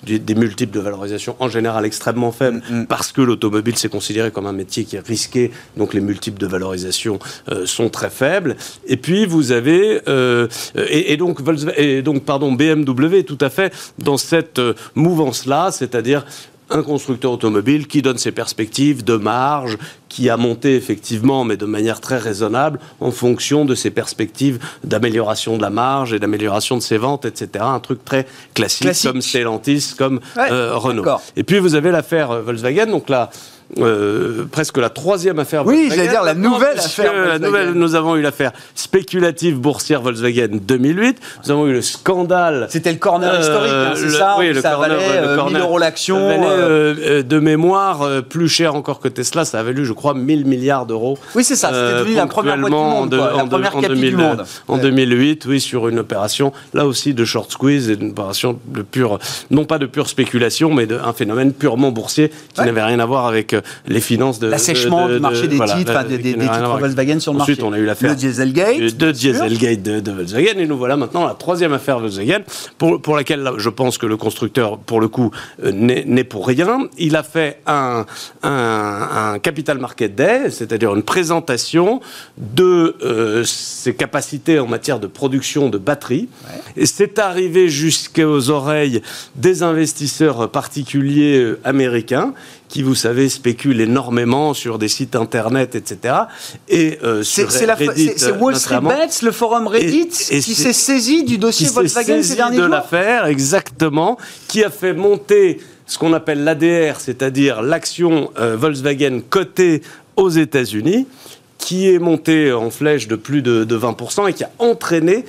Des, 0.04 0.36
multiples 0.36 0.74
de 0.74 0.80
valorisation 0.80 1.36
en 1.40 1.50
général 1.50 1.86
extrêmement 1.86 2.32
faibles 2.32 2.62
mm, 2.70 2.82
mm. 2.82 2.88
parce 2.88 3.12
que 3.12 3.22
l'automobile, 3.22 3.78
c'est 3.78 3.90
considéré 3.90 4.32
comme 4.32 4.46
un 4.46 4.54
métier 4.54 4.86
qui 4.86 4.96
est 4.96 5.06
risqué. 5.06 5.52
Donc, 5.78 5.94
les 5.94 6.02
multiples 6.02 6.40
de 6.40 6.48
valorisation 6.48 7.20
sont 7.66 7.90
très 7.90 8.10
faibles. 8.10 8.56
Et 8.88 8.98
puis, 8.98 9.26
vous 9.26 9.52
avez 9.52 10.02
euh, 10.08 10.48
et, 10.76 11.18
donc 11.18 11.40
et 11.78 12.02
donc 12.02 12.24
pardon 12.24 12.52
BMW 12.52 13.24
tout 13.24 13.38
à 13.42 13.50
fait 13.50 13.74
dans 13.98 14.18
cette 14.18 14.60
euh, 14.60 14.74
mouvance 14.96 15.46
là, 15.46 15.72
c'est-à-dire 15.72 16.26
un 16.70 16.84
constructeur 16.84 17.32
automobile 17.32 17.88
qui 17.88 18.02
donne 18.02 18.18
ses 18.18 18.32
perspectives 18.32 19.04
de 19.04 19.16
marge, 19.16 19.78
qui 20.10 20.30
a 20.30 20.38
monté 20.38 20.76
effectivement, 20.76 21.44
mais 21.44 21.58
de 21.58 21.66
manière 21.66 22.00
très 22.00 22.18
raisonnable, 22.18 22.80
en 23.00 23.12
fonction 23.12 23.66
de 23.66 23.76
ses 23.76 23.90
perspectives 23.90 24.60
d'amélioration 24.84 25.58
de 25.58 25.62
la 25.62 25.70
marge 25.70 26.14
et 26.14 26.20
d'amélioration 26.20 26.78
de 26.78 26.82
ses 26.82 26.98
ventes, 26.98 27.26
etc. 27.26 27.66
Un 27.68 27.80
truc 27.80 28.06
très 28.06 28.28
classique, 28.54 28.90
comme 29.04 29.22
Stellantis, 29.22 29.94
comme 29.98 30.20
euh, 30.38 30.76
Renault. 30.76 31.06
Et 31.36 31.44
puis 31.44 31.60
vous 31.60 31.76
avez 31.76 31.92
l'affaire 31.92 32.42
Volkswagen, 32.42 32.88
donc 32.88 33.10
là, 33.10 33.30
euh, 33.80 34.46
presque 34.52 34.78
la 34.78 34.90
troisième 34.90 35.40
affaire. 35.40 35.66
Oui, 35.66 35.88
j'allais 35.90 36.08
dire 36.08 36.24
la 36.24 36.34
nouvelle 36.34 36.78
affaire. 36.78 37.14
La 37.14 37.40
nouvelle, 37.40 37.72
nous 37.72 37.96
avons 37.96 38.16
eu 38.16 38.22
l'affaire 38.22 38.52
spéculative 38.76 39.60
boursière 39.60 40.02
Volkswagen 40.02 40.60
2008. 40.62 41.18
Nous 41.46 41.52
avons 41.52 41.68
eu 41.68 41.74
le 41.74 41.82
scandale. 41.82 42.68
C'était 42.70 42.92
le 42.92 42.98
corner 42.98 43.40
historique, 43.40 43.72
hein, 43.72 43.94
c'est 43.96 44.10
ça 44.10 44.36
Oui, 44.40 44.50
le 44.50 44.62
ça 44.62 44.72
corner, 44.72 44.98
valait, 44.98 45.22
le 45.22 45.36
corner, 45.36 45.54
1000 45.54 45.62
euros 45.62 45.78
l'action. 45.78 46.18
Euh, 46.20 47.24
de 47.24 47.40
mémoire, 47.40 48.24
plus 48.24 48.48
cher 48.48 48.76
encore 48.76 49.00
que 49.00 49.08
Tesla. 49.08 49.46
Ça 49.46 49.60
avait 49.60 49.74
lu, 49.74 49.86
je 49.86 49.94
crois, 49.94 50.14
1000 50.14 50.46
milliards 50.46 50.86
d'euros. 50.86 51.18
Oui, 51.36 51.44
c'est 51.44 51.56
ça. 51.56 51.70
C'était 51.70 52.00
devenu 52.00 52.16
la 52.16 52.28
première 52.28 52.58
boîte 52.58 52.72
du 52.72 52.78
monde. 52.78 53.18
Quoi, 53.18 53.34
la 53.38 53.46
première 53.46 53.76
en, 53.76 53.82
2000, 53.82 54.10
du 54.10 54.16
monde. 54.16 54.46
En 54.68 54.78
2008, 54.78 55.46
oui, 55.48 55.60
sur 55.60 55.88
une 55.88 56.00
opération, 56.00 56.54
là 56.74 56.86
aussi, 56.86 57.14
de 57.14 57.26
short 57.26 57.52
squeeze, 57.52 57.90
et 57.90 57.94
une 57.94 58.12
opération 58.12 58.60
de 58.68 58.82
pure, 58.82 59.20
non 59.52 59.66
pas 59.66 59.80
de 59.80 59.86
pure 59.86 60.08
spéculation, 60.08 60.74
mais 60.74 60.86
d'un 60.86 61.14
phénomène 61.14 61.54
purement 61.54 61.92
boursier 61.92 62.32
qui 62.54 62.62
n'avait 62.62 62.84
rien 62.84 63.00
à 63.00 63.06
voir 63.06 63.26
avec 63.26 63.56
les 63.88 64.02
finances 64.02 64.40
de 64.40 64.48
l'assèchement 64.48 65.08
du 65.08 65.20
marché 65.20 65.48
des 65.48 65.60
titres, 65.60 66.06
des, 66.08 66.20
titres 66.20 66.78
Volkswagen 66.80 67.20
sur 67.20 67.34
le 67.34 67.40
marché. 67.40 67.54
Ensuite, 67.54 67.64
on 67.64 67.74
a 67.74 67.78
eu 67.78 67.86
l'affaire 67.86 68.12
de 68.12 68.20
Dieselgate, 68.20 68.98
de 68.98 69.12
Dieselgate 69.12 69.82
de, 69.82 70.12
Volkswagen, 70.12 70.58
et 70.58 70.68
nous 70.68 70.78
voilà 70.78 70.98
maintenant 70.98 71.26
la 71.26 71.34
troisième 71.34 71.74
affaire 71.74 72.00
Volkswagen 72.00 72.42
pour, 72.78 73.02
pour 73.02 73.16
laquelle 73.16 73.52
je 73.58 73.70
pense 73.70 73.98
que 73.98 74.06
le 74.06 74.18
constructeur, 74.18 74.78
pour 74.78 75.02
le 75.02 75.08
coup, 75.08 75.32
euh, 75.64 75.72
n'est 75.72 76.24
pour 76.24 76.48
rien. 76.48 76.88
Il 76.98 77.16
a 77.16 77.24
fait 77.24 77.60
un, 77.68 78.06
un, 78.44 79.40
capital 79.40 79.78
market 79.80 80.16
day, 80.16 80.50
c'est-à-dire 80.50 80.94
une 80.96 81.04
présentation 81.04 82.00
de 82.38 82.96
euh, 83.04 83.44
ses 83.44 83.94
capacités 83.94 84.60
en 84.60 84.68
matière 84.68 85.00
de 85.00 85.08
production 85.08 85.70
de 85.70 85.78
batteries, 85.78 86.30
et 86.78 86.86
c'est 86.86 87.20
arrivé 87.20 87.70
jusqu'aux 87.70 88.50
oreilles 88.50 89.02
des 89.36 89.64
investisseurs 89.64 90.50
particuliers 90.50 91.38
euh, 91.38 91.60
américains 91.64 92.34
qui, 92.74 92.82
vous 92.82 92.96
savez, 92.96 93.30
spéculent 93.30 93.53
énormément 93.82 94.54
sur 94.54 94.78
des 94.78 94.88
sites 94.88 95.16
internet, 95.16 95.76
etc. 95.76 96.16
Et 96.70 97.00
euh, 97.04 97.24
c'est 97.24 97.44
Wall 98.40 98.56
Street 98.56 98.82
Bets, 98.82 99.24
le 99.24 99.32
forum 99.32 99.68
Reddit, 99.68 100.10
qui 100.10 100.56
s'est 100.56 100.74
saisi 100.74 101.24
du 101.24 101.38
dossier 101.38 101.68
Volkswagen 101.68 102.22
ces 102.24 102.36
derniers 102.36 102.58
de 102.58 102.66
l'affaire, 102.66 103.26
exactement, 103.26 104.18
qui 104.48 104.64
a 104.64 104.70
fait 104.70 104.94
monter 104.94 105.60
ce 105.86 105.98
qu'on 105.98 106.14
appelle 106.14 106.44
l'ADR, 106.44 107.00
c'est-à-dire 107.00 107.62
l'action 107.62 108.32
euh, 108.40 108.56
Volkswagen 108.56 109.22
cotée 109.30 109.82
aux 110.16 110.30
États-Unis 110.30 111.08
qui 111.64 111.90
est 111.90 111.98
monté 111.98 112.52
en 112.52 112.70
flèche 112.70 113.08
de 113.08 113.16
plus 113.16 113.42
de, 113.42 113.66
20% 113.66 114.30
et 114.30 114.34
qui 114.34 114.44
a 114.44 114.50
entraîné 114.60 115.24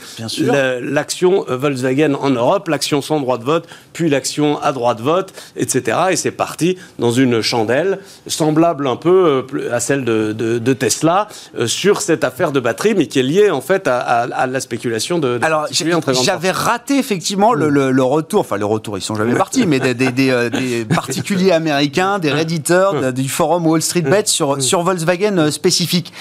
l'action 0.82 1.44
euh, 1.48 1.56
Volkswagen 1.56 2.14
en 2.14 2.30
Europe, 2.30 2.66
l'action 2.66 3.00
sans 3.02 3.20
droit 3.20 3.38
de 3.38 3.44
vote, 3.44 3.68
puis 3.92 4.10
l'action 4.10 4.60
à 4.60 4.72
droit 4.72 4.96
de 4.96 5.02
vote, 5.02 5.32
etc. 5.56 5.96
Et 6.10 6.16
c'est 6.16 6.32
parti 6.32 6.76
dans 6.98 7.12
une 7.12 7.40
chandelle 7.40 8.00
semblable 8.26 8.88
un 8.88 8.96
peu 8.96 9.44
euh, 9.54 9.72
à 9.72 9.78
celle 9.78 10.04
de, 10.04 10.72
Tesla 10.72 11.28
euh, 11.56 11.68
sur 11.68 12.00
cette 12.00 12.24
affaire 12.24 12.50
de 12.50 12.58
batterie, 12.58 12.94
mais 12.96 13.06
qui 13.06 13.20
est 13.20 13.22
liée 13.22 13.50
en 13.50 13.60
fait 13.60 13.86
à, 13.86 14.26
la 14.26 14.60
spéculation 14.60 15.20
de. 15.20 15.38
Alors 15.40 15.68
j'avais 15.70 16.50
raté 16.50 16.98
effectivement 16.98 17.54
le, 17.54 18.02
retour, 18.02 18.40
enfin 18.40 18.56
le 18.56 18.66
retour, 18.66 18.98
ils 18.98 19.02
sont 19.02 19.14
jamais 19.14 19.36
partis, 19.36 19.66
mais 19.68 19.78
des, 19.78 20.84
particuliers 20.94 21.52
américains, 21.52 22.18
des 22.18 22.32
réditeurs 22.32 23.12
du 23.12 23.28
forum 23.28 23.68
Wall 23.68 23.82
Street 23.82 24.02
Bet 24.02 24.26
sur, 24.26 24.60
sur 24.60 24.82
Volkswagen 24.82 25.52
spécifique. 25.52 26.12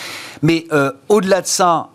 Mais 0.41 0.65
euh, 0.71 0.91
au-delà 1.09 1.41
de 1.41 1.47
ça, 1.47 1.89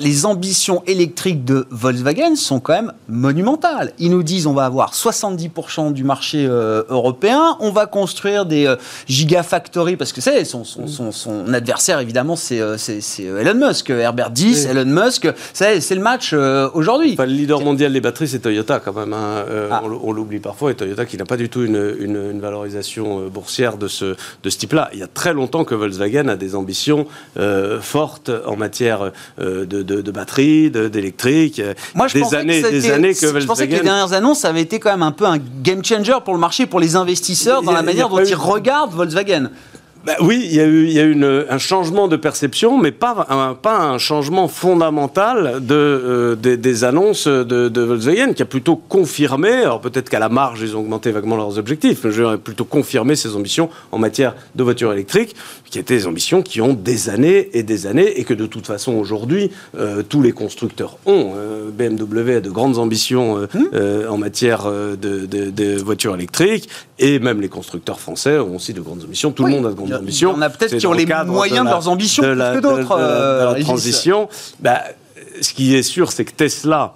les 0.00 0.24
ambitions 0.24 0.84
électriques 0.86 1.44
de 1.44 1.66
Volkswagen 1.70 2.36
sont 2.36 2.60
quand 2.60 2.74
même 2.74 2.92
monumentales. 3.08 3.92
Ils 3.98 4.10
nous 4.10 4.22
disent 4.22 4.46
on 4.46 4.52
va 4.54 4.66
avoir 4.66 4.92
70% 4.94 5.92
du 5.92 6.04
marché 6.04 6.46
euh, 6.48 6.84
européen, 6.88 7.56
on 7.58 7.70
va 7.70 7.86
construire 7.86 8.46
des 8.46 8.66
euh, 8.66 8.76
gigafactories, 9.08 9.96
parce 9.96 10.12
que 10.12 10.20
c'est 10.20 10.44
son, 10.44 10.62
son, 10.62 10.86
son, 10.86 11.10
son 11.10 11.52
adversaire 11.52 11.98
évidemment 11.98 12.36
c'est 12.36 12.60
euh, 12.60 12.76
Elon 13.18 13.66
Musk, 13.68 13.90
Herbert 13.90 14.30
10, 14.30 14.64
Oui. 14.64 14.70
Elon 14.70 14.84
Musk, 15.04 15.26
c'est 15.52 15.90
le 15.90 16.00
match 16.00 16.30
euh, 16.32 16.70
aujourd'hui. 16.72 17.14
Enfin, 17.14 17.26
le 17.26 17.32
leader 17.32 17.60
mondial 17.60 17.92
des 17.92 18.00
batteries, 18.00 18.28
c'est 18.28 18.38
Toyota 18.38 18.78
quand 18.80 18.92
même. 18.94 19.12
hein. 19.12 19.44
Ah. 19.72 19.82
on 19.84 20.12
l'oublie 20.12 20.38
parfois. 20.38 20.70
Et 20.70 20.74
Toyota 20.76 21.04
qui 21.04 21.16
n'a 21.16 21.24
pas 21.24 21.36
du 21.36 21.48
tout 21.48 21.64
une, 21.64 21.96
une- 21.98 22.30
une 22.30 22.40
valorisation 22.40 23.26
boursière 23.28 23.76
de 23.76 23.88
ce, 23.88 24.14
de 24.42 24.50
ce 24.50 24.56
type-là. 24.58 24.88
Il 24.92 25.00
y 25.00 25.02
a 25.02 25.08
très 25.08 25.32
longtemps 25.34 25.64
que 25.64 25.74
Volkswagen 25.74 26.28
a 26.28 26.36
des 26.36 26.54
ambitions 26.54 27.06
fortes 27.80 28.30
en 28.46 28.56
matière 28.56 29.10
de, 29.66 29.82
de, 29.82 30.00
de 30.00 30.10
batteries, 30.10 30.70
de- 30.70 30.88
d'électrique. 30.88 31.60
Moi, 31.94 32.08
je 32.08 32.14
des 32.14 32.20
pensais 32.20 32.36
années, 32.36 32.62
que 32.62 32.68
des 32.68 32.90
années 32.90 33.14
que 33.14 33.40
je 33.40 33.46
pensais 33.46 33.66
que 33.68 33.72
les 33.74 33.80
dernières 33.80 34.12
annonces 34.12 34.44
avait 34.44 34.62
été 34.62 34.78
quand 34.78 34.90
même 34.90 35.02
un 35.02 35.12
peu 35.12 35.24
un 35.26 35.38
game 35.62 35.84
changer 35.84 36.14
pour 36.24 36.34
le 36.34 36.40
marché, 36.40 36.66
pour 36.66 36.80
les 36.80 36.96
investisseurs, 36.96 37.62
dans 37.62 37.72
la 37.72 37.82
manière 37.82 38.08
dont 38.08 38.22
ils 38.24 38.34
regardent 38.34 38.92
Volkswagen. 38.92 39.50
Bah 40.06 40.16
oui, 40.20 40.42
il 40.44 40.54
y 40.54 40.60
a 40.60 40.66
eu, 40.66 40.86
y 40.86 40.98
a 41.00 41.04
eu 41.04 41.12
une- 41.12 41.46
un 41.48 41.56
changement 41.58 42.08
de 42.08 42.16
perception, 42.16 42.76
mais 42.76 42.92
pas 42.92 43.26
un, 43.30 43.54
pas 43.54 43.78
un 43.78 43.96
changement 43.96 44.48
fondamental 44.48 45.64
de, 45.64 45.74
euh, 45.74 46.34
des, 46.36 46.58
des 46.58 46.84
annonces 46.84 47.26
de, 47.26 47.70
de 47.70 47.80
Volkswagen, 47.80 48.34
qui 48.34 48.42
a 48.42 48.44
plutôt 48.44 48.76
confirmé, 48.76 49.50
alors 49.50 49.80
peut-être 49.80 50.10
qu'à 50.10 50.18
la 50.18 50.28
marge, 50.28 50.60
ils 50.60 50.76
ont 50.76 50.80
augmenté 50.80 51.10
vaguement 51.10 51.36
leurs 51.36 51.56
objectifs, 51.58 52.00
mais 52.04 52.10
je 52.12 52.36
plutôt 52.36 52.66
confirmé 52.66 53.16
ses 53.16 53.34
ambitions 53.34 53.70
en 53.92 53.98
matière 53.98 54.34
de 54.54 54.62
voitures 54.62 54.92
électriques, 54.92 55.34
qui 55.70 55.78
étaient 55.78 55.96
des 55.96 56.06
ambitions 56.06 56.42
qui 56.42 56.60
ont 56.60 56.74
des 56.74 57.08
années 57.08 57.48
et 57.54 57.62
des 57.62 57.86
années, 57.86 58.20
et 58.20 58.24
que 58.24 58.34
de 58.34 58.44
toute 58.44 58.66
façon, 58.66 58.92
aujourd'hui, 58.92 59.50
euh, 59.78 60.02
tous 60.06 60.20
les 60.20 60.32
constructeurs 60.32 60.98
ont. 61.06 61.32
Euh, 61.36 61.70
BMW 61.70 62.36
a 62.36 62.40
de 62.40 62.50
grandes 62.50 62.76
ambitions 62.76 63.38
euh, 63.38 63.46
euh, 63.72 64.06
en 64.08 64.18
matière 64.18 64.64
euh, 64.66 64.96
de, 64.96 65.24
de- 65.24 65.48
de 65.50 65.82
voitures 65.82 66.14
électriques, 66.14 66.68
et 66.98 67.18
même 67.20 67.40
les 67.40 67.48
constructeurs 67.48 68.00
français 68.00 68.38
ont 68.38 68.56
aussi 68.56 68.74
de 68.74 68.82
grandes 68.82 69.02
ambitions. 69.02 69.32
Tout 69.32 69.44
Oui. 69.44 69.50
le 69.50 69.56
monde 69.56 69.66
a 69.66 69.70
de 69.70 69.74
grandes 69.74 69.93
Y 69.94 69.96
a- 69.96 70.00
ambitions. 70.00 70.30
il 70.32 70.34
y 70.34 70.38
en 70.38 70.42
a 70.42 70.50
peut-être 70.50 70.76
qui 70.76 70.86
ont 70.86 70.92
le 70.92 70.98
les 70.98 71.06
moyens 71.26 71.64
de 71.64 71.70
leurs 71.70 71.88
ambitions 71.88 72.22
de 72.22 72.34
plus 72.34 72.56
que 72.56 72.58
d'autres, 72.60 72.96
euh, 72.98 73.60
transition. 73.62 74.28
Bah, 74.60 74.82
ce 75.40 75.52
qui 75.52 75.74
est 75.74 75.82
sûr, 75.82 76.12
c'est 76.12 76.24
que 76.24 76.32
Tesla 76.32 76.94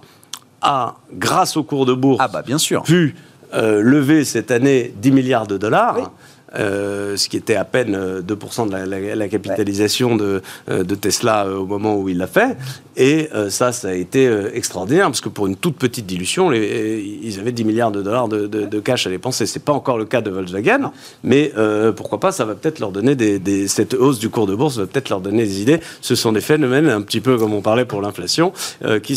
a, 0.63 0.95
grâce 1.13 1.57
au 1.57 1.63
cours 1.63 1.87
de 1.87 1.93
bourse, 1.95 2.19
Ah 2.23 2.29
bah 2.29 2.43
bien 2.43 2.59
sûr. 2.59 2.83
pu 2.83 3.15
euh, 3.55 3.81
lever 3.81 4.25
cette 4.25 4.51
année 4.51 4.93
10 4.97 5.13
milliards 5.13 5.47
de 5.47 5.57
dollars. 5.57 6.13
Euh, 6.57 7.17
ce 7.17 7.29
qui 7.29 7.37
était 7.37 7.57
à 7.57 7.65
peine 7.65 7.95
euh, 7.95 8.23
2% 8.23 8.67
de 8.69 8.73
la, 8.73 8.87
la- 8.87 9.15
la 9.15 9.29
capitalisation 9.29 10.17
de, 10.17 10.43
euh, 10.71 10.83
de 10.85 10.95
Tesla 10.95 11.47
euh, 11.47 11.57
au 11.59 11.67
moment 11.67 11.97
où 11.99 12.09
il 12.09 12.19
l'a 12.19 12.27
fait. 12.27 12.57
Et 12.97 13.29
euh, 13.35 13.49
ça, 13.51 13.71
ça 13.73 13.89
a 13.89 13.93
été 13.93 14.27
euh, 14.27 14.51
extraordinaire, 14.55 15.07
parce 15.07 15.21
que 15.21 15.29
pour 15.29 15.47
une 15.47 15.57
toute 15.57 15.77
petite 15.77 16.07
dilution, 16.07 16.51
les- 16.51 16.59
euh, 16.61 17.01
ils 17.23 17.39
avaient 17.39 17.53
10 17.53 17.65
milliards 17.65 17.93
de 17.93 18.03
dollars 18.03 18.29
de, 18.29 18.47
de- 18.47 18.65
de 18.67 18.81
cash 18.81 19.07
à 19.07 19.11
dépenser. 19.11 19.47
C'est 19.47 19.63
pas 19.65 19.73
encore 19.73 19.99
le 19.99 20.05
cas 20.05 20.21
de 20.21 20.31
Volkswagen, 20.31 20.91
mais 21.23 21.53
euh, 21.57 21.93
pourquoi 21.93 22.19
pas, 22.19 22.33
ça 22.33 22.45
va 22.45 22.55
peut-être 22.55 22.81
leur 22.81 22.91
donner 22.93 23.15
des, 23.15 23.39
des- 23.39 23.69
Cette 23.69 23.95
hausse 23.95 24.19
du 24.19 24.31
cours 24.31 24.47
de 24.47 24.55
bourse 24.55 24.79
va 24.79 24.87
peut-être 24.87 25.11
leur 25.11 25.21
donner 25.21 25.45
des 25.45 25.61
idées. 25.63 25.81
Ce 26.01 26.15
sont 26.15 26.33
des 26.33 26.41
phénomènes, 26.41 26.89
un 26.89 27.03
petit 27.03 27.21
peu 27.21 27.37
comme 27.39 27.53
on 27.55 27.63
parlait 27.63 27.85
pour 27.85 28.01
l'inflation, 28.03 28.53
euh, 28.85 28.99
qui 29.01 29.17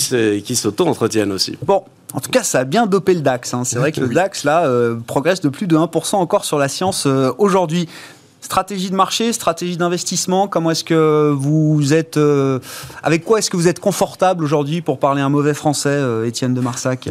s'auto-entretiennent 0.55 1.31
aussi. 1.31 1.57
Bon, 1.65 1.83
en 2.13 2.19
tout 2.19 2.31
cas, 2.31 2.43
ça 2.43 2.59
a 2.59 2.63
bien 2.63 2.87
dopé 2.87 3.13
le 3.13 3.21
DAX. 3.21 3.53
hein. 3.53 3.63
C'est 3.63 3.79
vrai 3.79 3.91
que 3.91 4.01
le 4.01 4.13
DAX, 4.13 4.43
là, 4.43 4.65
euh, 4.65 4.95
progresse 5.05 5.41
de 5.41 5.49
plus 5.49 5.67
de 5.67 5.77
1% 5.77 6.15
encore 6.15 6.45
sur 6.45 6.57
la 6.57 6.67
science 6.67 7.05
euh, 7.07 7.31
aujourd'hui. 7.37 7.87
Stratégie 8.51 8.89
de 8.89 8.95
marché, 8.97 9.31
stratégie 9.31 9.77
d'investissement, 9.77 10.49
comment 10.49 10.71
est-ce 10.71 10.83
que 10.83 11.31
vous 11.33 11.93
êtes... 11.93 12.17
euh, 12.17 12.59
avec 13.01 13.23
quoi 13.23 13.39
est-ce 13.39 13.49
que 13.49 13.55
vous 13.55 13.69
êtes 13.69 13.79
confortable 13.79 14.43
aujourd'hui 14.43 14.81
pour 14.81 14.99
parler 14.99 15.21
un 15.21 15.29
mauvais 15.29 15.53
français, 15.53 15.87
euh, 15.87 16.27
Étienne 16.27 16.53
de 16.53 16.59
Marsac? 16.59 17.07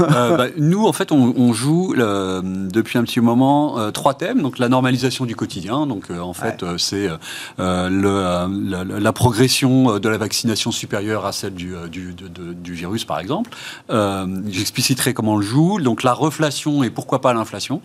Euh, 0.00 0.36
bah, 0.38 0.46
nous, 0.56 0.86
en 0.86 0.94
fait, 0.94 1.12
on, 1.12 1.34
on 1.36 1.52
joue 1.52 1.94
depuis 1.94 2.96
un 2.96 3.04
petit 3.04 3.20
moment 3.20 3.90
trois 3.92 4.14
thèmes. 4.14 4.40
Donc, 4.40 4.58
la 4.58 4.70
normalisation 4.70 5.26
du 5.26 5.36
quotidien. 5.36 5.86
Donc, 5.86 6.04
en 6.10 6.32
fait, 6.32 6.64
c'est 6.78 7.10
le, 7.58 8.48
la, 8.70 8.84
la 8.98 9.12
progression 9.12 9.98
de 9.98 10.08
la 10.08 10.16
vaccination 10.16 10.72
supérieure 10.72 11.26
à 11.26 11.32
celle 11.32 11.52
du, 11.52 11.74
du, 11.90 12.14
de- 12.14 12.28
de- 12.28 12.54
du 12.54 12.72
virus, 12.72 13.04
par 13.04 13.18
exemple. 13.18 13.50
J'expliciterai 13.90 15.12
comment 15.12 15.34
on 15.34 15.36
le 15.36 15.44
joue. 15.44 15.82
Donc, 15.82 16.02
la 16.02 16.14
reflation 16.14 16.82
et 16.82 16.88
pourquoi 16.88 17.20
pas 17.20 17.34
l'inflation. 17.34 17.82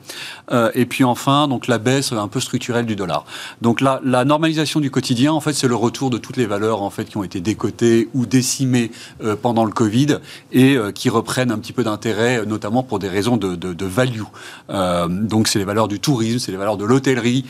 Et 0.74 0.86
puis, 0.86 1.04
enfin, 1.04 1.50
donc 1.50 1.68
la 1.68 1.80
baisse 1.80 2.14
un 2.14 2.30
peu 2.30 2.40
structurelle 2.40 2.77
du 2.86 2.96
dollar. 2.96 3.26
Donc, 3.62 3.82
la, 3.82 4.00
normalisation 4.26 4.80
du 4.80 4.92
quotidien, 4.92 5.34
en 5.34 5.40
fait, 5.40 5.54
c'est 5.54 5.68
le 5.68 5.76
retour 5.76 6.10
de 6.10 6.18
toutes 6.18 6.38
les 6.38 6.46
valeurs 6.46 6.82
en 6.82 6.90
fait 6.90 7.06
qui 7.06 7.18
ont 7.18 7.24
été 7.24 7.40
décotées 7.40 8.10
ou 8.14 8.26
décimées 8.26 8.92
euh, 9.24 9.36
pendant 9.40 9.66
le 9.66 9.72
Covid 9.72 10.18
et 10.52 10.76
euh, 10.76 10.92
qui 10.92 11.10
reprennent 11.10 11.52
un 11.52 11.58
petit 11.58 11.74
peu 11.74 11.84
d'intérêt, 11.84 12.40
euh, 12.40 12.46
notamment 12.46 12.84
pour 12.84 13.00
des 13.00 13.08
raisons 13.08 13.38
de, 13.38 13.56
de, 13.56 13.86
value. 13.86 14.24
Donc, 14.70 15.48
c'est 15.48 15.60
les 15.60 15.66
valeurs 15.66 15.88
du 15.88 16.00
tourisme, 16.00 16.40
c'est 16.40 16.52
les 16.52 16.58
valeurs 16.58 16.78
de 16.78 16.86
l'hôtellerie, 16.86 17.46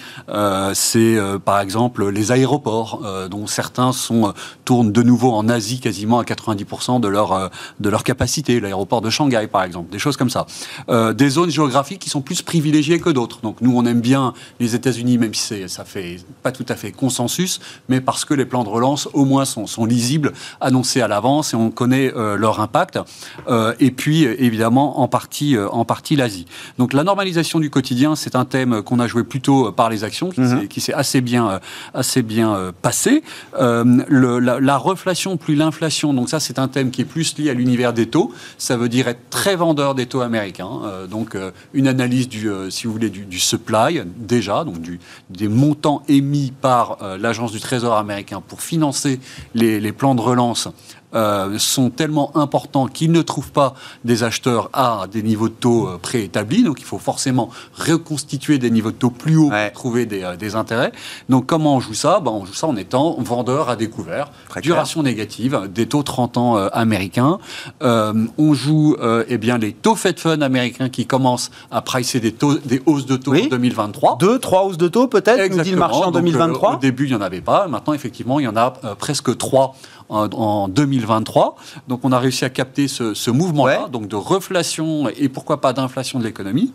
c'est 0.73 1.17
par 1.43 1.59
exemple 1.59 2.09
les 2.09 2.31
aéroports, 2.31 3.03
dont 3.29 3.47
certains 3.47 3.91
sont, 3.91 4.33
tournent 4.65 4.91
de 4.91 5.01
nouveau 5.01 5.33
en 5.33 5.49
Asie 5.49 5.79
quasiment 5.79 6.19
à 6.19 6.23
90% 6.23 6.99
de 6.99 7.07
leur, 7.07 7.49
de 7.79 7.89
leur 7.89 8.03
capacité. 8.03 8.59
L'aéroport 8.59 9.01
de 9.01 9.09
Shanghai, 9.09 9.47
par 9.51 9.63
exemple, 9.63 9.91
des 9.91 9.99
choses 9.99 10.15
comme 10.15 10.29
ça. 10.29 10.45
Des 10.89 11.29
zones 11.29 11.49
géographiques 11.49 11.99
qui 11.99 12.09
sont 12.09 12.21
plus 12.21 12.41
privilégiées 12.41 12.99
que 12.99 13.09
d'autres. 13.09 13.39
Donc, 13.41 13.61
nous, 13.61 13.75
on 13.75 13.85
aime 13.85 14.01
bien 14.01 14.33
les 14.59 14.75
États-Unis, 14.75 15.16
même 15.17 15.33
si 15.33 15.67
ça 15.69 15.83
fait 15.85 16.17
pas 16.43 16.51
tout 16.51 16.65
à 16.69 16.75
fait 16.75 16.91
consensus, 16.91 17.59
mais 17.89 18.01
parce 18.01 18.25
que 18.25 18.33
les 18.33 18.45
plans 18.45 18.63
de 18.63 18.69
relance, 18.69 19.09
au 19.13 19.25
moins, 19.25 19.45
sont, 19.45 19.67
sont 19.67 19.85
lisibles, 19.85 20.33
annoncés 20.61 21.01
à 21.01 21.07
l'avance 21.07 21.53
et 21.53 21.57
on 21.57 21.69
connaît 21.71 22.13
euh, 22.15 22.37
leur 22.37 22.59
impact. 22.59 22.99
Euh, 23.47 23.73
et 23.79 23.91
puis, 23.91 24.23
évidemment, 24.23 24.99
en 25.01 25.07
partie, 25.07 25.55
euh, 25.55 25.69
en 25.69 25.85
partie 25.85 26.15
l'Asie. 26.15 26.45
Donc, 26.77 26.93
la 26.93 27.03
normalisation 27.03 27.59
du 27.59 27.69
quotidien, 27.69 28.15
c'est 28.15 28.35
un 28.35 28.45
thème 28.45 28.81
qu'on 28.81 28.99
a 28.99 29.07
joué 29.07 29.23
plutôt 29.23 29.71
par 29.71 29.89
les 29.89 30.03
actions, 30.03 30.29
qui 30.29 30.41
s'est- 30.47 30.67
qui 30.67 30.81
s'est 30.81 30.93
assez 30.93 31.21
bien, 31.21 31.59
assez 31.93 32.21
bien 32.21 32.71
passé. 32.81 33.23
Le- 33.59 34.39
la, 34.39 34.59
la 34.59 34.77
reflation 34.77 35.37
plus 35.37 35.55
l'inflation, 35.55 36.13
donc 36.13 36.29
ça, 36.29 36.39
c'est 36.39 36.59
un 36.59 36.67
thème 36.67 36.91
qui 36.91 37.01
est 37.01 37.05
plus 37.05 37.37
lié 37.37 37.49
à 37.49 37.53
l'univers 37.53 37.93
des 37.93 38.07
taux. 38.07 38.31
Ça 38.57 38.77
veut 38.77 38.89
dire 38.89 39.07
être 39.07 39.29
très 39.29 39.55
vendeur 39.55 39.95
des 39.95 40.05
taux 40.05 40.21
américains. 40.21 40.69
Euh, 40.85 41.07
donc, 41.07 41.35
une 41.73 41.87
analyse 41.87 42.27
du, 42.29 42.49
si 42.69 42.87
vous 42.87 42.93
voulez, 42.93 43.09
du, 43.09 43.25
du 43.25 43.39
supply 43.39 44.01
déjà, 44.17 44.63
donc 44.63 44.81
du, 44.81 44.96
des 45.29 45.47
montants 45.47 46.03
émis 46.07 46.51
par 46.61 47.01
euh, 47.01 47.17
l'agence 47.17 47.51
du 47.51 47.59
Trésor 47.59 47.95
américain 47.97 48.41
pour 48.45 48.61
financer 48.61 49.19
les, 49.53 49.79
les 49.79 49.91
plans 49.91 50.15
de 50.15 50.21
relance. 50.21 50.69
Euh, 51.15 51.57
sont 51.57 51.89
tellement 51.89 52.35
importants 52.35 52.87
qu'ils 52.87 53.11
ne 53.13 53.21
trouvent 53.21 53.51
pas 53.51 53.73
des 54.03 54.23
acheteurs 54.23 54.69
à 54.73 55.05
des 55.11 55.23
niveaux 55.23 55.47
de 55.47 55.53
taux 55.53 55.87
euh, 55.87 55.97
préétablis. 55.97 56.63
Donc, 56.63 56.81
il 56.81 56.85
faut 56.85 56.97
forcément 56.99 57.49
reconstituer 57.77 58.57
des 58.57 58.69
niveaux 58.69 58.91
de 58.91 58.97
taux 58.97 59.09
plus 59.09 59.37
hauts 59.37 59.49
Ouais. 59.49 59.67
pour 59.71 59.81
trouver 59.83 60.05
des, 60.05 60.23
euh, 60.23 60.35
des 60.35 60.55
intérêts. 60.55 60.91
Donc, 61.29 61.45
comment 61.45 61.75
on 61.75 61.79
joue 61.79 61.93
ça? 61.93 62.19
Ben, 62.19 62.31
On 62.31 62.45
joue 62.45 62.53
ça 62.53 62.67
en 62.67 62.75
étant 62.75 63.15
vendeur 63.19 63.69
à 63.69 63.75
découvert, 63.77 64.29
Très 64.49 64.61
clair. 64.61 64.73
duration 64.75 65.01
négative, 65.01 65.69
des 65.73 65.87
taux 65.87 66.03
30 66.03 66.37
ans 66.37 66.55
américains. 66.73 67.39
On 67.81 68.53
joue 68.53 68.95
eh 69.27 69.37
bien, 69.37 69.57
les 69.57 69.73
taux 69.73 69.95
Fed 69.95 70.19
Fund 70.19 70.41
américains 70.43 70.89
qui 70.89 71.05
commencent 71.05 71.51
à 71.71 71.81
pricer 71.81 72.19
des, 72.19 72.31
taux, 72.33 72.55
des 72.57 72.81
hausses 72.85 73.05
de 73.05 73.15
taux 73.15 73.31
Oui. 73.31 73.43
en 73.45 73.49
2023. 73.49 74.17
Deux, 74.19 74.39
trois 74.39 74.63
hausses 74.65 74.77
de 74.77 74.87
taux 74.87 75.07
peut-être, 75.07 75.55
nous 75.55 75.63
dit 75.63 75.71
le 75.71 75.77
marché 75.77 75.99
en 75.99 76.11
Donc, 76.11 76.17
euh, 76.17 76.19
2023 76.21 76.73
au 76.75 76.77
début, 76.77 77.05
il 77.05 77.09
n'y 77.11 77.15
en 77.15 77.21
avait 77.21 77.41
pas. 77.41 77.67
Maintenant, 77.67 77.93
effectivement, 77.93 78.39
il 78.39 78.43
y 78.43 78.47
en 78.47 78.55
a 78.57 78.71
presque 78.99 79.35
trois 79.37 79.75
en, 80.09 80.25
en 80.29 80.67
2023. 80.67 81.55
Donc, 81.87 82.01
on 82.03 82.11
a 82.11 82.19
réussi 82.19 82.45
à 82.45 82.49
capter 82.49 82.87
ce, 82.87 83.13
ce 83.13 83.31
mouvement-là, 83.31 83.83
Ouais. 83.83 83.89
donc 83.89 84.07
de 84.07 84.15
reflation 84.15 85.09
et 85.09 85.29
pourquoi 85.29 85.59
pas 85.61 85.73
d'inflation 85.73 86.19
de 86.19 86.23
l'économie. 86.23 86.73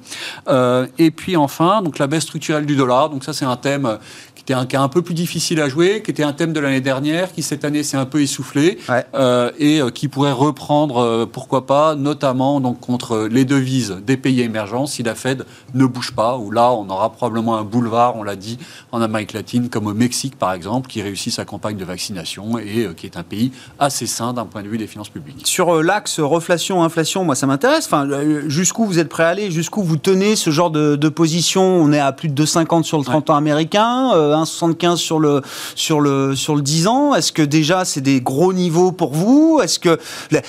Euh, 0.48 0.86
et 0.98 1.10
puis, 1.10 1.36
enfin, 1.36 1.82
donc 1.82 1.98
la 1.98 2.06
baisse 2.06 2.24
structurelle 2.24 2.66
du 2.66 2.76
dollar. 2.76 3.08
Donc, 3.10 3.24
ça, 3.24 3.32
c'est 3.32 3.44
un 3.44 3.56
thème 3.56 3.86
euh, 3.86 3.96
qui 4.44 4.52
était 4.52 4.58
un 4.60 4.66
cas 4.66 4.80
un 4.80 4.88
peu 4.88 5.02
plus 5.02 5.14
difficile 5.14 5.60
à 5.60 5.68
jouer, 5.68 6.02
qui 6.04 6.10
était 6.10 6.24
un 6.24 6.32
thème 6.32 6.52
de 6.52 6.58
l'année 6.58 6.80
dernière, 6.80 7.32
qui 7.32 7.42
cette 7.42 7.64
année 7.64 7.82
s'est 7.84 7.96
un 7.96 8.06
peu 8.06 8.20
essoufflé 8.22 8.78
Ouais. 8.88 9.04
euh, 9.14 9.50
et 9.58 9.80
euh, 9.80 9.90
qui 9.90 10.08
pourrait 10.08 10.32
reprendre, 10.32 10.98
euh, 10.98 11.26
pourquoi 11.30 11.66
pas, 11.66 11.94
notamment 11.94 12.60
donc 12.60 12.80
contre 12.80 13.28
les 13.30 13.44
devises 13.44 13.96
des 14.04 14.16
pays 14.16 14.40
émergents 14.40 14.86
si 14.86 15.02
la 15.04 15.14
Fed 15.14 15.44
ne 15.74 15.86
bouge 15.86 16.12
pas. 16.12 16.36
Où 16.38 16.50
là, 16.50 16.72
on 16.72 16.88
aura 16.90 17.12
probablement 17.12 17.56
un 17.56 17.62
boulevard, 17.62 18.16
on 18.16 18.22
l'a 18.24 18.34
dit, 18.36 18.58
en 18.90 19.00
Amérique 19.00 19.32
latine, 19.32 19.68
comme 19.68 19.86
au 19.86 19.94
Mexique 19.94 20.36
par 20.38 20.52
exemple, 20.52 20.88
qui 20.88 21.02
réussit 21.02 21.32
sa 21.32 21.44
campagne 21.44 21.76
de 21.76 21.84
vaccination 21.84 22.58
et 22.58 22.86
euh, 22.86 22.94
qui 22.94 23.06
est 23.06 23.16
un 23.16 23.22
pays 23.22 23.52
assez 23.78 24.06
sain 24.06 24.32
d'un 24.32 24.44
point 24.46 24.62
de 24.62 24.68
vue 24.68 24.78
des 24.78 24.86
finances 24.88 25.08
publiques. 25.08 25.46
Sur 25.46 25.82
l'axe 25.82 26.18
reflation, 26.20 26.82
inflation, 26.82 27.24
moi 27.24 27.34
ça 27.36 27.46
m'intéresse. 27.46 27.86
Enfin, 27.86 28.08
jusqu'où 28.48 28.84
vous 28.86 28.98
êtes 28.98 29.08
prêt 29.08 29.24
à 29.24 29.28
aller? 29.28 29.50
Jusqu'où 29.50 29.82
vous 29.82 29.96
tenez 29.96 30.34
ce 30.36 30.50
genre 30.50 30.70
de, 30.70 30.96
de 30.96 31.08
position? 31.08 31.62
On 31.62 31.92
est 31.92 31.98
à 32.00 32.12
plus 32.12 32.28
de 32.28 32.44
2,50 32.44 32.82
sur 32.82 32.98
le 32.98 33.04
30 33.04 33.30
ans 33.30 33.36
américain, 33.36 34.10
1,75 34.32 34.96
sur 34.96 35.18
le, 35.18 35.42
sur, 35.74 36.00
le, 36.00 36.34
sur 36.34 36.56
le 36.56 36.62
10 36.62 36.86
ans. 36.86 37.14
Est-ce 37.14 37.32
que 37.32 37.42
déjà 37.42 37.84
c'est 37.84 38.00
des 38.00 38.20
gros 38.20 38.52
niveaux 38.52 38.92
pour 38.92 39.12
vous? 39.12 39.60
Est-ce 39.62 39.78
que, 39.78 39.98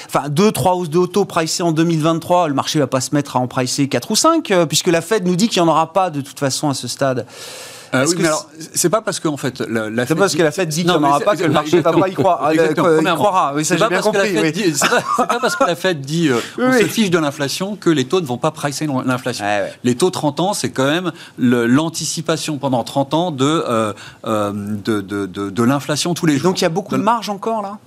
enfin, 0.07 0.29
2, 0.29 0.51
3 0.51 0.75
hausses 0.75 0.89
de 0.89 0.97
auto 0.97 1.25
pricées 1.25 1.63
en 1.63 1.71
2023, 1.71 2.47
le 2.47 2.53
marché 2.53 2.79
va 2.79 2.87
pas 2.87 3.01
se 3.01 3.13
mettre 3.13 3.35
à 3.35 3.39
en 3.39 3.47
pricer 3.47 3.87
4 3.87 4.11
ou 4.11 4.15
5, 4.15 4.51
euh, 4.51 4.65
puisque 4.65 4.87
la 4.87 5.01
Fed 5.01 5.25
nous 5.25 5.35
dit 5.35 5.49
qu'il 5.49 5.61
n'y 5.61 5.67
en 5.67 5.71
aura 5.71 5.93
pas 5.93 6.09
de 6.09 6.21
toute 6.21 6.39
façon 6.39 6.69
à 6.69 6.73
ce 6.73 6.87
stade. 6.87 7.25
Euh, 7.93 8.03
Est-ce 8.03 8.11
oui, 8.15 8.21
mais 8.21 8.27
alors, 8.27 8.49
c'est 8.73 8.89
pas 8.89 9.01
parce 9.01 9.19
que 9.19 9.27
en 9.27 9.37
fait, 9.37 9.59
la, 9.61 9.89
la 9.89 10.03
C'est 10.03 10.07
Fed 10.09 10.17
pas 10.17 10.23
parce 10.23 10.35
que 10.35 10.41
la 10.43 10.51
Fed 10.51 10.69
dit 10.69 10.81
qu'il 10.83 10.91
n'y 10.91 10.97
en 10.97 11.03
aura 11.03 11.19
pas 11.19 11.35
que 11.35 11.43
le 11.43 11.49
marché 11.51 11.77
ne 11.77 11.81
va 11.81 11.93
pas 11.93 12.07
y 12.09 12.13
croire. 12.13 12.49
Exactement. 12.51 12.87
Euh, 12.87 13.01
il 13.01 13.13
croira. 13.13 13.53
Oui, 13.55 13.63
ça 13.63 13.75
c'est 13.75 13.77
j'ai 13.77 13.83
pas 13.83 13.89
bien 13.89 14.01
compris. 14.01 14.73
C'est 14.75 14.89
pas, 14.89 15.39
parce 15.39 15.55
que 15.55 15.63
la 15.65 15.75
Fed 15.75 16.01
dit 16.01 16.29
euh, 16.29 16.39
on 16.57 16.73
se 16.73 16.85
fiche 16.85 17.09
de 17.09 17.19
l'inflation 17.19 17.75
que 17.75 17.89
les 17.89 18.05
taux 18.05 18.21
ne 18.21 18.25
vont 18.25 18.37
pas 18.37 18.51
pricer 18.51 18.87
l'inflation. 19.05 19.45
Les 19.83 19.95
taux 19.95 20.09
30 20.09 20.39
ans, 20.39 20.53
c'est 20.53 20.71
quand 20.71 20.85
même 20.85 21.11
l'anticipation 21.37 22.57
pendant 22.57 22.83
30 22.83 23.13
ans 23.13 23.31
de, 23.31 23.45
euh, 23.45 23.93
de, 24.25 25.01
de, 25.01 25.25
de, 25.25 25.49
de 25.49 25.63
l'inflation 25.63 26.13
tous 26.13 26.25
les 26.25 26.37
jours. 26.37 26.51
Donc 26.51 26.61
il 26.61 26.63
y 26.63 26.65
a 26.65 26.69
beaucoup 26.69 26.95
de 26.97 27.01
marge 27.01 27.29
encore 27.29 27.61
là? 27.61 27.77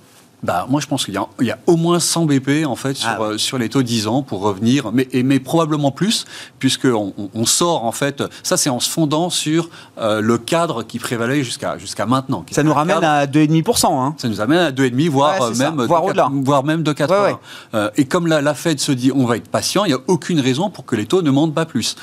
Bah, 0.43 0.67
moi, 0.69 0.79
je 0.79 0.85
pense 0.85 1.03
qu'il 1.03 1.15
y, 1.15 1.17
a- 1.17 1.27
il 1.41 1.47
y 1.47 1.51
a 1.51 1.57
au 1.65 1.77
moins 1.77 1.99
100 1.99 2.25
BP 2.27 2.63
en 2.67 2.75
fait 2.75 2.93
sur, 2.93 3.09
Ah 3.09 3.19
ouais. 3.19 3.27
euh, 3.33 3.37
sur 3.39 3.57
les 3.57 3.69
taux 3.69 3.81
10 3.81 4.05
ans 4.07 4.21
pour 4.21 4.41
revenir, 4.41 4.91
mais, 4.93 5.07
et, 5.11 5.23
mais 5.23 5.39
probablement 5.39 5.91
plus, 5.91 6.25
puisqu'on 6.59 7.11
on, 7.17 7.29
on 7.33 7.45
sort 7.47 7.85
en 7.85 7.91
fait, 7.91 8.23
ça 8.43 8.55
c'est 8.55 8.69
en 8.69 8.79
se 8.79 8.87
fondant 8.89 9.31
sur 9.31 9.69
euh, 9.97 10.21
le 10.21 10.37
cadre 10.37 10.83
qui 10.83 10.99
prévalait 10.99 11.43
jusqu'à 11.43 11.79
jusqu'à 11.79 12.05
maintenant. 12.05 12.45
Ça 12.51 12.61
nous 12.61 12.73
ramène 12.73 12.99
cadre- 12.99 13.07
à 13.07 13.25
2,5%. 13.25 13.99
Hein. 13.99 14.13
ça 14.17 14.29
nous 14.29 14.39
amène 14.39 14.59
à 14.59 14.71
2,5, 14.71 15.09
voire 15.09 15.41
Ouais, 15.41 15.47
euh, 15.47 15.55
même 15.55 15.81
Voire 15.87 16.05
de 16.13 16.45
voire 16.45 16.63
même 16.63 16.83
de 16.83 16.93
80. 16.93 17.23
Ouais. 17.23 17.35
Euh, 17.73 17.89
et 17.97 18.05
comme 18.05 18.27
la, 18.27 18.39
la 18.41 18.53
Fed 18.53 18.79
se 18.79 18.91
dit 18.91 19.11
on 19.13 19.25
va 19.25 19.37
être 19.37 19.49
patient, 19.49 19.85
il 19.85 19.89
n'y 19.89 19.93
a 19.95 19.99
aucune 20.07 20.39
raison 20.39 20.69
pour 20.69 20.85
que 20.85 20.95
les 20.95 21.07
taux 21.07 21.23
ne 21.23 21.31
montent 21.31 21.55
pas 21.55 21.65
plus. 21.65 21.95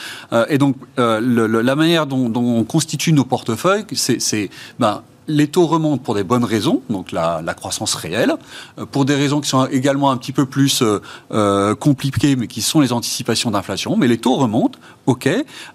Et 0.48 0.58
donc 0.58 0.74
le- 0.96 1.20
le- 1.46 1.60
la 1.62 1.76
manière 1.76 2.06
dont, 2.06 2.28
dont 2.28 2.42
on 2.44 2.64
constitue 2.64 3.12
nos 3.12 3.24
portefeuilles, 3.24 3.84
c'est 3.92 4.20
c'est, 4.20 4.50
ben, 4.80 5.02
les 5.26 5.48
taux 5.48 5.66
remontent 5.66 6.02
pour 6.02 6.14
des 6.14 6.24
bonnes 6.24 6.44
raisons, 6.44 6.82
donc 6.90 7.12
la, 7.12 7.40
la 7.42 7.54
croissance 7.54 7.94
réelle, 7.94 8.34
euh, 8.78 8.86
pour 8.86 9.04
des 9.04 9.14
raisons 9.14 9.40
qui 9.40 9.48
sont 9.48 9.66
également 9.66 10.10
un 10.10 10.16
petit 10.16 10.32
peu 10.32 10.46
plus 10.46 10.82
euh, 10.82 11.00
euh, 11.32 11.74
compliquées, 11.74 12.36
mais 12.36 12.46
qui 12.46 12.62
sont 12.62 12.80
les 12.80 12.92
anticipations 12.92 13.50
d'inflation. 13.50 13.96
Mais 13.96 14.06
les 14.08 14.18
taux 14.18 14.36
remontent, 14.36 14.78
ok. 15.06 15.28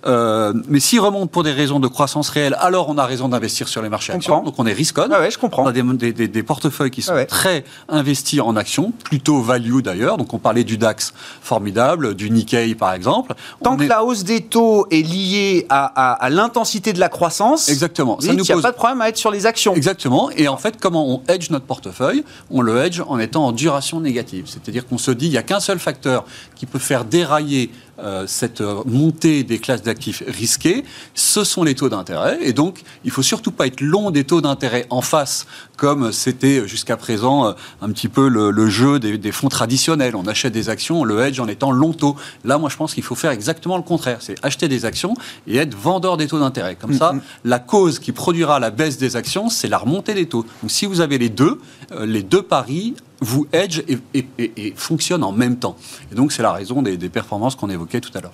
Euh, 0.05 0.53
mais 0.67 0.79
s'ils 0.79 0.99
remontent 0.99 1.27
pour 1.27 1.43
des 1.43 1.51
raisons 1.51 1.79
de 1.79 1.87
croissance 1.87 2.29
réelle, 2.29 2.55
alors 2.59 2.89
on 2.89 2.97
a 2.97 3.05
raison 3.05 3.29
d'investir 3.29 3.67
sur 3.67 3.81
les 3.81 3.89
marchés 3.89 4.13
actions. 4.13 4.43
Donc 4.43 4.55
on 4.57 4.65
est 4.65 4.73
risk 4.73 4.97
on. 4.99 5.07
Ah 5.11 5.19
ouais, 5.19 5.31
je 5.31 5.37
comprends. 5.37 5.63
On 5.63 5.67
a 5.67 5.71
des, 5.71 5.81
des- 5.83 6.13
des- 6.13 6.27
des 6.27 6.43
portefeuilles 6.43 6.91
qui 6.91 7.01
sont 7.01 7.11
Ah 7.13 7.15
ouais. 7.15 7.25
très 7.25 7.63
investis 7.87 8.39
en 8.41 8.55
actions, 8.55 8.91
plutôt 9.03 9.41
value 9.41 9.79
d'ailleurs. 9.81 10.17
Donc 10.17 10.33
on 10.33 10.39
parlait 10.39 10.63
du 10.63 10.77
DAX 10.77 11.13
formidable, 11.41 12.15
du 12.15 12.29
Nikkei 12.29 12.75
par 12.75 12.93
exemple. 12.93 13.33
Tant 13.63 13.73
On 13.73 13.77
que 13.77 13.83
est- 13.83 13.87
la 13.87 14.03
hausse 14.03 14.23
des 14.23 14.41
taux 14.41 14.85
est 14.91 15.01
liée 15.01 15.65
à, 15.69 15.85
à- 15.85 16.13
à 16.13 16.29
l'intensité 16.29 16.93
de 16.93 16.99
la 16.99 17.09
croissance, 17.09 17.69
Exactement. 17.69 18.19
Ça 18.19 18.27
nous 18.33 18.39
il 18.39 18.41
n'y 18.41 18.51
a 18.51 18.53
pose- 18.53 18.63
pas 18.63 18.71
de 18.71 18.75
problème 18.77 19.01
à 19.01 19.09
être 19.09 19.17
sur 19.17 19.31
les 19.31 19.38
Exactement. 19.75 20.29
Et 20.31 20.47
en 20.47 20.57
fait, 20.57 20.79
comment 20.79 21.07
on 21.07 21.21
hedge 21.27 21.49
notre 21.49 21.65
portefeuille 21.65 22.23
On 22.49 22.61
le 22.61 22.77
hedge 22.77 23.01
en 23.07 23.19
étant 23.19 23.47
en 23.47 23.51
duration 23.51 23.99
négative. 23.99 24.45
C'est-à-dire 24.47 24.87
qu'on 24.87 24.97
se 24.97 25.11
dit, 25.11 25.27
il 25.27 25.31
n'y 25.31 25.37
a 25.37 25.43
qu'un 25.43 25.59
seul 25.59 25.79
facteur 25.79 26.25
qui 26.55 26.65
peut 26.65 26.79
faire 26.79 27.05
dérailler 27.05 27.71
euh, 28.01 28.25
cette 28.27 28.61
euh, 28.61 28.81
montée 28.85 29.43
des 29.43 29.59
classes 29.59 29.83
d'actifs 29.83 30.23
risquées, 30.27 30.83
ce 31.13 31.43
sont 31.43 31.63
les 31.63 31.75
taux 31.75 31.89
d'intérêt. 31.89 32.39
Et 32.41 32.53
donc, 32.53 32.81
il 33.03 33.11
faut 33.11 33.21
surtout 33.21 33.51
pas 33.51 33.67
être 33.67 33.81
long 33.81 34.11
des 34.11 34.23
taux 34.23 34.41
d'intérêt 34.41 34.85
en 34.89 35.01
face, 35.01 35.45
comme 35.77 36.11
c'était 36.11 36.67
jusqu'à 36.67 36.97
présent 36.97 37.45
euh, 37.45 37.53
un 37.81 37.89
petit 37.91 38.07
peu 38.07 38.27
le, 38.27 38.51
le 38.51 38.69
jeu 38.69 38.99
des, 38.99 39.17
des 39.17 39.31
fonds 39.31 39.49
traditionnels. 39.49 40.15
On 40.15 40.27
achète 40.27 40.53
des 40.53 40.69
actions, 40.69 41.01
on 41.01 41.03
le 41.03 41.19
hedge 41.21 41.39
en 41.39 41.47
étant 41.47 41.71
long 41.71 41.93
taux. 41.93 42.15
Là, 42.43 42.57
moi, 42.57 42.69
je 42.69 42.77
pense 42.77 42.93
qu'il 42.93 43.03
faut 43.03 43.15
faire 43.15 43.31
exactement 43.31 43.77
le 43.77 43.83
contraire. 43.83 44.17
C'est 44.21 44.35
acheter 44.43 44.67
des 44.67 44.85
actions 44.85 45.13
et 45.47 45.57
être 45.57 45.75
vendeur 45.75 46.17
des 46.17 46.27
taux 46.27 46.39
d'intérêt. 46.39 46.75
Comme 46.75 46.93
ça, 46.93 47.13
la 47.43 47.59
cause 47.59 47.99
qui 47.99 48.11
produira 48.11 48.59
la 48.59 48.71
baisse 48.71 48.97
des 48.97 49.15
actions, 49.15 49.49
c'est 49.49 49.67
la 49.67 49.77
remontée 49.77 50.13
des 50.13 50.27
taux. 50.27 50.45
Donc, 50.61 50.71
si 50.71 50.85
vous 50.85 51.01
avez 51.01 51.17
les 51.17 51.29
deux, 51.29 51.59
les 51.99 52.23
deux 52.23 52.41
paris 52.41 52.95
vous 53.21 53.47
hedge 53.53 53.81
et, 53.87 53.97
et, 54.13 54.25
et- 54.37 54.51
et 54.67 54.73
fonctionnent 54.75 55.23
en 55.23 55.31
même 55.31 55.57
temps. 55.57 55.75
Et 56.11 56.15
donc, 56.15 56.31
c'est 56.31 56.43
la 56.43 56.51
raison 56.53 56.81
des, 56.81 56.97
des 56.97 57.09
performances 57.09 57.55
qu'on 57.55 57.69
évoquait 57.69 58.01
tout 58.01 58.11
à 58.17 58.21
l'heure. 58.21 58.33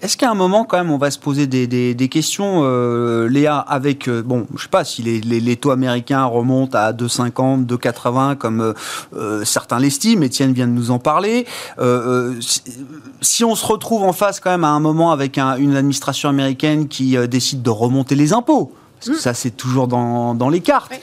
Est-ce 0.00 0.16
qu'à 0.16 0.28
un 0.28 0.34
moment, 0.34 0.64
quand 0.64 0.78
même, 0.78 0.90
on 0.90 0.98
va 0.98 1.12
se 1.12 1.18
poser 1.20 1.46
des, 1.46 1.68
des- 1.68 1.94
des 1.94 2.08
questions, 2.08 2.62
euh, 2.64 3.28
Léa, 3.28 3.58
avec, 3.58 4.08
euh, 4.08 4.20
bon, 4.20 4.48
je 4.56 4.62
sais 4.64 4.68
pas 4.68 4.82
si 4.82 5.00
les, 5.00 5.20
les- 5.20 5.38
les 5.38 5.54
taux 5.56 5.70
américains 5.70 6.24
remontent 6.24 6.76
à 6.76 6.92
2,50, 6.92 7.66
2,80, 7.66 8.34
comme 8.36 8.74
euh, 9.14 9.44
certains 9.44 9.78
l'estiment, 9.78 10.22
Étienne 10.24 10.52
vient 10.52 10.66
de 10.66 10.72
nous 10.72 10.90
en 10.90 10.98
parler. 10.98 11.46
Si, 12.40 12.62
si 13.20 13.44
on 13.44 13.54
se 13.54 13.64
retrouve 13.64 14.02
en 14.02 14.12
face, 14.12 14.40
quand 14.40 14.50
même, 14.50 14.64
à 14.64 14.70
un 14.70 14.80
moment, 14.80 15.12
avec 15.12 15.38
un- 15.38 15.56
une 15.56 15.76
administration 15.76 16.28
américaine 16.28 16.88
qui 16.88 17.16
euh, 17.16 17.28
décide 17.28 17.62
de 17.62 17.70
remonter 17.70 18.16
les 18.16 18.32
impôts, 18.32 18.72
parce 18.98 19.10
que 19.16 19.22
ça, 19.22 19.34
c'est 19.34 19.50
toujours 19.56 19.86
dans, 19.86 20.34
dans 20.34 20.48
les 20.48 20.60
cartes. 20.60 20.90
Oui. 20.92 20.98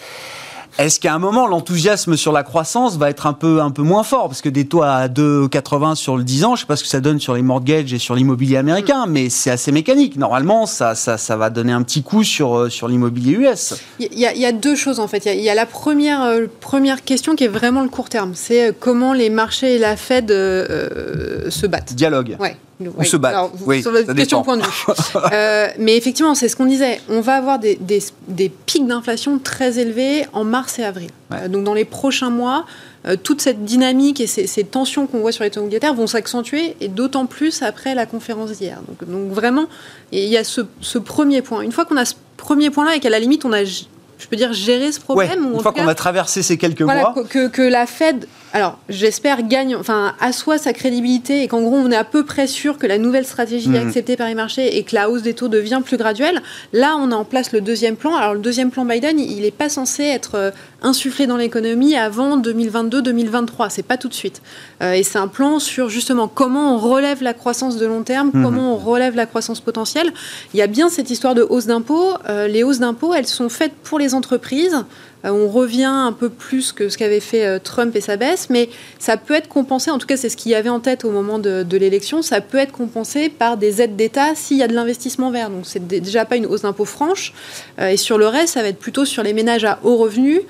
Est-ce 0.80 0.98
qu'à 1.02 1.14
un 1.14 1.20
moment, 1.20 1.46
l'enthousiasme 1.46 2.16
sur 2.16 2.32
la 2.32 2.44
croissance 2.44 2.96
va 2.96 3.10
être 3.10 3.28
un 3.28 3.34
peu, 3.34 3.62
un 3.62 3.70
peu 3.70 3.82
moins 3.82 4.04
fort? 4.04 4.30
Parce 4.30 4.42
que 4.42 4.48
des 4.48 4.66
taux 4.66 4.82
à 4.82 5.10
2,80 5.10 5.96
sur 5.96 6.16
le 6.16 6.24
10 6.24 6.46
ans, 6.46 6.56
je 6.56 6.62
ne 6.62 6.64
sais 6.64 6.66
pas 6.68 6.78
ce 6.78 6.84
que 6.84 6.90
ça 6.90 7.02
donne 7.02 7.20
sur 7.20 7.34
les 7.34 7.42
mortgages 7.42 7.92
et 7.94 7.98
sur 8.00 8.16
l'immobilier 8.16 8.56
américain, 8.56 9.06
mais 9.06 9.30
c'est 9.30 9.52
assez 9.52 9.74
mécanique. 9.74 10.16
Normalement, 10.16 10.66
ça, 10.66 10.96
ça, 10.96 11.18
ça 11.18 11.36
va 11.36 11.50
donner 11.50 11.74
un 11.74 11.82
petit 11.84 12.02
coup 12.02 12.24
sur, 12.24 12.56
euh, 12.58 12.70
sur 12.70 12.88
l'immobilier 12.88 13.34
US. 13.34 13.74
Il 14.00 14.18
y, 14.18 14.26
a- 14.26 14.34
il 14.34 14.40
y 14.40 14.46
a 14.46 14.54
deux 14.54 14.76
choses 14.76 15.02
en 15.02 15.10
fait. 15.10 15.26
Il 15.26 15.28
y 15.28 15.32
a, 15.32 15.34
il 15.36 15.44
y 15.44 15.50
a 15.50 15.56
la 15.56 15.66
première, 15.66 16.24
euh, 16.24 16.46
première 16.62 17.04
question 17.04 17.36
qui 17.36 17.44
est 17.44 17.48
vraiment 17.50 17.82
le 17.84 17.90
court 17.90 18.08
terme. 18.08 18.32
C'est 18.34 18.70
euh, 18.70 18.72
comment 18.80 19.12
les 19.12 19.30
marchés 19.30 19.76
et 19.76 19.80
la 19.80 19.98
Fed 19.98 20.32
euh, 20.32 21.50
se 21.50 21.68
battent. 21.68 21.94
Dialogue. 21.94 22.38
Ouais. 22.40 22.56
Ou 22.80 23.04
se 23.04 23.18
battent. 23.18 23.34
Alors, 23.34 23.52
Oui, 23.66 23.82
sur 23.82 23.92
votre 23.92 24.14
question 24.14 24.42
point 24.42 24.58
de 24.58 24.64
vue. 24.64 24.70
Euh, 25.34 25.68
mais 25.78 25.98
effectivement, 25.98 26.34
c'est 26.36 26.48
ce 26.48 26.56
qu'on 26.56 26.66
disait. 26.66 27.02
On 27.10 27.20
va 27.22 27.36
avoir 27.36 27.60
des, 27.60 27.76
des- 27.76 28.02
des 28.28 28.50
pics 28.50 28.88
d'inflation 28.88 29.38
très 29.40 29.80
élevés 29.80 30.26
en 30.34 30.44
mars 30.46 30.80
et 30.80 30.84
avril. 30.84 31.10
Ouais. 31.32 31.38
Euh, 31.44 31.48
donc 31.50 31.64
dans 31.66 31.74
les 31.74 31.84
prochains 31.86 32.30
mois, 32.30 32.66
euh, 33.08 33.16
toute 33.22 33.42
cette 33.42 33.66
dynamique 33.66 34.22
et 34.22 34.28
ces, 34.28 34.48
ces 34.48 34.64
tensions 34.64 35.08
qu'on 35.08 35.20
voit 35.20 35.32
sur 35.32 35.44
les 35.44 35.50
taux 35.52 35.60
obligataires 35.62 35.94
vont 35.94 36.08
s'accentuer 36.08 36.76
et 36.80 36.88
d'autant 36.88 37.26
plus 37.26 37.62
après 37.64 37.96
la 37.96 38.06
conférence 38.06 38.52
d'hier. 38.52 38.80
Donc, 38.88 39.10
donc 39.10 39.32
vraiment, 39.32 39.66
il 40.12 40.24
y 40.26 40.38
a 40.38 40.44
ce, 40.44 40.62
ce 40.82 40.98
premier 41.00 41.42
point. 41.42 41.62
Une 41.62 41.72
fois 41.74 41.86
qu'on 41.86 41.98
a 41.98 42.06
ce 42.06 42.14
premier 42.38 42.70
point-là 42.70 42.96
et 42.96 43.00
qu'à 43.02 43.10
la 43.10 43.20
limite 43.20 43.44
on 43.46 43.52
a, 43.52 43.64
je 43.66 43.84
peux 44.30 44.36
dire, 44.38 44.54
géré 44.54 44.92
ce 44.92 45.00
Ouais, 45.00 45.26
problème, 45.28 45.46
ou 45.48 45.50
en 45.50 45.58
une 45.58 45.62
fois 45.62 45.74
qu'on 45.74 45.88
a 45.88 45.96
traversé 45.96 46.42
ces 46.44 46.58
quelques 46.58 46.82
voilà, 46.84 47.12
mois. 47.14 47.24
que- 47.30 47.48
que 47.50 47.62
la 47.62 47.86
Fed, 47.86 48.26
alors 48.54 48.80
j'espère, 48.90 49.44
gagne, 49.44 49.76
enfin, 49.76 50.16
assoit 50.20 50.58
sa 50.58 50.74
crédibilité 50.74 51.44
et 51.44 51.48
qu'en 51.48 51.62
gros 51.62 51.76
on 51.76 51.92
est 51.92 51.96
à 51.96 52.04
peu 52.04 52.24
près 52.26 52.48
sûr 52.48 52.78
que 52.78 52.88
la 52.88 52.98
nouvelle 52.98 53.26
stratégie 53.26 53.68
est 53.70 53.80
Mhm. 53.80 53.88
acceptée 53.88 54.18
par 54.18 54.28
les 54.28 54.36
marchés 54.36 54.78
et 54.78 54.84
que 54.84 54.96
la 54.96 55.10
hausse 55.10 55.22
des 55.22 55.34
taux 55.36 55.48
devient 55.50 55.82
plus 55.86 55.98
graduelle. 55.98 56.42
Là, 56.74 56.96
on 56.98 57.12
a 57.12 57.16
en 57.16 57.26
place 57.26 57.52
le 57.52 57.62
deuxième 57.62 57.96
plan. 57.96 58.16
Alors 58.16 58.34
le 58.34 58.40
deuxième 58.40 58.72
plan 58.72 58.86
Biden, 58.86 59.20
il 59.20 59.42
n'est 59.42 59.52
pas 59.52 59.70
censé 59.70 60.04
être 60.04 60.36
euh, 60.36 60.52
insufflé 60.82 61.28
dans 61.28 61.38
l'économie 61.38 61.96
avant 61.96 62.38
2022-2023. 62.38 63.70
C'est 63.70 63.84
pas 63.84 63.98
tout 63.98 64.08
de 64.08 64.14
suite. 64.14 64.42
Euh, 64.82 64.94
et 64.94 65.04
c'est 65.04 65.20
un 65.20 65.28
plan 65.28 65.60
sur 65.60 65.90
justement 65.90 66.28
comment 66.28 66.76
on 66.76 66.78
relève 66.80 67.22
la 67.22 67.34
croissance 67.34 67.78
de 67.78 67.86
long 67.86 68.04
terme, 68.04 68.32
Mhm. 68.34 68.44
comment 68.44 68.74
on 68.74 68.78
relève 68.78 69.16
la 69.16 69.26
croissance 69.26 69.60
potentielle. 69.60 70.12
Il 70.54 70.58
y 70.58 70.62
a 70.64 70.68
bien 70.68 70.90
cette 70.90 71.10
histoire 71.10 71.36
de 71.36 71.44
hausse 71.48 71.66
d'impôts. 71.68 72.14
Euh, 72.30 72.48
les 72.48 72.64
hausses 72.64 72.80
d'impôts, 72.80 73.14
elles 73.14 73.28
sont 73.28 73.50
faites 73.50 73.74
pour 73.84 74.00
les 74.00 74.14
entreprises. 74.16 74.78
Euh, 75.26 75.32
on 75.32 75.50
revient 75.50 75.84
un 75.84 76.12
peu 76.12 76.30
plus 76.30 76.72
que 76.72 76.90
ce 76.90 76.98
qu'avait 76.98 77.20
fait 77.20 77.46
euh, 77.46 77.60
Trump 77.62 77.96
et 77.96 78.02
sa 78.02 78.16
baisse, 78.16 78.50
mais 78.50 78.70
ça 79.00 79.18
peut 79.18 79.34
être 79.34 79.50
compensé, 79.50 79.92
en 79.92 79.98
tout 79.98 80.08
cas 80.08 80.18
c'est 80.18 80.30
ce 80.30 80.38
qu'il 80.38 80.52
y 80.52 80.56
avait 80.56 80.70
en 80.70 80.80
tête 80.80 81.06
au 81.06 81.12
moment 81.12 81.40
de, 81.40 81.66
l'élection, 81.78 82.22
ça 82.22 82.42
peut 82.42 82.58
être 82.58 82.72
compensé 82.72 83.30
par 83.30 83.58
des 83.58 83.82
aides 83.82 83.96
d'État 83.96 84.36
s'il 84.36 84.58
y 84.58 84.64
a 84.64 84.68
de 84.68 84.74
l'investissement 84.74 85.32
vert. 85.32 85.50
Donc 85.50 85.62
c'est 85.64 85.86
dé- 85.86 86.02
déjà 86.02 86.26
pas 86.26 86.36
une 86.36 86.46
hausse 86.46 86.64
d'impôt 86.64 86.86
franche. 86.86 87.34
Euh, 87.80 87.90
et 87.90 87.98
sur 87.98 88.18
le 88.18 88.28
reste, 88.28 88.54
ça 88.54 88.62
va 88.62 88.68
être 88.70 88.80
plutôt 88.80 89.06
sur 89.06 89.24
les 89.24 89.34
ménages 89.34 89.66
à 89.66 89.80
haut 89.84 89.98
revenu. 89.98 90.42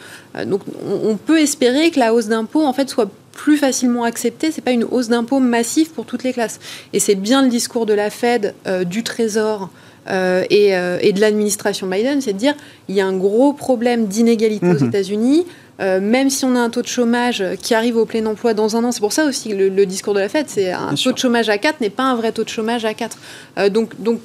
Donc 0.45 0.61
on, 0.87 1.17
peut 1.17 1.39
espérer 1.39 1.89
que 1.89 1.99
la 1.99 2.13
hausse 2.13 2.27
d'impôt 2.27 2.63
en 2.63 2.73
fait 2.73 2.89
soit 2.89 3.09
plus 3.31 3.57
facilement 3.57 4.03
acceptée. 4.03 4.51
C'est 4.51 4.61
pas 4.61 4.71
une 4.71 4.83
hausse 4.83 5.09
d'impôt 5.09 5.39
massive 5.39 5.89
pour 5.89 6.05
toutes 6.05 6.23
les 6.23 6.33
classes. 6.33 6.59
Et 6.93 6.99
c'est 6.99 7.15
bien 7.15 7.41
le 7.41 7.49
discours 7.49 7.85
de 7.85 7.93
la 7.93 8.09
Fed, 8.09 8.53
du 8.85 9.03
Trésor. 9.03 9.69
Euh, 10.09 10.43
et, 10.49 10.75
euh, 10.75 10.97
et 11.01 11.13
de 11.13 11.21
l'administration 11.21 11.87
Biden, 11.87 12.21
c'est 12.21 12.33
de 12.33 12.37
dire 12.37 12.55
il 12.87 12.95
y 12.95 13.01
a 13.01 13.05
un 13.05 13.15
gros 13.17 13.53
problème 13.53 14.07
d'inégalité 14.07 14.65
aux 14.67 14.79
Mhm. 14.79 14.87
États-Unis. 14.89 15.45
Euh, 15.81 16.01
même 16.01 16.29
si 16.29 16.43
on 16.43 16.55
a 16.57 16.59
un 16.59 16.69
taux 16.69 16.81
de 16.81 16.87
chômage 16.87 17.41
qui 17.61 17.73
arrive 17.73 17.95
au 17.95 18.05
plein 18.05 18.25
emploi 18.25 18.53
dans 18.53 18.75
un 18.75 18.83
an, 18.83 18.91
c'est 18.91 18.99
pour 18.99 19.13
ça 19.13 19.23
aussi 19.25 19.53
le, 19.53 19.69
le 19.69 19.85
discours 19.85 20.13
de 20.13 20.19
la 20.19 20.27
Fed, 20.27 20.45
c'est 20.49 20.73
un 20.73 20.79
Bien 20.79 20.89
taux 20.89 20.95
sûr. 20.97 21.13
de 21.13 21.17
chômage 21.19 21.47
à 21.47 21.57
4 21.57 21.79
n'est 21.79 21.89
pas 21.89 22.03
un 22.03 22.15
vrai 22.15 22.33
taux 22.33 22.43
de 22.43 22.49
chômage 22.49 22.83
à 22.83 22.93
4. 22.93 23.17
Euh, 23.59 23.69
donc, 23.69 23.93
donc, 24.01 24.19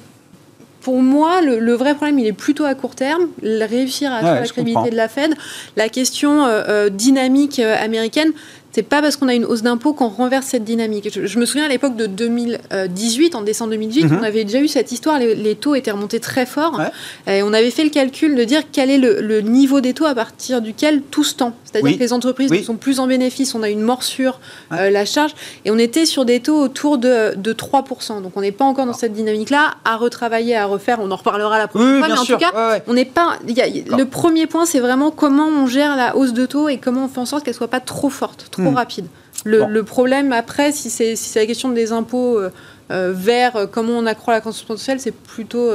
pour 0.81 1.01
moi, 1.01 1.41
le, 1.41 1.59
le 1.59 1.73
vrai 1.73 1.95
problème, 1.95 2.19
il 2.19 2.27
est 2.27 2.33
plutôt 2.33 2.65
à 2.65 2.75
court 2.75 2.93
terme, 2.93 3.27
réussir 3.41 4.11
à 4.11 4.15
Ouais, 4.15 4.19
assurer 4.19 4.39
la 4.41 4.43
je 4.45 4.51
crédibilité 4.53 4.89
de 4.91 4.95
la 4.97 5.07
Fed. 5.07 5.33
La 5.77 5.87
question 5.89 6.45
euh, 6.45 6.89
dynamique 6.89 7.59
américaine, 7.59 8.33
c'est 8.75 8.83
pas 8.83 9.01
parce 9.01 9.15
qu'on 9.15 9.29
a 9.29 9.33
une 9.33 9.45
hausse 9.45 9.61
d'impôt 9.61 9.93
qu'on 9.93 10.09
renverse 10.09 10.47
cette 10.47 10.65
dynamique. 10.65 11.09
Je, 11.13 11.25
je 11.25 11.39
me 11.39 11.45
souviens 11.45 11.63
à 11.65 11.69
l'époque 11.69 11.95
de 11.95 12.07
2018, 12.07 13.35
en 13.35 13.41
décembre 13.41 13.71
2018, 13.71 14.03
Mhm. 14.05 14.17
on 14.19 14.23
avait 14.23 14.43
déjà 14.43 14.59
eu 14.59 14.67
cette 14.67 14.91
histoire, 14.91 15.17
les, 15.17 15.33
les 15.33 15.55
taux 15.55 15.75
étaient 15.75 15.91
remontés 15.91 16.19
très 16.19 16.45
fort. 16.45 16.77
Ouais. 16.77 17.33
Et 17.37 17.41
on 17.43 17.53
avait 17.53 17.71
fait 17.71 17.83
le 17.85 17.89
calcul 17.89 18.35
de 18.35 18.43
dire 18.43 18.63
quel 18.71 18.89
est 18.91 18.97
le, 18.97 19.21
le 19.21 19.39
niveau 19.41 19.79
des 19.81 19.93
taux 19.93 20.05
à 20.05 20.13
partir 20.13 20.61
duquel 20.61 21.01
tout 21.09 21.23
se 21.23 21.35
tend. 21.35 21.53
C'est-à-dire 21.63 21.85
Oui. 21.91 21.95
que 21.97 22.03
les 22.03 22.13
entreprises 22.13 22.51
Oui. 22.51 22.59
ne 22.59 22.63
sont 22.63 22.75
plus 22.75 22.99
en 22.99 23.07
bénéfice, 23.07 23.55
on 23.55 23.63
a 23.63 23.69
une 23.69 23.81
morsure, 23.81 24.39
Ouais. 24.71 24.77
euh, 24.81 24.89
la 24.89 25.05
charge, 25.05 25.33
et 25.63 25.71
on 25.71 25.77
était 25.77 26.05
sur 26.05 26.25
des 26.25 26.39
taux 26.41 26.59
autour 26.59 26.97
de, 26.97 27.33
de 27.35 27.53
3%. 27.53 28.21
Donc 28.21 28.33
on 28.35 28.41
n'est 28.41 28.51
pas 28.51 28.65
encore 28.65 28.85
dans 28.85 28.93
cette 28.93 29.13
dynamique-là, 29.13 29.71
à 29.85 29.95
retravailler, 29.97 30.55
à 30.55 30.65
refaire, 30.65 30.99
on 31.01 31.09
en 31.11 31.15
reparlera 31.15 31.57
la 31.57 31.67
prochaine 31.67 31.93
Oui, 31.93 31.99
fois, 31.99 32.07
mais 32.09 32.19
en 32.19 32.25
tout 32.25 32.37
cas, 32.37 32.51
Ouais, 32.73 32.83
on 32.87 32.93
n'est 32.93 33.05
pas. 33.05 33.37
il 33.47 33.55
y 33.57 33.61
a- 33.61 33.97
le 33.97 34.05
premier 34.05 34.47
point, 34.47 34.65
c'est 34.65 34.79
vraiment 34.79 35.11
comment 35.11 35.47
on 35.47 35.65
gère 35.67 35.95
la 35.95 36.15
hausse 36.17 36.33
de 36.33 36.45
taux 36.45 36.67
et 36.69 36.77
comment 36.77 37.05
on 37.05 37.07
fait 37.07 37.19
en 37.19 37.25
sorte 37.25 37.43
qu'elle 37.45 37.53
soit 37.53 37.67
pas 37.69 37.79
trop 37.79 38.09
forte, 38.09 38.47
trop 38.51 38.64
Hmm. 38.71 38.75
rapide. 38.75 39.05
Le, 39.43 39.59
Bon. 39.59 39.67
le 39.67 39.83
problème 39.83 40.31
après, 40.31 40.71
si 40.71 40.89
c'est 40.89 41.15
si 41.15 41.29
c'est 41.29 41.39
la 41.39 41.45
question 41.45 41.69
des 41.69 41.91
impôts 41.91 42.37
euh, 42.39 42.51
euh, 42.91 43.13
vers 43.15 43.55
euh, 43.55 43.65
comment 43.67 43.93
on 43.93 44.05
accroît 44.05 44.33
la 44.33 44.41
croissance 44.41 44.63
potentielle, 44.63 44.99
c'est 44.99 45.11
plutôt 45.11 45.71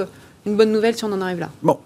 une 0.47 0.57
bonne 0.57 0.73
nouvelle 0.73 0.97
si 0.97 1.05
on 1.05 1.13
en 1.13 1.21
arrive 1.21 1.41
là. 1.41 1.51
Bon, 1.63 1.79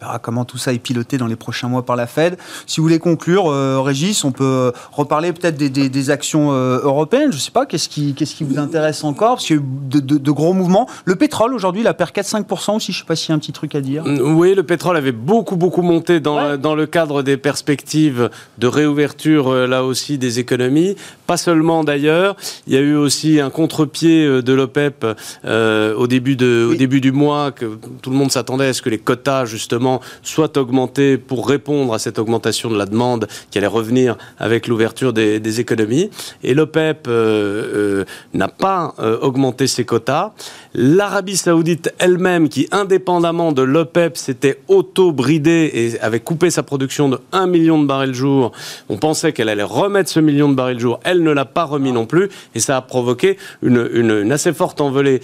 verra 0.00 0.18
comment 0.18 0.44
tout 0.44 0.58
ça 0.58 0.72
est 0.72 0.78
piloté 0.78 1.18
dans 1.18 1.26
les 1.26 1.36
prochains 1.36 1.68
mois 1.68 1.84
par 1.84 1.96
la 1.96 2.06
Fed. 2.06 2.36
Si 2.66 2.76
vous 2.78 2.84
voulez 2.84 2.98
conclure, 2.98 3.50
euh, 3.50 3.80
Régis, 3.80 4.24
on 4.24 4.32
peut 4.32 4.72
reparler 4.92 5.32
peut-être 5.32 5.56
des, 5.56 5.70
des- 5.70 5.88
des 5.88 6.10
actions 6.10 6.52
euh, 6.52 6.78
européennes. 6.82 7.30
Je 7.32 7.36
ne 7.36 7.40
sais 7.40 7.50
pas, 7.50 7.66
qu'est-ce 7.66 7.88
qui, 7.88 8.14
qu'est-ce 8.14 8.34
qui 8.34 8.44
vous 8.44 8.58
intéresse 8.58 9.02
encore? 9.04 9.34
Parce 9.34 9.46
qu'il 9.46 9.56
y 9.56 9.58
a 9.58 9.62
eu 9.62 9.66
de, 9.90 10.00
de- 10.00 10.18
de 10.18 10.30
gros 10.30 10.52
mouvements. 10.52 10.88
Le 11.04 11.16
pétrole, 11.16 11.52
aujourd'hui, 11.54 11.82
il 11.82 11.86
a 11.88 11.94
perdu 11.94 12.12
4-5% 12.20 12.76
aussi. 12.76 12.92
Je 12.92 12.98
ne 12.98 13.02
sais 13.02 13.06
pas 13.06 13.16
s'il 13.16 13.30
y 13.30 13.32
a 13.32 13.34
un 13.34 13.38
petit 13.38 13.52
truc 13.52 13.74
à 13.74 13.80
dire. 13.80 14.04
Oui, 14.06 14.54
le 14.54 14.62
pétrole 14.62 14.96
avait 14.96 15.12
beaucoup, 15.12 15.56
beaucoup 15.56 15.82
monté 15.82 16.20
dans, 16.20 16.56
dans 16.56 16.74
le 16.74 16.86
cadre 16.86 17.22
des 17.22 17.36
perspectives 17.36 18.30
de 18.58 18.66
réouverture, 18.66 19.48
euh, 19.48 19.66
là 19.66 19.84
aussi, 19.84 20.16
des 20.18 20.38
économies. 20.38 20.96
Pas 21.26 21.36
seulement 21.36 21.84
d'ailleurs. 21.84 22.36
Il 22.66 22.72
y 22.74 22.76
a 22.76 22.80
eu 22.80 22.94
aussi 22.94 23.40
un 23.40 23.50
contre-pied 23.50 24.24
euh, 24.24 24.42
de 24.42 24.52
l'OPEP 24.52 25.04
euh, 25.44 25.94
au, 25.94 26.06
début 26.06 26.36
de, 26.36 26.66
au 26.68 26.70
Oui. 26.70 26.76
début 26.78 27.00
du 27.00 27.12
mois, 27.12 27.50
que 27.52 27.66
tout 28.02 28.10
le 28.10 28.16
monde 28.16 28.30
s'attendait 28.30 28.66
à 28.68 28.72
ce 28.72 28.80
que 28.82 28.90
les 28.90 28.98
quotas, 28.98 29.44
justement, 29.44 29.87
soient 30.22 30.56
augmentés 30.58 31.18
pour 31.18 31.48
répondre 31.48 31.94
à 31.94 31.98
cette 31.98 32.18
augmentation 32.18 32.70
de 32.70 32.76
la 32.76 32.86
demande 32.86 33.26
qui 33.50 33.58
allait 33.58 33.66
revenir 33.66 34.16
avec 34.38 34.66
l'ouverture 34.66 35.12
des, 35.12 35.60
économies. 35.60 36.10
Et 36.42 36.54
l'OPEP 36.54 37.06
euh, 37.08 38.00
euh, 38.00 38.04
n'a 38.34 38.48
pas 38.48 38.94
euh, 38.98 39.18
augmenté 39.20 39.66
ses 39.66 39.84
quotas. 39.84 40.32
L'Arabie 40.74 41.36
saoudite 41.36 41.92
elle-même, 41.98 42.48
qui 42.48 42.68
indépendamment 42.70 43.52
de 43.52 43.62
l'OPEP 43.62 44.16
s'était 44.16 44.60
auto-bridée 44.68 45.70
et 45.74 46.00
avait 46.00 46.20
coupé 46.20 46.50
sa 46.50 46.62
production 46.62 47.08
de 47.08 47.18
1 47.32 47.46
million 47.46 47.80
de 47.80 47.86
barils 47.86 48.14
jour, 48.14 48.52
on 48.88 48.96
pensait 48.98 49.32
qu'elle 49.32 49.48
allait 49.48 49.62
remettre 49.62 50.10
ce 50.10 50.20
million 50.20 50.48
de 50.48 50.54
barils 50.54 50.78
jour. 50.78 51.00
Elle 51.04 51.22
ne 51.22 51.30
l'a 51.30 51.44
pas 51.44 51.64
remis 51.64 51.92
non 51.92 52.06
plus. 52.06 52.28
Et 52.54 52.60
ça 52.60 52.76
a 52.76 52.82
provoqué 52.82 53.38
une, 53.62 53.88
une- 53.92 54.32
assez 54.32 54.52
forte 54.52 54.80
envolée 54.80 55.20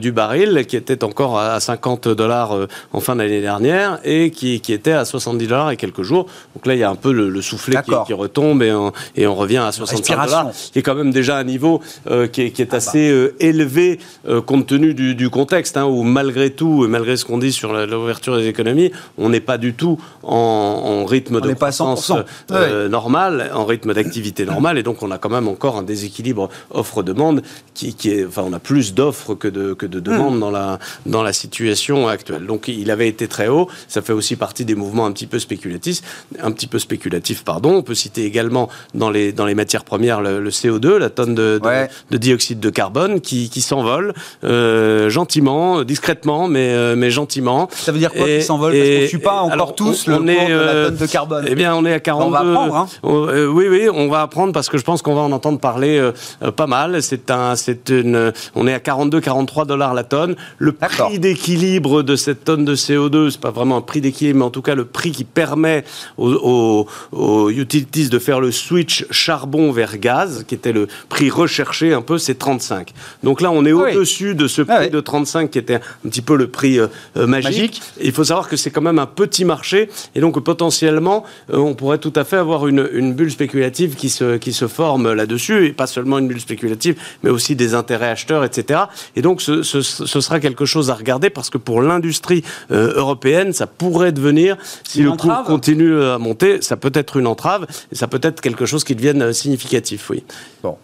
du 0.00 0.12
baril, 0.12 0.66
qui 0.66 0.76
était 0.76 1.04
encore 1.04 1.38
à 1.38 1.60
50 1.60 2.08
dollars 2.08 2.56
en 2.92 3.00
fin 3.00 3.16
d'année 3.16 3.40
dernière 3.40 3.99
et 4.04 4.30
qui, 4.30 4.60
qui 4.60 4.72
était 4.72 4.92
à 4.92 5.04
70 5.04 5.46
dollars 5.46 5.70
et 5.70 5.76
quelques 5.76 6.02
jours. 6.02 6.26
Donc 6.54 6.66
là, 6.66 6.74
il 6.74 6.78
y 6.78 6.84
a 6.84 6.90
un 6.90 6.94
peu 6.94 7.12
le, 7.12 7.28
le 7.28 7.42
soufflet 7.42 7.76
qui, 8.06 8.12
retombe 8.12 8.62
et 8.62 8.72
on, 8.72 8.92
et 9.16 9.26
on 9.26 9.34
revient 9.34 9.58
à 9.58 9.72
65 9.72 9.96
Respiration. 9.96 10.38
dollars, 10.38 10.54
qui 10.72 10.78
est 10.78 10.82
quand 10.82 10.94
même 10.94 11.10
déjà 11.12 11.36
un 11.38 11.44
niveau 11.44 11.80
euh, 12.08 12.26
qui 12.26 12.42
est, 12.42 12.50
qui 12.50 12.62
est 12.62 12.74
assez 12.74 13.10
euh, 13.10 13.34
élevé 13.40 13.98
euh, 14.28 14.40
compte 14.40 14.66
tenu 14.66 14.94
du, 14.94 15.14
du 15.14 15.30
contexte, 15.30 15.76
hein, 15.76 15.84
où 15.86 16.02
malgré 16.02 16.50
tout, 16.50 16.86
malgré 16.88 17.16
ce 17.16 17.24
qu'on 17.24 17.38
dit 17.38 17.52
sur 17.52 17.72
l'ouverture 17.72 18.36
des 18.36 18.46
économies, 18.46 18.90
on 19.18 19.28
n'est 19.28 19.40
pas 19.40 19.58
du 19.58 19.74
tout 19.74 19.98
en, 20.22 20.30
en 20.36 21.04
rythme 21.04 21.36
On 21.42 21.46
de 21.46 21.52
croissance 21.54 22.10
100%. 22.10 22.24
euh, 22.52 22.88
normal, 22.88 23.50
en 23.54 23.64
rythme 23.64 23.94
d'activité 23.94 24.44
normale, 24.44 24.78
et 24.78 24.82
donc 24.82 25.02
on 25.02 25.10
a 25.10 25.18
quand 25.18 25.30
même 25.30 25.48
encore 25.48 25.76
un 25.76 25.82
déséquilibre 25.82 26.48
offre-demande 26.70 27.42
qui, 27.74 27.94
qui 27.94 28.10
est, 28.10 28.26
enfin, 28.26 28.42
on 28.46 28.52
a 28.52 28.58
plus 28.58 28.94
d'offres 28.94 29.34
que 29.34 29.48
de, 29.48 29.74
que 29.74 29.86
de 29.86 30.00
demandes 30.00 30.20
Hmm. 30.36 30.40
dans, 30.40 30.50
la, 30.50 30.78
dans 31.06 31.22
la 31.22 31.32
situation 31.32 32.06
actuelle. 32.08 32.44
Donc 32.46 32.68
il 32.68 32.90
avait 32.90 33.08
été 33.08 33.26
très 33.28 33.48
haut, 33.48 33.68
ça 33.90 34.00
fait 34.02 34.12
aussi 34.14 34.36
partie 34.36 34.64
des 34.64 34.74
mouvements 34.74 35.04
un 35.04 35.12
petit 35.12 35.26
peu 35.26 35.38
spéculatifs, 35.38 36.00
un 36.42 36.52
petit 36.52 36.66
peu 36.66 36.78
spéculatifs, 36.78 37.44
pardon. 37.44 37.74
On 37.74 37.82
peut 37.82 37.94
citer 37.94 38.24
également 38.24 38.68
dans 38.94 39.10
les, 39.10 39.32
dans 39.32 39.44
les 39.46 39.54
matières 39.54 39.84
premières 39.84 40.20
le, 40.22 40.40
le 40.40 40.50
CO2, 40.50 40.96
la 40.96 41.10
tonne 41.10 41.34
de, 41.34 41.58
de- 41.62 41.66
Ouais. 41.66 41.88
de 42.10 42.16
dioxyde 42.16 42.58
de 42.60 42.70
carbone 42.70 43.20
qui, 43.20 43.50
qui 43.50 43.60
s'envole 43.60 44.14
euh, 44.44 45.10
gentiment, 45.10 45.82
discrètement, 45.84 46.48
mais, 46.48 46.70
euh, 46.72 46.94
mais 46.96 47.10
gentiment. 47.10 47.68
Ça 47.72 47.92
veut 47.92 47.98
dire 47.98 48.12
quoi 48.12 48.26
qu'ils 48.26 48.42
s'envolent 48.42 48.72
Parce 48.72 48.88
qu'on 48.88 49.02
ne 49.02 49.06
suit 49.06 49.18
pas 49.18 49.40
encore 49.40 49.52
alors, 49.52 49.74
tous 49.74 50.06
on- 50.08 50.10
le 50.12 50.16
on 50.18 50.26
est, 50.28 50.48
de 50.48 50.52
la 50.54 50.60
euh, 50.60 50.86
tonne 50.86 50.96
de 50.96 51.06
carbone. 51.06 51.44
Eh 51.48 51.54
bien, 51.54 51.74
on 51.74 51.84
est 51.84 51.92
à 51.92 52.00
42. 52.00 52.26
On 52.26 52.30
va 52.30 52.40
apprendre, 52.50 52.76
hein. 52.76 52.86
Euh, 53.04 53.46
oui, 53.48 53.66
oui, 53.68 53.88
on 53.92 54.08
va 54.08 54.22
apprendre 54.22 54.52
parce 54.52 54.68
que 54.68 54.78
je 54.78 54.84
pense 54.84 55.02
qu'on 55.02 55.14
va 55.14 55.22
en 55.22 55.32
entendre 55.32 55.58
parler 55.58 55.98
euh, 55.98 56.12
euh, 56.42 56.50
pas 56.52 56.66
mal. 56.66 57.02
C'est 57.02 57.30
un, 57.30 57.56
c'est 57.56 57.88
une, 57.90 58.32
on 58.54 58.66
est 58.66 58.74
à 58.74 58.80
42, 58.80 59.20
43 59.20 59.64
dollars 59.64 59.94
la 59.94 60.04
tonne. 60.04 60.36
Le 60.58 60.72
prix 60.72 61.18
d'équilibre 61.18 62.02
de 62.02 62.16
cette 62.16 62.44
tonne 62.44 62.64
de 62.64 62.74
CO2, 62.76 63.30
c'est 63.30 63.40
pas 63.40 63.50
vraiment 63.50 63.79
prix 63.80 64.00
d'équilibre, 64.00 64.38
mais 64.40 64.44
en 64.44 64.50
tout 64.50 64.62
cas 64.62 64.74
le 64.74 64.84
prix 64.84 65.10
qui 65.12 65.24
permet 65.24 65.84
aux, 66.18 66.32
aux- 66.32 66.86
aux 67.12 67.50
utilities 67.50 68.08
de 68.08 68.18
faire 68.18 68.40
le 68.40 68.50
switch 68.52 69.06
charbon 69.10 69.72
vers 69.72 69.98
gaz, 69.98 70.44
qui 70.46 70.54
était 70.54 70.72
le 70.72 70.88
prix 71.08 71.30
recherché 71.30 71.92
un 71.94 72.02
peu, 72.02 72.18
c'est 72.18 72.34
35. 72.36 72.92
Donc 73.22 73.40
là, 73.40 73.50
on 73.50 73.64
est 73.64 73.72
Ah 73.72 73.76
oui. 73.76 73.96
au-dessus 73.96 74.34
de 74.34 74.46
ce 74.48 74.62
prix 74.62 74.74
Ah 74.76 74.80
oui. 74.82 74.90
de 74.90 75.00
35 75.00 75.50
qui 75.50 75.58
était 75.58 75.76
un 75.76 76.08
petit 76.08 76.22
peu 76.22 76.36
le 76.36 76.48
prix 76.48 76.78
euh, 76.78 76.86
euh, 77.16 77.26
magique. 77.26 77.80
Il 78.02 78.12
faut 78.12 78.24
savoir 78.24 78.48
que 78.48 78.56
c'est 78.56 78.70
quand 78.70 78.80
même 78.82 78.98
un 78.98 79.06
petit 79.06 79.44
marché 79.44 79.88
et 80.14 80.20
donc 80.20 80.38
potentiellement 80.40 81.24
euh, 81.52 81.56
on 81.58 81.74
pourrait 81.74 81.98
tout 81.98 82.12
à 82.16 82.24
fait 82.24 82.36
avoir 82.36 82.66
une, 82.66 82.88
une 82.92 83.14
bulle 83.14 83.30
spéculative 83.30 83.94
qui 83.96 84.08
se, 84.10 84.36
qui 84.36 84.52
se 84.52 84.66
forme 84.68 85.12
là-dessus 85.12 85.66
et 85.66 85.72
pas 85.72 85.86
seulement 85.86 86.18
une 86.18 86.28
bulle 86.28 86.40
spéculative 86.40 86.96
mais 87.22 87.30
aussi 87.30 87.56
des 87.56 87.74
intérêts 87.74 88.08
acheteurs 88.10 88.44
etc. 88.44 88.80
Et 89.16 89.22
donc 89.22 89.40
ce, 89.42 89.62
ce- 89.62 89.80
ce 89.82 90.20
sera 90.20 90.40
quelque 90.40 90.64
chose 90.64 90.90
à 90.90 90.94
regarder 90.94 91.30
parce 91.30 91.50
que 91.50 91.58
pour 91.58 91.82
l'industrie 91.82 92.42
euh, 92.70 92.92
européenne 92.96 93.52
ça 93.52 93.66
pourrait 93.78 94.12
devenir 94.12 94.56
si 94.84 94.98
Une 95.00 95.04
le 95.06 95.10
entrave 95.12 95.38
cours 95.44 95.54
continue 95.54 96.02
à 96.02 96.18
monter 96.18 96.62
ça 96.62 96.76
peut 96.76 96.92
être 96.94 97.16
une 97.16 97.26
entrave 97.26 97.66
et 97.92 97.94
ça 97.94 98.06
peut 98.08 98.20
être 98.22 98.40
quelque 98.40 98.66
chose 98.66 98.84
qui 98.84 98.94
devienne 98.94 99.22
euh, 99.22 99.32
significatif 99.32 100.10
oui. 100.10 100.24
Bon. 100.62 100.76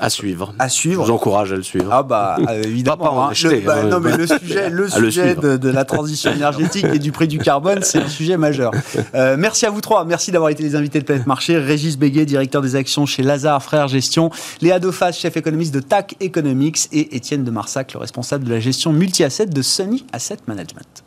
À 0.00 0.10
suivre. 0.10 0.54
À 0.60 0.68
suivre. 0.68 1.02
Je 1.04 1.08
vous 1.10 1.12
encourage 1.16 1.52
à 1.52 1.56
le 1.56 1.64
suivre. 1.64 1.88
Ah 1.92 2.04
bah 2.04 2.36
euh, 2.48 2.62
évidemment. 2.62 2.96
Pas- 2.98 3.04
pas 3.06 3.10
en 3.10 3.22
hein. 3.24 3.28
acheter, 3.32 3.56
Le- 3.56 3.66
bah, 3.66 3.78
hein. 3.82 3.88
non 3.88 3.98
mais 3.98 4.16
le 4.16 4.28
sujet, 4.28 4.70
le 4.70 4.88
sujet 4.90 5.34
de, 5.34 5.56
de 5.56 5.68
la 5.68 5.84
transition 5.84 6.32
énergétique 6.32 6.86
et 6.94 7.00
du 7.00 7.10
prix 7.10 7.26
du 7.26 7.38
carbone, 7.40 7.80
c'est 7.82 7.98
un 7.98 8.08
sujet 8.08 8.36
majeur. 8.36 8.70
Euh, 9.16 9.34
merci 9.36 9.66
à 9.66 9.70
vous 9.70 9.80
trois. 9.80 10.04
Merci 10.04 10.30
d'avoir 10.30 10.50
été 10.50 10.62
les 10.62 10.76
invités 10.76 11.00
de 11.00 11.04
Planète 11.04 11.26
Marché. 11.26 11.58
Régis 11.58 11.98
Béguet, 11.98 12.26
directeur 12.26 12.62
des 12.62 12.76
actions 12.76 13.06
chez 13.06 13.24
Lazare 13.24 13.60
Frères 13.60 13.88
Gestion. 13.88 14.30
Léa 14.60 14.78
Dauphas, 14.78 15.10
chef 15.10 15.36
économiste 15.36 15.74
de 15.74 15.80
TAC 15.80 16.14
Economics. 16.20 16.86
Et 16.92 17.16
Étienne 17.16 17.42
de 17.42 17.50
Marsac, 17.50 17.92
le 17.94 17.98
responsable 17.98 18.44
de 18.44 18.50
la 18.50 18.60
gestion 18.60 18.92
multi-asset 18.92 19.46
de 19.46 19.62
Sunny 19.62 20.06
Asset 20.12 20.36
Management. 20.46 21.02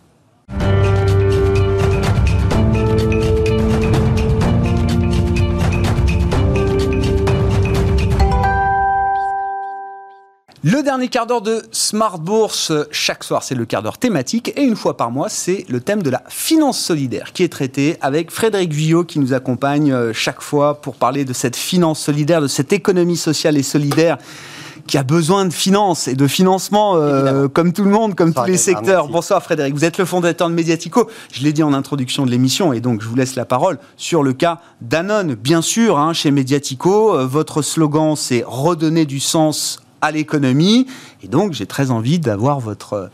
Le 10.64 10.84
dernier 10.84 11.08
quart 11.08 11.26
d'heure 11.26 11.42
de 11.42 11.64
Smart 11.72 12.20
Bourse, 12.20 12.72
chaque 12.92 13.24
soir, 13.24 13.42
c'est 13.42 13.56
le 13.56 13.66
quart 13.66 13.82
d'heure 13.82 13.98
thématique. 13.98 14.54
Et 14.56 14.62
une 14.62 14.76
fois 14.76 14.96
par 14.96 15.10
mois, 15.10 15.28
c'est 15.28 15.66
le 15.70 15.80
thème 15.80 16.04
de 16.04 16.12
la 16.12 16.22
finance 16.30 16.80
solidaire 16.80 17.34
qui 17.34 17.42
est 17.42 17.52
traité 17.52 17.98
avec 18.00 18.30
Frédéric 18.30 18.72
Villot 18.72 19.04
qui 19.04 19.18
nous 19.18 19.34
accompagne 19.34 19.92
euh, 19.92 20.14
chaque 20.14 20.40
fois 20.40 20.80
pour 20.80 20.98
parler 20.98 21.26
de 21.26 21.34
cette 21.34 21.56
finance 21.56 22.00
solidaire, 22.00 22.42
de 22.42 22.48
cette 22.48 22.74
économie 22.74 23.18
sociale 23.18 23.58
et 23.58 23.64
solidaire 23.64 24.20
qui 24.86 25.00
a 25.00 25.04
besoin 25.04 25.46
de 25.46 25.54
finances 25.54 26.08
et 26.08 26.14
de 26.14 26.28
financement 26.28 26.96
euh, 26.96 27.48
comme 27.48 27.74
tout 27.74 27.84
le 27.84 27.90
monde, 27.90 28.14
comme 28.14 28.34
tous 28.34 28.46
les 28.46 28.58
secteurs. 28.58 29.06
merci. 29.06 29.14
Bonsoir 29.14 29.42
Frédéric, 29.42 29.74
vous 29.74 29.86
êtes 29.86 29.98
le 29.98 30.06
fondateur 30.06 30.48
de 30.48 30.54
Mediatico. 30.54 31.10
Je 31.32 31.44
l'ai 31.44 31.54
dit 31.54 31.64
en 31.64 31.74
introduction 31.74 32.26
de 32.26 32.32
l'émission 32.32 32.72
et 32.72 32.82
donc 32.82 33.02
je 33.02 33.08
vous 33.08 33.16
laisse 33.16 33.36
la 33.36 33.46
parole 33.46 33.80
sur 33.98 34.22
le 34.22 34.34
cas 34.34 34.60
Danone. 34.82 35.34
Bien 35.34 35.64
sûr, 35.64 35.98
hein, 35.98 36.14
chez 36.14 36.30
Mediatico, 36.30 37.16
euh, 37.16 37.26
votre 37.26 37.64
slogan 37.64 38.16
c'est 38.16 38.44
redonner 38.46 39.06
du 39.06 39.20
sens 39.20 39.81
à 40.02 40.12
l'économie. 40.12 40.88
Et 41.24 41.28
donc 41.28 41.54
j'ai 41.54 41.66
très 41.66 41.92
envie 41.92 42.20
d'avoir 42.20 42.60
votre, 42.60 43.10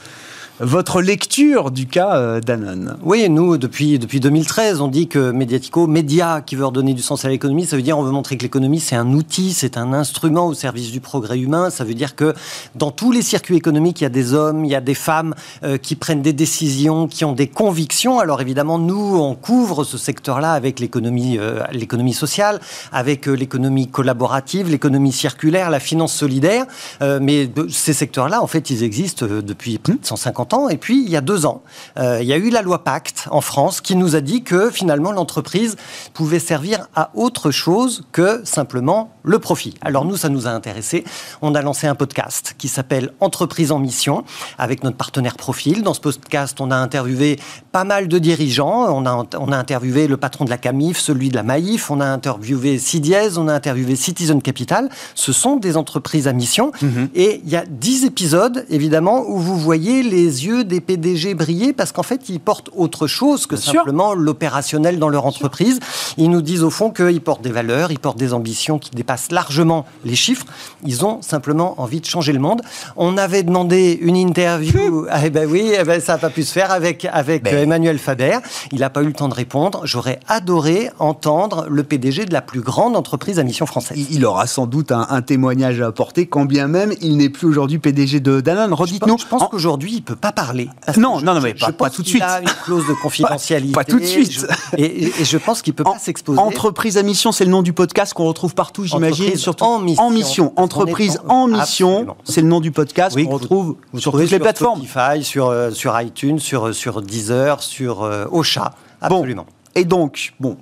votre 0.59 1.01
lecture 1.03 1.69
du 1.69 1.85
cas 1.85 2.15
euh, 2.17 2.39
Danone. 2.41 2.97
Oui, 3.03 3.29
nous, 3.29 3.57
depuis, 3.57 3.99
depuis 3.99 4.19
2013, 4.19 4.81
on 4.81 4.87
dit 4.87 5.07
que 5.07 5.29
Mediatico, 5.31 5.85
média 5.85 6.41
qui 6.41 6.55
veut 6.55 6.65
redonner 6.65 6.95
du 6.95 7.03
sens 7.03 7.25
à 7.25 7.29
l'économie, 7.29 7.67
ça 7.67 7.75
veut 7.75 7.83
dire 7.83 7.97
on 7.99 8.01
veut 8.03 8.11
montrer 8.11 8.37
que 8.37 8.43
l'économie, 8.43 8.79
c'est 8.79 8.95
un 8.95 9.13
outil, 9.13 9.53
c'est 9.53 9.77
un 9.77 9.93
instrument 9.93 10.47
au 10.47 10.55
service 10.55 10.91
du 10.91 10.99
progrès 10.99 11.37
humain. 11.37 11.69
Ça 11.69 11.83
veut 11.83 11.93
dire 11.93 12.15
que 12.15 12.33
dans 12.73 12.89
tous 12.89 13.11
les 13.11 13.21
circuits 13.21 13.55
économiques, 13.55 14.01
il 14.01 14.05
y 14.05 14.07
a 14.07 14.09
des 14.09 14.33
hommes, 14.33 14.65
il 14.65 14.71
y 14.71 14.75
a 14.75 14.81
des 14.81 14.95
femmes 14.95 15.35
euh, 15.63 15.77
qui 15.77 15.95
prennent 15.95 16.23
des 16.23 16.33
décisions, 16.33 17.07
qui 17.07 17.23
ont 17.23 17.33
des 17.33 17.47
convictions. 17.47 18.17
Alors 18.19 18.41
évidemment, 18.41 18.79
nous, 18.79 19.15
on 19.19 19.35
couvre 19.35 19.83
ce 19.83 19.99
secteur-là 19.99 20.53
avec 20.53 20.79
l'économie 20.79 21.37
euh, 21.37 21.61
l'économie 21.71 22.13
sociale, 22.13 22.59
avec 22.91 23.27
euh, 23.27 23.33
l'économie 23.33 23.87
collaborative, 23.89 24.69
l'économie 24.71 25.11
circulaire, 25.11 25.69
la 25.69 25.79
finance 25.79 26.13
solidaire. 26.13 26.65
Mais 27.01 27.45
de- 27.45 27.67
ces 27.69 27.93
secteurs-là, 27.93 28.41
en 28.41 28.47
fait, 28.47 28.71
ils 28.71 28.81
existent 28.83 29.25
depuis 29.27 29.77
plus 29.77 29.95
de 29.99 30.05
150 30.05 30.46
Et 30.69 30.77
puis, 30.77 31.03
il 31.03 31.09
y 31.09 31.15
a 31.15 31.21
deux 31.21 31.45
ans, 31.45 31.61
euh, 31.97 32.19
il 32.21 32.27
y 32.27 32.33
a 32.33 32.37
eu 32.37 32.49
la 32.49 32.61
loi 32.61 32.83
Pacte 32.83 33.27
en 33.31 33.41
France 33.41 33.81
qui 33.81 33.95
nous 33.95 34.15
a 34.15 34.21
dit 34.21 34.43
que 34.43 34.69
finalement, 34.69 35.11
l'entreprise 35.11 35.75
pouvait 36.13 36.39
servir 36.39 36.87
à 36.95 37.11
autre 37.15 37.51
chose 37.51 38.03
que 38.11 38.41
simplement 38.43 39.11
le 39.23 39.39
profit. 39.39 39.75
Alors 39.81 40.05
nous, 40.05 40.17
ça 40.17 40.29
nous 40.29 40.47
a 40.47 40.51
intéressés. 40.51 41.03
On 41.41 41.53
a 41.53 41.61
lancé 41.61 41.85
un 41.87 41.95
podcast 41.95 42.55
qui 42.57 42.67
s'appelle 42.67 43.11
Entreprise 43.19 43.71
en 43.71 43.79
mission 43.79 44.23
avec 44.57 44.83
notre 44.83 44.97
partenaire 44.97 45.35
Profil. 45.35 45.83
Dans 45.83 45.93
ce 45.93 45.99
podcast, 45.99 46.59
on 46.61 46.71
a 46.71 46.75
interviewé 46.75 47.37
pas 47.71 47.83
mal 47.83 48.07
de 48.07 48.17
dirigeants. 48.17 48.85
On 48.89 49.05
a, 49.05 49.25
on 49.37 49.51
a 49.51 49.57
interviewé 49.57 50.07
le 50.07 50.17
patron 50.17 50.45
de 50.45 50.49
la 50.49 50.57
CAMIF, 50.57 50.97
celui 50.97 51.29
de 51.29 51.35
la 51.35 51.43
Maïf. 51.43 51.91
On 51.91 51.99
a 51.99 52.05
interviewé 52.05 52.79
Cidiez, 52.79 53.37
on 53.37 53.47
a 53.47 53.53
interviewé 53.53 53.95
Citizen 53.95 54.41
Capital. 54.41 54.89
Ce 55.13 55.33
sont 55.33 55.57
des 55.57 55.77
entreprises 55.77 56.27
à 56.27 56.33
mission. 56.33 56.71
Et 57.13 57.41
il 57.43 57.49
y 57.49 57.55
a 57.55 57.65
10 57.65 58.05
épisodes, 58.05 58.65
évidemment, 58.69 59.25
où 59.27 59.37
vous 59.37 59.57
voyez 59.57 60.03
les 60.03 60.36
yeux 60.45 60.63
des 60.63 60.81
PDG 60.81 61.33
briller 61.33 61.73
parce 61.73 61.91
qu'en 61.91 62.03
fait, 62.03 62.29
ils 62.29 62.39
portent 62.39 62.69
autre 62.75 63.07
chose 63.07 63.47
que 63.47 63.55
simplement 63.55 64.13
l'opérationnel 64.13 64.99
dans 64.99 65.09
leur 65.09 65.25
entreprise. 65.25 65.79
Ils 66.17 66.29
nous 66.29 66.41
disent 66.41 66.63
au 66.63 66.69
fond 66.69 66.91
qu'ils 66.91 67.21
portent 67.21 67.41
des 67.41 67.51
valeurs, 67.51 67.91
ils 67.91 67.99
portent 67.99 68.17
des 68.17 68.33
ambitions 68.33 68.79
qui 68.79 68.91
dépassent 68.91 69.31
largement 69.31 69.85
les 70.05 70.15
chiffres. 70.15 70.45
Ils 70.85 71.05
ont 71.05 71.21
simplement 71.21 71.79
envie 71.81 72.01
de 72.01 72.05
changer 72.05 72.33
le 72.33 72.39
monde. 72.39 72.61
On 72.95 73.17
avait 73.17 73.43
demandé 73.43 73.97
une 74.01 74.15
interview, 74.15 75.05
eh 75.23 75.29
ben 75.29 75.49
oui, 75.49 75.71
eh 75.79 75.83
ben 75.83 75.99
ça 76.01 76.13
n'a 76.13 76.19
pas 76.19 76.29
pu 76.29 76.43
se 76.43 76.51
faire 76.51 76.71
avec, 76.71 77.05
avec 77.05 77.43
ben. 77.43 77.57
Emmanuel 77.57 77.99
Faber. 77.99 78.39
Il 78.71 78.79
n'a 78.79 78.89
pas 78.89 79.03
eu 79.03 79.07
le 79.07 79.13
temps 79.13 79.29
de 79.29 79.33
répondre. 79.33 79.81
J'aurais 79.85 80.19
adoré 80.27 80.89
entendre 80.99 81.67
le 81.69 81.83
PDG 81.83 82.25
de 82.25 82.33
la 82.33 82.41
plus 82.41 82.61
grande 82.61 82.95
entreprise 82.95 83.39
à 83.39 83.43
mission 83.43 83.65
française. 83.65 83.97
Il 84.09 84.25
aura 84.25 84.47
sans 84.47 84.67
doute 84.67 84.91
un, 84.91 85.21
témoignage 85.21 85.81
à 85.81 85.87
apporter, 85.87 86.27
quand 86.27 86.45
bien 86.45 86.67
même 86.67 86.93
il 87.01 87.17
n'est 87.17 87.29
plus 87.29 87.47
aujourd'hui 87.47 87.79
PDG 87.79 88.19
de 88.19 88.41
Danone. 88.41 88.73
Redites-nous. 88.73 89.17
Je 89.17 89.25
pense, 89.25 89.43
qu'aujourd'hui, 89.49 89.91
il 89.93 89.97
ne 89.97 90.01
peut 90.01 90.15
pas 90.15 90.26
parler. 90.31 90.69
Non, 90.97 91.21
non, 91.21 91.33
non, 91.33 91.41
mais 91.41 91.53
pas, 91.53 91.89
tout 91.89 92.03
de 92.03 92.07
suite. 92.07 92.21
Il 92.21 92.23
a 92.23 92.41
une 92.41 92.49
clause 92.63 92.87
de 92.87 92.93
confidentialité. 93.01 93.73
pas, 93.73 93.83
tout 93.83 93.99
de 93.99 94.05
suite. 94.05 94.45
et, 94.77 95.11
je 95.23 95.37
pense 95.37 95.61
qu'il 95.61 95.73
peut 95.73 95.83
pas 95.83 95.99
s'exposer. 95.99 96.39
Entreprise 96.39 96.97
à 96.97 97.03
mission, 97.03 97.31
c'est 97.31 97.45
le 97.45 97.51
nom 97.51 97.61
du 97.61 97.73
podcast 97.73 98.13
qu'on 98.13 98.25
retrouve 98.25 98.55
partout, 98.55 98.85
j'imagine. 98.85 99.35
Surtout 99.35 99.65
en 99.65 99.79
mission. 99.79 100.03
En 100.03 100.09
mission. 100.09 100.53
Entreprise 100.55 101.19
en, 101.27 101.47
mission, 101.47 102.15
c'est 102.23 102.41
le 102.41 102.47
nom 102.47 102.59
du 102.59 102.71
podcast 102.71 103.15
qu'on 103.15 103.29
retrouve 103.29 103.75
sur 103.97 104.11
toutes 104.11 104.31
les 104.31 104.39
plateformes. 104.39 104.83
Spotify, 104.85 105.23
sur, 105.23 105.47
euh, 105.47 105.71
sur 105.71 105.99
iTunes, 105.99 106.39
sur, 106.39 106.73
sur 106.73 107.01
Deezer, 107.01 107.61
sur 107.61 108.03
euh, 108.03 108.25
Ocha. 108.31 108.71
Absolument. 109.01 109.45
Et 109.75 109.85
donc, 109.85 110.33
bon, 110.39 110.57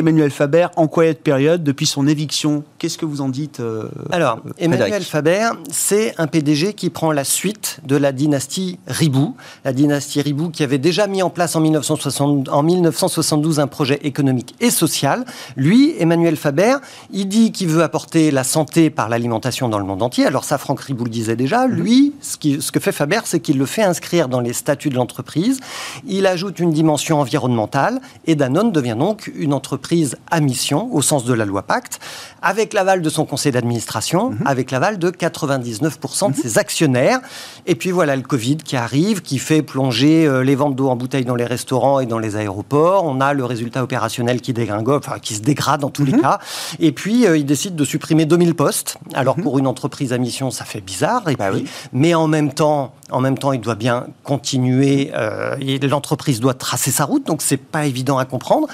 Emmanuel 0.00 0.30
Faber 0.30 0.68
en 0.76 0.88
quiet 0.88 1.14
période 1.14 1.62
depuis 1.62 1.86
son 1.86 2.08
éviction? 2.08 2.64
Qu'est-ce 2.78 2.96
que 2.96 3.04
vous 3.04 3.20
en 3.20 3.28
dites 3.28 3.60
euh, 3.60 3.88
Alors, 4.10 4.40
Emmanuel 4.58 5.02
Faber, 5.02 5.50
c'est 5.70 6.14
un 6.18 6.26
PDG 6.26 6.72
qui 6.72 6.88
prend 6.88 7.12
la 7.12 7.24
suite 7.24 7.80
de 7.84 7.96
la 7.96 8.12
dynastie 8.12 8.78
Ribou. 8.86 9.36
La 9.64 9.74
dynastie 9.74 10.22
Ribou 10.22 10.48
qui 10.48 10.62
avait 10.62 10.78
déjà 10.78 11.06
mis 11.06 11.22
en 11.22 11.28
place 11.28 11.54
en, 11.54 11.60
1972 11.60 13.60
un 13.60 13.66
projet 13.66 14.00
économique 14.02 14.54
et 14.60 14.70
social. 14.70 15.26
Lui, 15.56 15.94
Emmanuel 15.98 16.36
Faber, 16.36 16.76
il 17.12 17.28
dit 17.28 17.52
qu'il 17.52 17.68
veut 17.68 17.82
apporter 17.82 18.30
la 18.30 18.42
santé 18.42 18.88
par 18.88 19.10
l'alimentation 19.10 19.68
dans 19.68 19.78
le 19.78 19.84
monde 19.84 20.02
entier. 20.02 20.24
Alors 20.24 20.44
ça, 20.44 20.56
Franck 20.56 20.80
Ribou 20.80 21.04
le 21.04 21.10
disait 21.10 21.36
déjà. 21.36 21.66
Mhm. 21.66 21.74
Lui, 21.74 22.14
ce, 22.22 22.60
ce 22.60 22.72
que 22.72 22.80
fait 22.80 22.92
Faber, 22.92 23.20
c'est 23.24 23.40
qu'il 23.40 23.58
le 23.58 23.66
fait 23.66 23.82
inscrire 23.82 24.28
dans 24.28 24.40
les 24.40 24.54
statuts 24.54 24.88
de 24.88 24.96
l'entreprise. 24.96 25.60
Il 26.06 26.26
ajoute 26.26 26.58
une 26.58 26.72
dimension 26.72 27.20
environnementale 27.20 28.00
et 28.26 28.34
Danone 28.34 28.72
devient 28.72 28.96
donc 28.98 29.30
une 29.36 29.52
entreprise 29.52 29.89
prise 29.90 30.16
à 30.30 30.38
mission, 30.38 30.88
au 30.94 31.02
sens 31.02 31.24
de 31.24 31.34
la 31.34 31.44
loi 31.44 31.62
Pacte, 31.62 31.98
avec 32.42 32.74
l'aval 32.74 33.02
de 33.02 33.10
son 33.10 33.24
conseil 33.24 33.50
d'administration, 33.50 34.30
mhm. 34.30 34.46
avec 34.46 34.70
l'aval 34.70 35.00
de 35.00 35.10
99% 35.10 36.26
de 36.26 36.28
mhm. 36.28 36.34
ses 36.40 36.58
actionnaires. 36.58 37.18
Et 37.66 37.74
puis 37.74 37.90
voilà 37.90 38.14
le 38.14 38.22
Covid 38.22 38.58
qui 38.58 38.76
arrive, 38.76 39.20
qui 39.20 39.40
fait 39.40 39.62
plonger 39.62 40.28
euh, 40.28 40.44
les 40.44 40.54
ventes 40.54 40.76
d'eau 40.76 40.90
en 40.90 40.94
bouteille 40.94 41.24
dans 41.24 41.34
les 41.34 41.44
restaurants 41.44 41.98
et 41.98 42.06
dans 42.06 42.20
les 42.20 42.36
aéroports. 42.36 43.04
On 43.04 43.20
a 43.20 43.34
le 43.34 43.44
résultat 43.44 43.82
opérationnel 43.82 44.40
qui 44.40 44.52
dégringole, 44.52 44.98
enfin 44.98 45.18
qui 45.18 45.34
se 45.34 45.40
dégrade 45.40 45.80
dans 45.80 45.90
tous 45.90 46.04
les 46.04 46.12
mhm. 46.12 46.20
cas. 46.20 46.38
Et 46.78 46.92
puis 46.92 47.26
euh, 47.26 47.36
il 47.36 47.44
décide 47.44 47.74
de 47.74 47.84
supprimer 47.84 48.26
2000 48.26 48.54
postes. 48.54 48.96
Alors 49.14 49.34
pour 49.34 49.58
une 49.58 49.66
entreprise 49.66 50.12
à 50.12 50.18
mission, 50.18 50.52
ça 50.52 50.64
fait 50.64 50.80
bizarre. 50.80 51.28
Et 51.28 51.34
bah 51.34 51.50
Mais 51.92 52.14
en 52.14 52.28
même 52.28 52.52
temps, 52.52 52.92
en 53.10 53.20
même 53.20 53.38
temps, 53.38 53.52
il 53.52 53.60
doit 53.60 53.74
bien 53.74 54.06
continuer. 54.24 55.10
Euh, 55.14 55.56
l'entreprise 55.82 56.40
doit 56.40 56.54
tracer 56.54 56.90
sa 56.90 57.04
route, 57.04 57.26
donc 57.26 57.42
c'est 57.42 57.56
pas 57.56 57.86
évident 57.86 58.18
à 58.18 58.24
comprendre. 58.24 58.68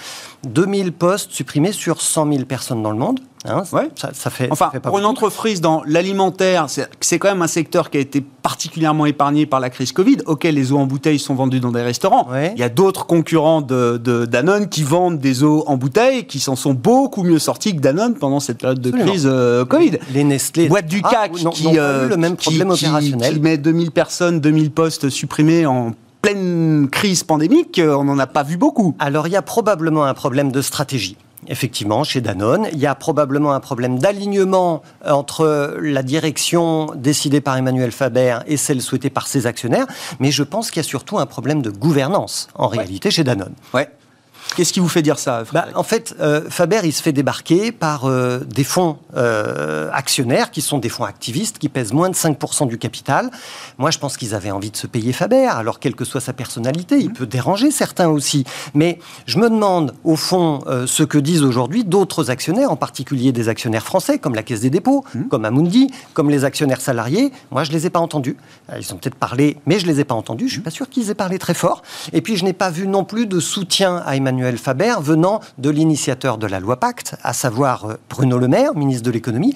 2000 0.45 0.93
postes 0.93 1.33
supprimés 1.33 1.73
sur 1.73 2.01
100 2.01 2.33
000 2.33 2.45
personnes 2.45 2.83
dans 2.83 2.93
le 2.93 2.99
monde. 2.99 3.21
Hein, 3.49 3.63
ça, 3.65 4.31
fait, 4.31 4.49
enfin, 4.51 4.71
pour 4.83 4.99
une 4.99 5.05
entreprise 5.05 5.61
dans 5.61 5.83
l'alimentaire, 5.87 6.67
c'est 7.01 7.19
quand 7.19 7.29
même 7.29 7.43
un 7.43 7.47
secteur 7.47 7.91
qui 7.91 7.99
a 7.99 8.01
été 8.01 8.21
particulièrement 8.21 9.07
épargné 9.07 9.47
par 9.47 9.61
la 9.61 9.71
crise 9.71 9.93
Covid. 9.93 10.19
Ok, 10.27 10.45
les 10.45 10.73
eaux 10.73 10.79
en 10.79 10.87
bouteille 10.87 11.19
sont 11.19 11.35
vendues 11.35 11.61
dans 11.61 11.73
des 11.73 11.83
restaurants. 11.83 12.29
Il 12.55 12.59
y 12.59 12.63
a 12.63 12.69
d'autres 12.69 13.07
concurrents 13.07 13.63
de, 13.63 14.27
Danone 14.27 14.69
qui 14.69 14.83
vendent 14.83 15.19
des 15.19 15.43
eaux 15.43 15.65
en 15.67 15.77
bouteille, 15.77 16.27
qui 16.27 16.41
s'en 16.41 16.57
sont 16.57 16.75
beaucoup 16.75 17.23
mieux 17.23 17.39
sortis 17.39 17.75
que 17.75 17.81
Danone 17.81 18.15
pendant 18.15 18.41
cette 18.41 18.59
période 18.59 18.81
de 18.81 18.91
crise 18.91 19.27
euh, 19.27 19.65
Covid. 19.65 19.99
Les 20.13 20.25
Nestlé, 20.25 20.69
boîte 20.69 20.87
du 20.87 21.03
CAC 21.03 21.33
qui, 21.53 21.79
euh, 21.79 22.09
le 22.09 22.17
même 22.17 22.37
problème 22.37 22.71
opérationnel. 22.71 23.35
qui 23.35 23.41
met 23.41 23.59
2000 23.59 23.91
personnes, 23.91 24.41
2000 24.41 24.71
postes 24.71 25.09
supprimés 25.09 25.67
en 25.67 25.93
pleine 26.23 26.89
crise 26.91 27.23
pandémique, 27.23 27.79
euh, 27.79 27.95
on 27.95 28.05
n'en 28.05 28.19
a 28.19 28.27
pas 28.27 28.43
vu 28.43 28.57
beaucoup. 28.57 28.97
Alors 28.99 29.29
il 29.29 29.33
y 29.33 29.37
a 29.37 29.43
probablement 29.43 30.05
un 30.05 30.15
problème 30.15 30.51
de 30.51 30.61
stratégie. 30.61 31.17
Effectivement, 31.49 32.05
chez 32.05 32.21
Danone, 32.21 32.69
il 32.73 32.79
y 32.79 32.87
a 32.87 32.95
probablement 32.95 33.53
un 33.53 33.61
problème 33.61 33.99
d'alignement 33.99 34.83
entre 35.05 35.77
la 35.81 36.03
direction 36.03 36.93
décidée 36.95 37.41
par 37.41 37.57
Emmanuel 37.57 37.93
Faber 37.93 38.39
et 38.47 38.57
celle 38.57 38.83
souhaitée 38.83 39.11
par 39.11 39.27
ses 39.27 39.47
actionnaires, 39.47 39.87
mais 40.21 40.31
je 40.31 40.43
pense 40.43 40.71
qu'il 40.71 40.83
y 40.83 40.87
a 40.87 40.89
surtout 40.89 41.19
un 41.19 41.27
problème 41.27 41.63
de 41.63 41.71
gouvernance 41.71 42.49
en 42.55 42.69
réalité 42.69 43.11
chez 43.11 43.25
Danone. 43.25 43.55
Ouais. 43.75 43.89
Qu'est-ce 44.57 44.73
qui 44.73 44.81
vous 44.81 44.89
fait 44.89 45.03
dire 45.03 45.19
ça 45.19 45.43
bah, 45.53 45.67
En 45.75 45.83
fait, 45.83 46.17
euh, 46.19 46.49
Faber, 46.49 46.81
il 46.85 46.93
se 46.95 47.03
fait 47.03 47.13
débarquer 47.13 47.73
par 47.73 48.07
euh, 48.07 48.39
des 48.39 48.65
fonds 48.65 48.97
euh, 49.15 49.91
actionnaires 49.93 50.51
qui 50.51 50.63
sont 50.63 50.79
des 50.79 50.89
fonds 50.89 51.05
activistes 51.05 51.59
qui 51.59 51.69
pèsent 51.69 51.93
moins 51.93 52.09
de 52.09 52.15
5% 52.15 52.67
du 52.67 52.79
capital. 52.79 53.31
Moi, 53.77 53.91
je 53.91 53.99
pense 53.99 54.17
qu'ils 54.17 54.35
avaient 54.35 54.51
envie 54.51 54.71
de 54.71 54.77
se 54.79 54.87
payer 54.87 55.13
Faber, 55.13 55.45
alors 55.45 55.79
quelle 55.79 55.95
que 55.95 56.07
soit 56.07 56.23
sa 56.23 56.33
personnalité, 56.33 56.99
il 56.99 57.11
mmh. 57.11 57.13
peut 57.13 57.27
déranger 57.27 57.71
certains 57.71 58.09
aussi. 58.09 58.45
Mais 58.73 58.99
je 59.27 59.39
me 59.39 59.51
demande, 59.51 59.93
au 60.05 60.17
fond, 60.17 60.61
ce 60.87 61.03
que 61.03 61.19
disent 61.19 61.43
aujourd'hui 61.43 61.85
d'autres 61.85 62.31
actionnaires, 62.31 62.73
en 62.73 62.77
particulier 62.77 63.33
des 63.33 63.51
actionnaires 63.51 63.85
français, 63.85 64.19
comme 64.19 64.35
la 64.35 64.43
Caisse 64.43 64.61
des 64.61 64.71
dépôts, 64.71 65.05
mmh. 65.15 65.25
comme 65.25 65.45
Amundi, 65.45 65.91
comme 66.15 66.31
les 66.31 66.47
actionnaires 66.47 66.81
salariés. 66.81 67.31
Moi, 67.51 67.65
je 67.65 67.73
les 67.73 67.85
ai 67.85 67.91
pas 67.91 68.01
entendus. 68.01 68.39
Ils 68.75 68.95
ont 68.95 68.97
peut-être 68.97 69.17
parlé, 69.17 69.59
mais 69.67 69.79
je 69.79 69.87
les 69.87 70.01
ai 70.01 70.05
pas 70.05 70.15
entendus. 70.15 70.47
Je 70.47 70.53
suis 70.53 70.61
mmh. 70.61 70.65
pas 70.65 70.71
sûr 70.71 70.89
qu'ils 70.89 71.11
aient 71.11 71.15
parlé 71.15 71.39
très 71.39 71.53
fort. 71.53 71.83
Et 72.15 72.23
puis, 72.23 72.37
je 72.37 72.45
n'ai 72.47 72.55
pas 72.55 72.71
vu 72.71 72.87
non 72.87 73.05
plus 73.05 73.27
de 73.27 73.39
soutien 73.39 74.03
à 74.07 74.17
Emmanuel 74.17 74.46
Emmanuel 74.47 74.59
Faber 74.59 74.95
venant 75.01 75.41
de 75.59 75.71
l'initiateur 75.71 76.39
de 76.39 76.47
la 76.47 76.61
loi 76.61 76.79
Pacte, 76.79 77.17
à 77.25 77.33
savoir 77.33 77.87
euh, 77.87 77.95
Bruno 78.09 78.39
Le 78.39 78.47
Maire, 78.47 78.77
ministre 78.77 79.03
de 79.03 79.11
l'économie. 79.11 79.55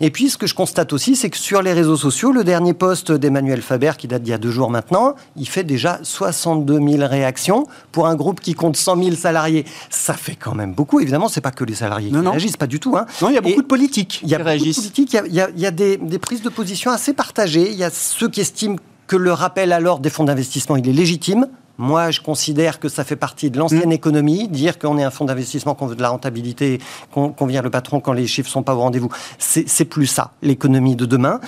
Et 0.00 0.10
puis 0.10 0.28
ce 0.28 0.36
que 0.36 0.48
je 0.48 0.54
constate 0.54 0.92
aussi, 0.92 1.14
c'est 1.14 1.30
que 1.30 1.36
sur 1.36 1.62
les 1.62 1.72
réseaux 1.72 1.96
sociaux, 1.96 2.32
le 2.32 2.42
dernier 2.42 2.74
poste 2.74 3.12
d'Emmanuel 3.12 3.62
Faber, 3.62 3.92
qui 3.96 4.08
date 4.08 4.22
d'il 4.22 4.30
y 4.32 4.34
a 4.34 4.38
deux 4.38 4.50
jours 4.50 4.70
maintenant, 4.70 5.14
il 5.36 5.48
fait 5.48 5.62
déjà 5.62 6.00
62 6.02 6.80
000 6.80 7.08
réactions 7.08 7.68
pour 7.92 8.08
un 8.08 8.16
groupe 8.16 8.40
qui 8.40 8.54
compte 8.54 8.76
100 8.76 9.04
000 9.04 9.16
salariés. 9.16 9.66
Ça 9.88 10.14
fait 10.14 10.34
quand 10.34 10.56
même 10.56 10.74
beaucoup. 10.74 10.98
Évidemment, 10.98 11.28
c'est 11.28 11.40
pas 11.40 11.52
que 11.52 11.62
les 11.62 11.76
salariés 11.76 12.10
qui 12.10 12.16
réagissent, 12.16 12.56
pas 12.56 12.66
du 12.66 12.80
tout. 12.80 12.96
Hein. 12.96 13.06
Non, 13.22 13.28
il 13.28 13.34
y 13.34 13.38
a 13.38 13.40
beaucoup 13.40 13.62
de 13.62 13.68
politiques. 13.68 14.18
Il 14.24 14.30
y 14.30 14.34
a 14.34 14.40
politiques. 14.40 15.16
Il 15.28 15.34
y 15.34 15.66
a, 15.66 15.70
des, 15.70 15.96
des 15.96 16.18
prises 16.18 16.42
de 16.42 16.48
position 16.48 16.90
assez 16.90 17.12
partagées. 17.12 17.70
Il 17.70 17.76
y 17.76 17.84
a 17.84 17.90
ceux 17.90 18.28
qui 18.28 18.40
estiment 18.40 18.76
que 19.06 19.16
le 19.16 19.32
rappel 19.32 19.72
à 19.72 19.78
l'ordre 19.78 20.02
des 20.02 20.10
fonds 20.10 20.24
d'investissement, 20.24 20.76
il 20.76 20.88
est 20.88 20.92
légitime. 20.92 21.46
Moi, 21.76 22.10
je 22.10 22.20
considère 22.20 22.78
que 22.78 22.88
ça 22.88 23.02
fait 23.02 23.16
partie 23.16 23.50
de 23.50 23.58
l'ancienne 23.58 23.88
mm. 23.88 23.92
économie. 23.92 24.48
Dire 24.48 24.78
qu'on 24.78 24.96
est 24.98 25.02
un 25.02 25.10
fonds 25.10 25.24
d'investissement, 25.24 25.74
qu'on 25.74 25.86
veut 25.86 25.96
de 25.96 26.02
la 26.02 26.10
rentabilité, 26.10 26.80
qu'on 27.12 27.46
vient 27.46 27.62
le 27.62 27.70
patron 27.70 28.00
quand 28.00 28.12
les 28.12 28.26
chiffres 28.26 28.48
sont 28.48 28.62
pas 28.62 28.74
au 28.74 28.80
rendez-vous, 28.80 29.10
c'est 29.38 29.84
plus 29.84 30.06
ça, 30.06 30.32
l'économie 30.42 30.96
de 30.96 31.06
demain. 31.06 31.40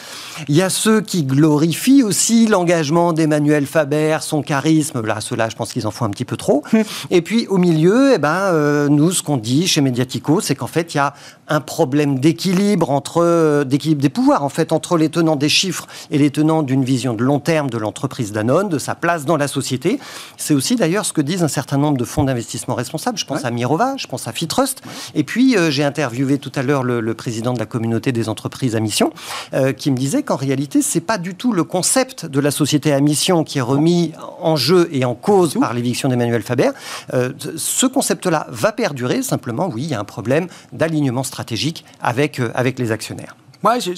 Il 0.49 0.57
y 0.57 0.63
a 0.63 0.71
ceux 0.71 1.01
qui 1.01 1.25
glorifient 1.25 2.03
aussi 2.03 2.47
l'engagement 2.47 3.13
d'Emmanuel 3.13 3.67
Faber, 3.67 4.19
son 4.21 4.43
charisme. 4.43 5.01
Là, 5.05 5.21
ceux-là, 5.21 5.49
je 5.49 5.57
pense 5.57 5.73
qu'ils 5.73 5.87
en 5.87 5.91
font 5.91 6.05
un 6.05 6.11
petit 6.11 6.25
peu 6.25 6.37
trop. 6.37 6.65
Mm. 6.73 6.81
Et 7.11 7.23
puis, 7.23 7.47
au 7.47 7.59
milieu, 7.59 8.15
eh 8.15 8.19
ben, 8.19 8.51
euh, 8.53 8.89
nous, 8.89 9.13
ce 9.13 9.23
qu'on 9.23 9.37
dit 9.37 9.69
chez 9.69 9.81
Mediatico, 9.81 10.41
c'est 10.41 10.57
qu'en 10.57 10.67
fait, 10.67 10.95
il 10.95 10.97
y 10.97 11.01
a 11.01 11.15
un 11.49 11.61
problème 11.61 12.19
d'équilibre 12.19 12.91
entre 12.91 13.23
euh, 13.23 13.65
d'équilibre 13.65 14.03
des 14.03 14.09
pouvoirs, 14.09 14.43
en 14.43 14.49
fait, 14.49 14.73
entre 14.73 14.97
les 14.97 15.09
tenants 15.09 15.37
des 15.37 15.49
chiffres 15.49 15.87
et 16.11 16.19
les 16.19 16.31
tenants 16.31 16.63
d'une 16.63 16.85
vision 16.85 17.15
de 17.15 17.23
long 17.23 17.39
terme 17.39 17.71
de 17.71 17.79
l'entreprise 17.79 18.33
Danone, 18.33 18.69
de 18.69 18.79
sa 18.79 18.97
place 18.97 19.25
dans 19.25 19.37
la 19.37 19.47
société. 19.47 20.01
C'est 20.37 20.55
aussi 20.55 20.77
d'ailleurs 20.77 21.05
ce 21.05 21.13
que 21.13 21.21
disent 21.21 21.43
un 21.43 21.49
certain 21.49 21.79
nombre 21.79 21.99
de 21.99 22.05
fonds 22.05 22.25
d'investissement 22.25 22.75
responsables. 22.75 23.19
Je 23.19 23.25
pense 23.25 23.45
à 23.45 23.51
Mirova, 23.51 23.97
je 23.97 24.07
pense 24.07 24.29
à 24.29 24.33
Fitrust. 24.33 24.83
Et 25.15 25.25
puis, 25.25 25.57
euh, 25.57 25.71
j'ai 25.71 25.85
interviewé 25.85 26.39
tout 26.39 26.53
à 26.55 26.63
l'heure 26.63 26.83
le, 26.83 27.15
président 27.15 27.55
de 27.55 27.59
la 27.59 27.67
communauté 27.67 28.13
des 28.13 28.29
entreprises 28.29 28.77
à 28.77 28.81
mission, 28.81 29.13
euh, 29.55 29.73
qui 29.73 29.91
me 29.91 29.97
disait 29.97 30.23
qu'en 30.23 30.37
réalité, 30.37 30.83
c'est 30.83 31.01
pas 31.01 31.19
du 31.19 31.35
tout 31.35 31.53
le 31.53 31.65
concept 31.65 32.27
de 32.27 32.41
la 32.41 32.51
société 32.51 32.93
à 32.93 33.01
mission 33.01 33.45
qui 33.45 33.59
est 33.59 33.63
remis 33.63 34.13
en 34.41 34.57
jeu 34.57 34.89
et 34.93 35.05
en 35.05 35.15
cause 35.15 35.55
par 35.55 35.73
l'éviction 35.73 36.09
d'Emmanuel 36.09 36.43
Faber. 36.43 36.71
Euh, 37.15 37.33
ce 37.57 37.87
concept-là 37.87 38.47
va 38.51 38.73
perdurer. 38.73 39.23
Simplement, 39.23 39.69
oui, 39.73 39.85
il 39.85 39.91
y 39.91 39.95
a 39.95 40.01
un 40.01 40.05
problème 40.05 40.47
d'alignement 40.73 41.23
stratégique 41.23 41.85
avec, 42.01 42.41
avec 42.55 42.79
les 42.79 42.93
actionnaires. 42.93 43.37
Moi, 43.63 43.79
je, 43.79 43.91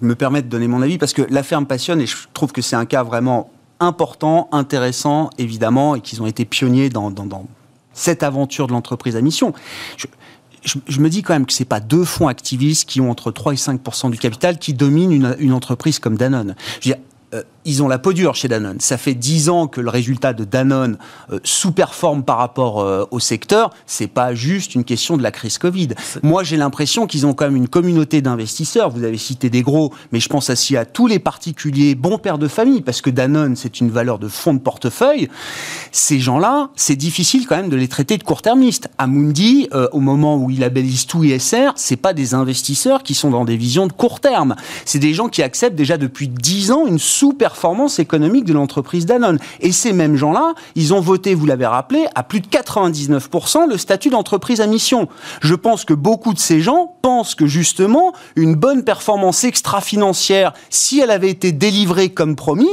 me 0.00 0.14
permets 0.14 0.42
de 0.42 0.48
donner 0.48 0.66
mon 0.66 0.82
avis 0.82 0.98
parce 0.98 1.12
que 1.12 1.22
l'affaire 1.30 1.60
me 1.60 1.66
passionne 1.66 2.00
et 2.00 2.06
je 2.06 2.16
trouve 2.32 2.52
que 2.52 2.62
c'est 2.62 2.76
un 2.76 2.86
cas 2.86 3.02
vraiment 3.02 3.50
important, 3.80 4.48
intéressant, 4.52 5.30
évidemment, 5.38 5.94
et 5.94 6.00
qu'ils 6.00 6.22
ont 6.22 6.26
été 6.26 6.44
pionniers 6.44 6.88
dans, 6.88 7.12
cette 7.92 8.22
aventure 8.22 8.66
de 8.66 8.72
l'entreprise 8.72 9.16
à 9.16 9.20
mission. 9.20 9.52
Je, 10.62 11.00
me 11.00 11.08
dis 11.08 11.22
quand 11.22 11.32
même 11.32 11.46
que 11.46 11.52
ce 11.52 11.62
n'est 11.62 11.68
pas 11.68 11.80
deux 11.80 12.04
fonds 12.04 12.28
activistes 12.28 12.88
qui 12.88 13.00
ont 13.00 13.10
entre 13.10 13.30
3 13.30 13.52
et 13.52 13.56
5% 13.56 14.10
du 14.10 14.18
capital 14.18 14.58
qui 14.58 14.74
dominent 14.74 15.34
une, 15.38 15.52
entreprise 15.52 15.98
comme 15.98 16.16
Danone. 16.16 16.54
Je 16.80 16.90
veux 16.90 16.94
dire, 16.94 17.04
euh, 17.34 17.42
ils 17.68 17.82
ont 17.82 17.88
la 17.88 17.98
peau 17.98 18.14
dure 18.14 18.34
chez 18.34 18.48
Danone. 18.48 18.80
Ça 18.80 18.96
fait 18.96 19.14
10 19.14 19.50
ans 19.50 19.66
que 19.66 19.82
le 19.82 19.90
résultat 19.90 20.32
de 20.32 20.44
Danone 20.44 20.96
euh, 21.30 21.38
sous-performe 21.44 22.24
par 22.24 22.38
rapport 22.38 22.80
euh, 22.80 23.04
au 23.10 23.20
secteur. 23.20 23.70
C'est 23.86 24.06
pas 24.06 24.34
juste 24.34 24.74
une 24.74 24.84
question 24.84 25.18
de 25.18 25.22
la 25.22 25.30
crise 25.30 25.58
Covid. 25.58 25.88
Moi, 26.22 26.44
j'ai 26.44 26.56
l'impression 26.56 27.06
qu'ils 27.06 27.26
ont 27.26 27.34
quand 27.34 27.44
même 27.44 27.56
une 27.56 27.68
communauté 27.68 28.22
d'investisseurs. 28.22 28.88
Vous 28.88 29.04
avez 29.04 29.18
cité 29.18 29.50
des 29.50 29.60
gros, 29.60 29.92
mais 30.12 30.20
je 30.20 30.30
pense 30.30 30.48
aussi 30.48 30.78
à 30.78 30.86
tous 30.86 31.06
les 31.06 31.18
particuliers, 31.18 31.94
bons 31.94 32.16
pères 32.16 32.38
de 32.38 32.48
famille, 32.48 32.80
parce 32.80 33.02
que 33.02 33.10
Danone, 33.10 33.54
c'est 33.54 33.80
une 33.80 33.90
valeur 33.90 34.18
de 34.18 34.28
fonds 34.28 34.54
de 34.54 34.60
portefeuille. 34.60 35.28
Ces 35.92 36.20
gens-là, 36.20 36.70
c'est 36.74 36.96
difficile 36.96 37.46
quand 37.46 37.56
même 37.56 37.68
de 37.68 37.76
les 37.76 37.88
traiter 37.88 38.16
de 38.16 38.22
court-termistes. 38.22 38.88
Amundi, 38.96 39.68
euh, 39.74 39.88
au 39.92 40.00
moment 40.00 40.38
où 40.38 40.48
il 40.48 40.60
labellise 40.60 41.04
tout 41.04 41.22
ISR, 41.22 41.72
c'est 41.76 41.96
pas 41.96 42.14
des 42.14 42.32
investisseurs 42.32 43.02
qui 43.02 43.12
sont 43.12 43.30
dans 43.30 43.44
des 43.44 43.58
visions 43.58 43.86
de 43.86 43.92
court 43.92 44.20
terme. 44.20 44.56
C'est 44.86 44.98
des 44.98 45.12
gens 45.12 45.28
qui 45.28 45.42
acceptent 45.42 45.76
déjà 45.76 45.98
depuis 45.98 46.28
10 46.28 46.70
ans 46.70 46.86
une 46.86 46.98
sous-performance 46.98 47.57
économique 47.98 48.44
de 48.44 48.52
l'entreprise 48.52 49.06
Danone. 49.06 49.38
Et 49.60 49.72
ces 49.72 49.92
mêmes 49.92 50.16
gens-là, 50.16 50.54
ils 50.74 50.92
ont 50.94 51.00
voté, 51.00 51.34
vous 51.34 51.46
l'avez 51.46 51.66
rappelé, 51.66 52.06
à 52.14 52.22
plus 52.22 52.40
de 52.40 52.46
99% 52.46 53.68
le 53.68 53.76
statut 53.76 54.10
d'entreprise 54.10 54.60
à 54.60 54.66
mission. 54.66 55.08
Je 55.40 55.54
pense 55.54 55.84
que 55.84 55.94
beaucoup 55.94 56.34
de 56.34 56.38
ces 56.38 56.60
gens 56.60 56.94
pensent 57.02 57.34
que 57.34 57.46
justement, 57.46 58.12
une 58.36 58.54
bonne 58.54 58.84
performance 58.84 59.44
extra-financière, 59.44 60.52
si 60.70 61.00
elle 61.00 61.10
avait 61.10 61.30
été 61.30 61.52
délivrée 61.52 62.10
comme 62.10 62.36
promis, 62.36 62.68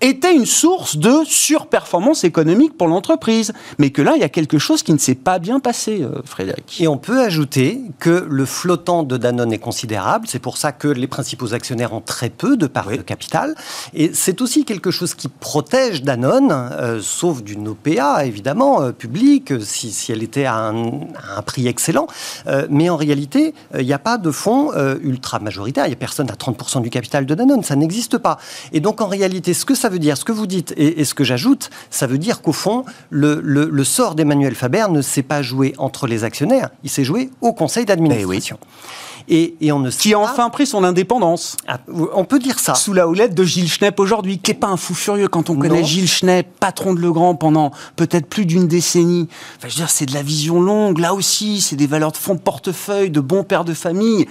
était 0.00 0.34
une 0.34 0.46
source 0.46 0.96
de 0.96 1.22
surperformance 1.24 2.24
économique 2.24 2.76
pour 2.76 2.88
l'entreprise. 2.88 3.52
Mais 3.78 3.90
que 3.90 4.02
là, 4.02 4.12
il 4.16 4.20
y 4.20 4.24
a 4.24 4.28
quelque 4.28 4.58
chose 4.58 4.82
qui 4.82 4.92
ne 4.92 4.98
s'est 4.98 5.14
pas 5.14 5.38
bien 5.38 5.60
passé, 5.60 6.02
euh, 6.02 6.20
Frédéric. 6.24 6.80
Et 6.80 6.88
on 6.88 6.98
peut 6.98 7.22
ajouter 7.22 7.80
que 7.98 8.26
le 8.28 8.44
flottant 8.44 9.02
de 9.02 9.16
Danone 9.16 9.52
est 9.52 9.58
considérable. 9.58 10.26
C'est 10.28 10.38
pour 10.38 10.56
ça 10.56 10.72
que 10.72 10.88
les 10.88 11.06
principaux 11.06 11.54
actionnaires 11.54 11.92
ont 11.92 12.00
très 12.00 12.30
peu 12.30 12.56
de 12.56 12.66
parts 12.66 12.88
de 12.96 13.02
capital. 13.02 13.54
Et 13.94 14.12
c'est 14.18 14.42
aussi 14.42 14.64
quelque 14.64 14.90
chose 14.90 15.14
qui 15.14 15.28
protège 15.28 16.02
Danone, 16.02 16.50
euh, 16.52 17.00
sauf 17.00 17.42
d'une 17.42 17.68
OPA, 17.68 18.26
évidemment, 18.26 18.82
euh, 18.82 18.92
publique, 18.92 19.52
si, 19.62 19.92
si, 19.92 20.10
elle 20.10 20.22
était 20.22 20.44
à 20.44 20.56
un, 20.56 21.42
prix 21.46 21.68
excellent. 21.68 22.08
Euh, 22.48 22.66
mais 22.68 22.90
en 22.90 22.96
réalité, 22.96 23.54
il 23.78 23.86
n'y 23.86 23.92
a 23.92 23.98
pas 23.98 24.18
de 24.18 24.30
fonds 24.30 24.72
ultra 25.02 25.38
majoritaire. 25.38 25.86
Il 25.86 25.90
n'y 25.90 25.94
a 25.94 25.96
personne 25.96 26.28
à 26.30 26.34
30% 26.34 26.82
du 26.82 26.90
capital 26.90 27.26
de 27.26 27.34
Danone. 27.34 27.62
Ça 27.62 27.76
n'existe 27.76 28.18
pas. 28.18 28.38
Et 28.72 28.80
donc, 28.80 29.00
en 29.00 29.06
réalité, 29.06 29.54
ce 29.54 29.64
que 29.64 29.74
ça 29.74 29.88
veut 29.88 29.98
dire, 29.98 30.16
ce 30.16 30.24
que 30.24 30.32
vous 30.32 30.46
dites 30.46 30.74
et, 30.76 31.04
ce 31.04 31.14
que 31.14 31.24
j'ajoute, 31.24 31.70
ça 31.90 32.06
veut 32.06 32.18
dire 32.18 32.42
qu'au 32.42 32.52
fond, 32.52 32.84
le, 33.10 33.84
sort 33.84 34.14
d'Emmanuel 34.14 34.54
Faber 34.54 34.86
ne 34.90 35.00
s'est 35.00 35.22
pas 35.22 35.42
joué 35.42 35.74
entre 35.78 36.06
les 36.06 36.24
actionnaires, 36.24 36.70
il 36.82 36.90
s'est 36.90 37.04
joué 37.04 37.30
au 37.40 37.52
conseil 37.52 37.84
d'administration. 37.84 38.58
Eh. 38.62 39.17
Et, 39.30 39.56
et, 39.60 39.72
on 39.72 39.78
ne 39.78 39.90
qui 39.90 40.14
a 40.14 40.18
enfin 40.18 40.48
pris 40.48 40.66
son 40.66 40.84
indépendance. 40.84 41.56
Ah, 41.66 41.78
on 42.14 42.24
peut 42.24 42.38
dire 42.38 42.58
ça. 42.58 42.74
Sous 42.74 42.94
la 42.94 43.06
houlette 43.06 43.34
de 43.34 43.44
Gilles 43.44 43.68
Schnepp 43.68 44.00
aujourd'hui, 44.00 44.38
qui 44.38 44.50
n'est 44.50 44.58
pas 44.58 44.68
un 44.68 44.78
fou 44.78 44.94
furieux 44.94 45.28
quand 45.28 45.50
on 45.50 45.54
non. 45.54 45.60
connaît 45.60 45.84
Gilles 45.84 46.08
Schnepp, 46.08 46.48
patron 46.58 46.94
de 46.94 47.00
Legrand 47.00 47.34
pendant 47.34 47.72
peut-être 47.96 48.26
plus 48.26 48.46
d'une 48.46 48.66
décennie. 48.66 49.28
Enfin, 49.58 49.68
je 49.68 49.74
veux 49.74 49.80
dire, 49.80 49.90
c'est 49.90 50.06
de 50.06 50.14
la 50.14 50.22
vision 50.22 50.62
longue. 50.62 50.98
Là 50.98 51.12
aussi, 51.12 51.60
c'est 51.60 51.76
des 51.76 51.86
valeurs 51.86 52.12
de 52.12 52.16
fonds 52.16 52.34
de 52.34 52.40
portefeuille, 52.40 53.10
de 53.10 53.20
bons 53.20 53.44
pères 53.44 53.64
de 53.64 53.74
famille. 53.74 54.26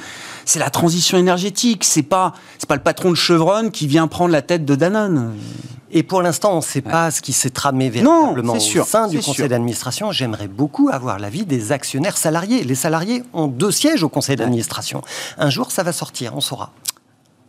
C'est 0.45 0.59
la 0.59 0.71
transition 0.71 1.17
énergétique. 1.17 1.83
C'est 1.83 2.01
pas, 2.01 2.33
c'est 2.57 2.67
pas 2.67 2.75
le 2.75 2.81
patron 2.81 3.11
de 3.11 3.15
Chevron 3.15 3.69
qui 3.69 3.85
vient 3.85 4.07
prendre 4.07 4.31
la 4.31 4.41
tête 4.41 4.65
de 4.65 4.75
Danone. 4.75 5.35
Et 5.91 6.03
pour 6.03 6.21
l'instant, 6.21 6.53
on 6.53 6.57
ne 6.57 6.61
sait 6.61 6.81
pas 6.81 7.05
ouais. 7.05 7.11
ce 7.11 7.21
qui 7.21 7.31
s'est 7.31 7.49
tramé 7.49 7.89
véritablement 7.89 8.53
non, 8.53 8.57
au 8.57 8.59
sûr, 8.59 8.85
sein 8.85 9.07
du 9.07 9.19
conseil 9.19 9.47
d'administration. 9.47 10.11
J'aimerais 10.11 10.47
beaucoup 10.47 10.89
avoir 10.91 11.17
l'avis 11.17 11.45
des 11.45 11.71
actionnaires 11.71 12.17
salariés. 12.17 12.63
Les 12.63 12.75
salariés 12.75 13.23
ont 13.33 13.47
deux 13.47 13.71
sièges 13.71 14.03
au 14.03 14.09
conseil 14.09 14.35
d'administration. 14.35 14.86
Un 15.38 15.49
jour, 15.49 15.71
ça 15.71 15.83
va 15.83 15.91
sortir, 15.91 16.35
on 16.35 16.41
saura. 16.41 16.71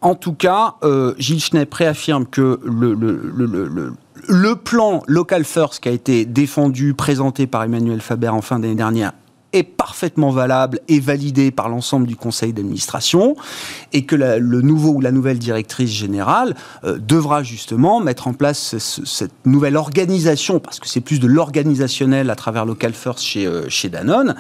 En 0.01 0.15
tout 0.15 0.35
cas, 0.35 0.77
euh, 0.85 1.15
Gilles 1.19 1.41
Schnepp 1.41 1.75
réaffirme 1.75 2.27
que 2.27 2.61
le, 2.65 4.55
plan 4.55 5.03
Local 5.09 5.45
First 5.45 5.81
qui 5.81 5.89
a 5.89 5.93
été 5.93 6.25
défendu, 6.25 6.95
présenté 6.95 7.49
par 7.49 7.65
Emmanuel 7.65 8.01
Faber 8.01 8.29
en 8.29 8.41
fin 8.41 8.61
d'année 8.61 8.77
dernière, 8.77 9.13
est 9.53 9.65
parfaitement 9.65 10.31
valable 10.31 10.79
et 10.89 11.01
validé 11.01 11.51
par 11.51 11.69
l'ensemble 11.69 12.07
du 12.07 12.17
conseil 12.17 12.53
d'administration 12.53 13.35
et 13.93 14.05
que 14.05 14.15
la, 14.15 14.39
le 14.39 14.61
nouveau 14.61 14.91
ou 14.91 15.01
la 15.01 15.11
nouvelle 15.11 15.39
directrice 15.39 15.91
générale 15.91 16.55
euh, 16.85 16.99
devra 16.99 17.43
justement 17.43 18.01
mettre 18.01 18.29
en 18.29 18.35
place 18.35 18.77
ce, 18.79 19.05
cette 19.07 19.47
nouvelle 19.47 19.77
organisation, 19.77 20.61
parce 20.61 20.79
que 20.79 20.87
c'est 20.87 21.01
plus 21.01 21.19
de 21.19 21.27
l'organisationnel 21.27 22.31
à 22.31 22.37
travers 22.37 22.67
Local 22.67 22.93
First 22.93 23.21
chez, 23.21 23.47
euh, 23.47 23.69
chez 23.69 23.89
Danone. 23.89 24.37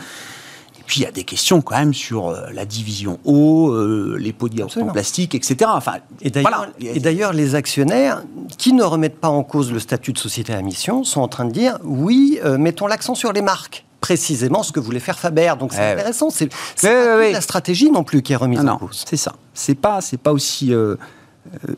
Puis 0.88 1.00
il 1.00 1.02
y 1.04 1.06
a 1.06 1.12
des 1.12 1.24
questions 1.24 1.60
quand 1.60 1.76
même 1.76 1.92
sur 1.92 2.28
euh, 2.28 2.46
la 2.50 2.64
division 2.64 3.20
eau, 3.26 3.68
euh, 3.68 4.16
les 4.18 4.32
pots 4.32 4.48
de 4.48 4.62
en 4.62 4.86
plastique, 4.86 5.34
etc. 5.34 5.70
Enfin, 5.74 5.96
et 6.22 6.30
d'ailleurs, 6.30 6.66
voilà. 6.80 7.32
les 7.32 7.54
actionnaires 7.54 8.22
qui 8.56 8.72
ne 8.72 8.82
remettent 8.82 9.20
pas 9.20 9.28
en 9.28 9.42
cause 9.42 9.70
le 9.70 9.80
statut 9.80 10.14
de 10.14 10.18
société 10.18 10.54
à 10.54 10.62
mission 10.62 11.04
sont 11.04 11.20
en 11.20 11.28
train 11.28 11.44
de 11.44 11.52
dire 11.52 11.78
oui, 11.84 12.40
euh, 12.42 12.56
mettons 12.56 12.86
l'accent 12.86 13.14
sur 13.14 13.32
les 13.32 13.42
marques 13.42 13.84
précisément 14.00 14.62
ce 14.62 14.72
que 14.72 14.80
voulait 14.80 15.00
faire 15.00 15.18
Faber. 15.18 15.52
Donc 15.58 15.72
c'est 15.74 15.82
eh 15.82 15.92
intéressant. 15.92 16.30
C'est 16.30 16.46
ouais, 16.46 16.50
pas 16.80 17.18
ouais, 17.18 17.32
la 17.32 17.40
stratégie 17.42 17.90
non 17.90 18.04
plus 18.04 18.22
qui 18.22 18.32
est 18.32 18.36
remise 18.36 18.62
non, 18.62 18.74
en 18.74 18.78
cause. 18.78 19.04
C'est 19.06 19.16
ça. 19.16 19.34
C'est 19.52 19.74
pas, 19.74 20.00
c'est 20.00 20.16
pas 20.16 20.32
aussi 20.32 20.72
euh, 20.72 20.96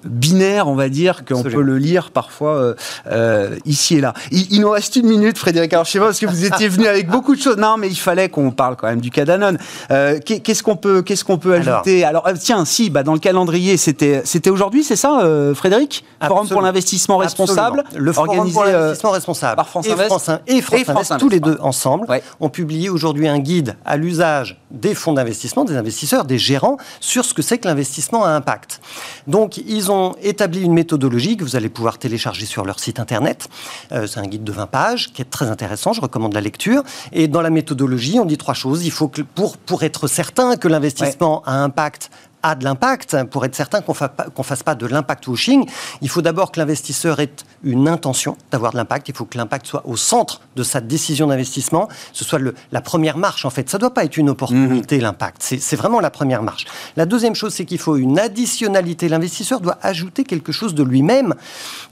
binaire, 0.05 0.68
on 0.68 0.75
va 0.75 0.89
dire, 0.89 1.25
qu'on 1.25 1.43
peut 1.43 1.62
le 1.62 1.79
lire 1.79 2.11
parfois 2.11 2.55
euh, 2.55 2.75
euh, 3.11 3.57
ici 3.64 3.97
et 3.97 4.01
là. 4.01 4.14
Il, 4.31 4.53
il, 4.53 4.61
nous 4.61 4.71
reste 4.71 4.97
une 4.97 5.07
minute, 5.07 5.39
Frédéric. 5.39 5.73
Alors, 5.73 5.85
je 5.85 5.93
sais 5.93 5.99
pas, 5.99 6.07
parce 6.07 6.18
que 6.18 6.27
vous 6.27 6.45
étiez 6.45 6.68
venu 6.68 6.87
avec 6.87 7.09
beaucoup 7.09 7.35
de 7.35 7.41
choses. 7.41 7.57
Non, 7.57 7.77
mais 7.77 7.89
il 7.89 7.99
fallait 7.99 8.29
qu'on 8.29 8.51
parle 8.51 8.77
quand 8.77 8.89
même 8.89 9.01
du 9.01 9.11
cas 9.11 9.25
Danone. 9.25 9.59
Euh, 9.91 10.18
qu'est-ce 10.21 10.62
qu'on 10.62 10.77
peut, 10.77 11.03
qu'est-ce 11.03 11.25
qu'on 11.25 11.39
peut 11.39 11.55
ajouter 11.55 12.05
Alors, 12.05 12.27
Alors 12.27 12.39
tiens, 12.39 12.64
si, 12.64 12.91
bah, 12.91 13.03
dans 13.03 13.14
le 13.14 13.18
calendrier, 13.18 13.77
c'était, 13.77 14.23
c'était 14.25 14.51
aujourd'hui, 14.51 14.85
c'est 14.85 14.97
ça, 14.97 15.27
Frédéric? 15.55 16.05
Forum 16.27 16.49
pour 16.49 16.61
l'investissement 16.61 17.16
responsable, 17.16 17.81
Absolument. 17.81 18.05
le 18.05 18.12
Forum 18.12 18.29
organisé 18.29 18.55
pour 18.55 18.64
l'investissement 18.64 19.11
responsable 19.11 19.57
par 19.57 19.68
France 19.68 19.87
et 19.87 19.93
Invest 19.93 20.09
France, 20.09 20.31
et 20.47 20.61
France, 20.61 20.81
et 20.81 20.85
France 20.85 21.11
Invest, 21.11 21.21
tous 21.21 21.29
les 21.29 21.41
deux 21.41 21.59
ensemble, 21.61 22.07
ouais. 22.09 22.23
ont 22.41 22.49
publié 22.49 22.89
aujourd'hui 22.89 23.29
un 23.29 23.39
guide 23.39 23.77
à 23.85 23.97
l'usage 23.97 24.61
des 24.71 24.95
fonds 24.95 25.12
d'investissement, 25.12 25.64
des 25.64 25.77
investisseurs, 25.77 26.25
des 26.25 26.39
gérants, 26.39 26.77
sur 27.01 27.25
ce 27.25 27.35
que 27.35 27.43
c'est 27.43 27.59
que 27.59 27.68
l'investissement 27.68 28.25
à 28.25 28.31
impact. 28.31 28.81
Donc, 29.27 29.60
ils 29.67 29.91
ont 29.91 30.15
établi 30.23 30.63
une 30.63 30.73
méthodologie 30.73 31.37
que 31.37 31.45
vous 31.45 31.57
allez 31.57 31.69
pouvoir 31.69 31.99
télécharger 31.99 32.47
sur 32.47 32.65
leur 32.65 32.79
site 32.79 33.01
internet. 33.01 33.49
Euh, 33.93 34.07
c'est 34.07 34.21
un 34.21 34.27
guide 34.27 34.45
de 34.45 34.53
20 34.53 34.67
pages 34.67 35.13
qui 35.13 35.23
est 35.23 35.31
très 35.31 35.47
intéressant, 35.47 35.93
je 35.93 36.01
recommande 36.01 36.35
la 36.35 36.41
lecture. 36.41 36.83
Et 37.13 37.29
dans 37.29 37.43
la 37.43 37.51
méthodologie, 37.51 38.19
on 38.19 38.25
dit 38.25 38.39
trois 38.39 38.55
choses. 38.55 38.85
Il 38.85 38.91
faut 38.93 39.09
que, 39.09 39.23
pour, 39.23 39.57
pour 39.57 39.83
être 39.83 40.09
certain 40.09 40.57
que 40.57 40.69
l'investissement 40.69 41.39
ouais. 41.39 41.53
a 41.53 41.63
impact 41.63 42.11
a 42.43 42.55
de 42.55 42.64
l'impact, 42.64 43.24
pour 43.24 43.45
être 43.45 43.55
certain 43.55 43.80
qu'on 43.80 43.93
ne 43.93 44.43
fasse 44.43 44.62
pas 44.62 44.74
de 44.74 44.86
l'impact 44.86 45.26
washing, 45.28 45.68
il 46.01 46.09
faut 46.09 46.22
d'abord 46.22 46.53
que 46.53 46.61
l'investisseur 46.61 47.20
ait 47.20 47.32
une 47.62 47.88
intention 47.88 48.36
d'avoir 48.51 48.72
de 48.72 48.76
l'impact, 48.76 49.09
il 49.09 49.14
faut 49.14 49.24
que 49.24 49.36
l'impact 49.36 49.66
soit 49.66 49.82
au 49.86 49.97
centre 49.97 50.41
de 50.57 50.62
sa 50.62 50.80
décision 50.80 51.26
d'investissement, 51.26 51.88
ce 52.12 52.24
soit 52.24 52.38
le, 52.38 52.55
la 52.72 52.80
première 52.80 53.16
marche 53.16 53.45
en 53.45 53.51
fait. 53.51 53.68
Ça 53.68 53.78
ne 53.78 53.80
doit 53.80 53.95
pas 53.95 54.05
être 54.05 54.16
une 54.16 54.30
opportunité, 54.30 54.99
mmh. 54.99 55.03
l'impact, 55.03 55.43
c'est 55.43 55.76
vraiment 55.76 56.01
la 56.01 56.11
première 56.11 56.43
marche. 56.43 56.66
La 56.97 57.07
deuxième 57.07 57.34
chose, 57.34 57.55
c'est 57.55 57.64
qu'il 57.64 57.78
faut 57.78 57.97
une 57.97 58.18
additionnalité. 58.18 59.09
L'investisseur 59.09 59.61
doit 59.61 59.78
ajouter 59.82 60.24
quelque 60.24 60.53
chose 60.53 60.74
de 60.74 60.82
lui-même. 60.82 61.34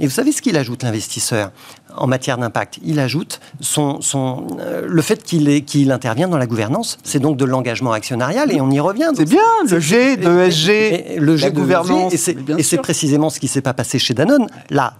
Et 0.00 0.06
vous 0.06 0.12
savez 0.12 0.32
ce 0.32 0.42
qu'il 0.42 0.56
ajoute, 0.56 0.82
l'investisseur? 0.82 1.50
En 1.96 2.06
matière 2.06 2.38
d'impact 2.38 2.78
Il 2.82 3.00
ajoute 3.00 3.40
son, 3.60 4.00
son, 4.00 4.46
euh, 4.60 4.86
le 4.88 5.02
fait 5.02 5.22
qu'il 5.22 5.64
qu 5.64 5.90
intervient 5.90 6.28
dans 6.28 6.38
la 6.38 6.46
gouvernance, 6.46 6.98
c'est 7.02 7.18
donc 7.18 7.36
de 7.36 7.44
l'engagement 7.44 7.92
actionnarial, 7.92 8.52
et 8.52 8.60
on 8.60 8.70
y 8.70 8.80
revient. 8.80 9.10
C'est 9.14 9.28
bien, 9.28 9.40
le 9.68 9.80
G 9.80 10.16
de 10.16 10.40
ESG, 10.40 10.68
et, 10.68 11.14
et, 11.14 11.20
le 11.20 11.36
G 11.36 11.46
la 11.46 11.50
gouvernance. 11.50 12.12
Et 12.12 12.62
c'est 12.62 12.78
précisément 12.78 13.30
ce 13.30 13.40
qui 13.40 13.46
ne 13.46 13.50
s'est 13.50 13.60
pas 13.60 13.74
passé 13.74 13.98
chez 13.98 14.14
Danone. 14.14 14.46
Là, 14.70 14.94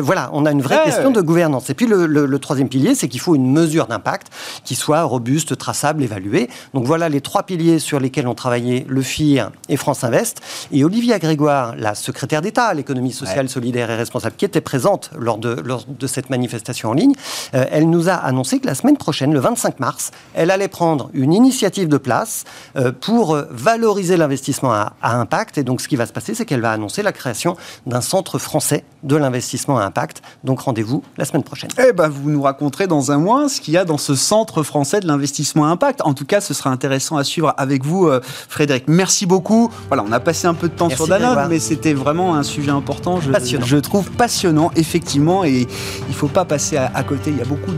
voilà, 0.00 0.30
on 0.32 0.46
a 0.46 0.52
une 0.52 0.62
vraie 0.62 0.78
ouais, 0.78 0.84
question 0.84 1.08
ouais. 1.08 1.14
de 1.14 1.20
gouvernance. 1.20 1.70
Et 1.70 1.74
puis 1.74 1.86
le, 1.86 2.06
le, 2.06 2.26
le 2.26 2.38
troisième 2.38 2.68
pilier, 2.68 2.94
c'est 2.94 3.08
qu'il 3.08 3.20
faut 3.20 3.34
une 3.34 3.50
mesure 3.50 3.86
d'impact 3.86 4.28
qui 4.64 4.74
soit 4.74 5.02
robuste, 5.02 5.56
traçable, 5.56 6.02
évaluée. 6.02 6.48
Donc 6.74 6.84
voilà 6.84 7.08
les 7.08 7.20
trois 7.20 7.44
piliers 7.44 7.78
sur 7.78 8.00
lesquels 8.00 8.26
ont 8.26 8.34
travaillé 8.34 8.84
le 8.88 9.02
FIR 9.02 9.50
et 9.68 9.76
France 9.76 10.04
Invest. 10.04 10.40
Et 10.72 10.84
Olivia 10.84 11.18
Grégoire, 11.18 11.74
la 11.76 11.94
secrétaire 11.94 12.42
d'État 12.42 12.66
à 12.66 12.74
l'économie 12.74 13.12
sociale, 13.12 13.46
ouais. 13.46 13.52
solidaire 13.52 13.90
et 13.90 13.96
responsable, 13.96 14.36
qui 14.36 14.44
était 14.44 14.60
présente 14.60 15.10
lors 15.18 15.38
de, 15.38 15.56
lors 15.64 15.84
de 15.86 16.06
cette 16.08 16.30
manifestation 16.30 16.90
en 16.90 16.92
ligne, 16.92 17.12
euh, 17.54 17.64
elle 17.70 17.88
nous 17.88 18.08
a 18.08 18.14
annoncé 18.14 18.58
que 18.58 18.66
la 18.66 18.74
semaine 18.74 18.96
prochaine, 18.96 19.32
le 19.32 19.40
25 19.40 19.80
mars, 19.80 20.10
elle 20.34 20.50
allait 20.50 20.68
prendre 20.68 21.10
une 21.12 21.32
initiative 21.32 21.88
de 21.88 21.98
place 21.98 22.44
euh, 22.76 22.92
pour 22.92 23.34
euh, 23.34 23.44
valoriser 23.50 24.16
l'investissement 24.16 24.72
à, 24.72 24.94
à, 25.02 25.16
impact. 25.16 25.58
Et 25.58 25.64
donc, 25.64 25.80
ce 25.80 25.88
qui 25.88 25.96
va 25.96 26.06
se 26.06 26.12
passer, 26.12 26.34
c'est 26.34 26.44
qu'elle 26.44 26.60
va 26.60 26.72
annoncer 26.72 27.02
la 27.02 27.12
création 27.12 27.56
d'un 27.86 28.00
centre 28.00 28.38
français 28.38 28.84
de 29.02 29.16
l'investissement 29.16 29.78
à 29.78 29.84
impact. 29.84 30.22
Donc, 30.44 30.60
rendez-vous 30.60 31.02
la 31.16 31.24
semaine 31.24 31.44
prochaine. 31.44 31.70
Eh 31.78 31.92
ben, 31.92 32.08
vous 32.08 32.30
nous 32.30 32.42
raconterez 32.42 32.86
dans 32.86 33.12
un 33.12 33.18
mois 33.18 33.48
ce 33.48 33.60
qu'il 33.60 33.74
y 33.74 33.78
a 33.78 33.84
dans 33.84 33.98
ce 33.98 34.14
centre 34.14 34.62
français 34.62 35.00
de 35.00 35.06
l'investissement 35.06 35.66
à 35.66 35.68
impact. 35.68 36.00
En 36.02 36.14
tout 36.14 36.24
cas, 36.24 36.40
ce 36.40 36.54
sera 36.54 36.70
intéressant 36.70 37.16
à 37.16 37.24
suivre 37.24 37.54
avec 37.56 37.84
vous, 37.84 38.10
Frédéric. 38.48 38.84
Merci 38.88 39.26
beaucoup. 39.26 39.70
Voilà, 39.88 40.04
on 40.06 40.12
a 40.12 40.20
passé 40.20 40.46
un 40.46 40.54
peu 40.54 40.68
de 40.68 40.74
temps 40.74 40.88
Merci 40.88 41.04
sur 41.04 41.08
Danone, 41.08 41.46
mais 41.48 41.58
c'était 41.58 41.94
vraiment 41.94 42.34
un 42.34 42.42
sujet 42.42 42.70
important. 42.70 43.20
Je, 43.20 43.30
passionnant. 43.30 43.66
je 43.66 43.76
trouve 43.76 44.10
passionnant, 44.10 44.70
effectivement. 44.76 45.44
Et 45.44 45.66
il 46.08 46.14
faut 46.14 46.28
pas 46.28 46.44
passer 46.44 46.76
à, 46.76 47.02
côté. 47.02 47.30
Il 47.30 47.38
y 47.38 47.42
a 47.42 47.44
beaucoup 47.44 47.72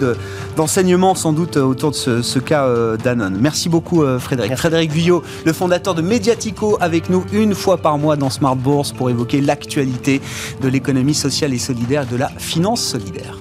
d'enseignements 0.57 1.14
sans 1.14 1.33
doute 1.33 1.57
autour 1.57 1.91
de 1.91 1.97
ce, 1.97 2.39
cas 2.39 2.66
euh, 2.66 2.97
Danone. 2.97 3.39
Merci 3.41 3.68
beaucoup 3.68 4.05
Frédéric. 4.18 4.57
Frédéric 4.57 4.93
Guyot, 4.93 5.23
le 5.45 5.53
fondateur 5.53 5.95
de 5.95 6.03
Mediatico, 6.03 6.77
avec 6.81 7.11
nous 7.11 7.25
une 7.33 7.55
fois 7.55 7.79
par 7.79 7.99
mois 7.99 8.16
dans 8.16 8.31
Smart 8.31 8.57
Bourse 8.57 8.93
pour 8.93 9.11
évoquer 9.11 9.41
l'actualité 9.41 10.21
de 10.61 10.68
l'économie 10.68 11.14
sociale 11.14 11.53
et 11.55 11.59
solidaire, 11.59 12.07
de 12.07 12.16
la 12.16 12.29
finance 12.29 12.83
solidaire. 12.83 13.39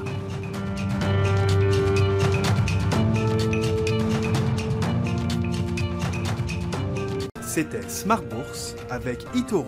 C'était 7.42 7.90
Smart 7.90 8.22
Bourse 8.22 8.76
avec 8.90 9.26
Itoro, 9.36 9.66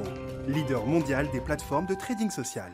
leader 0.47 0.86
mondial 0.86 1.28
des 1.34 1.41
plateformes 1.41 1.88
de 1.88 1.95
trading 1.95 2.30
social. 2.30 2.72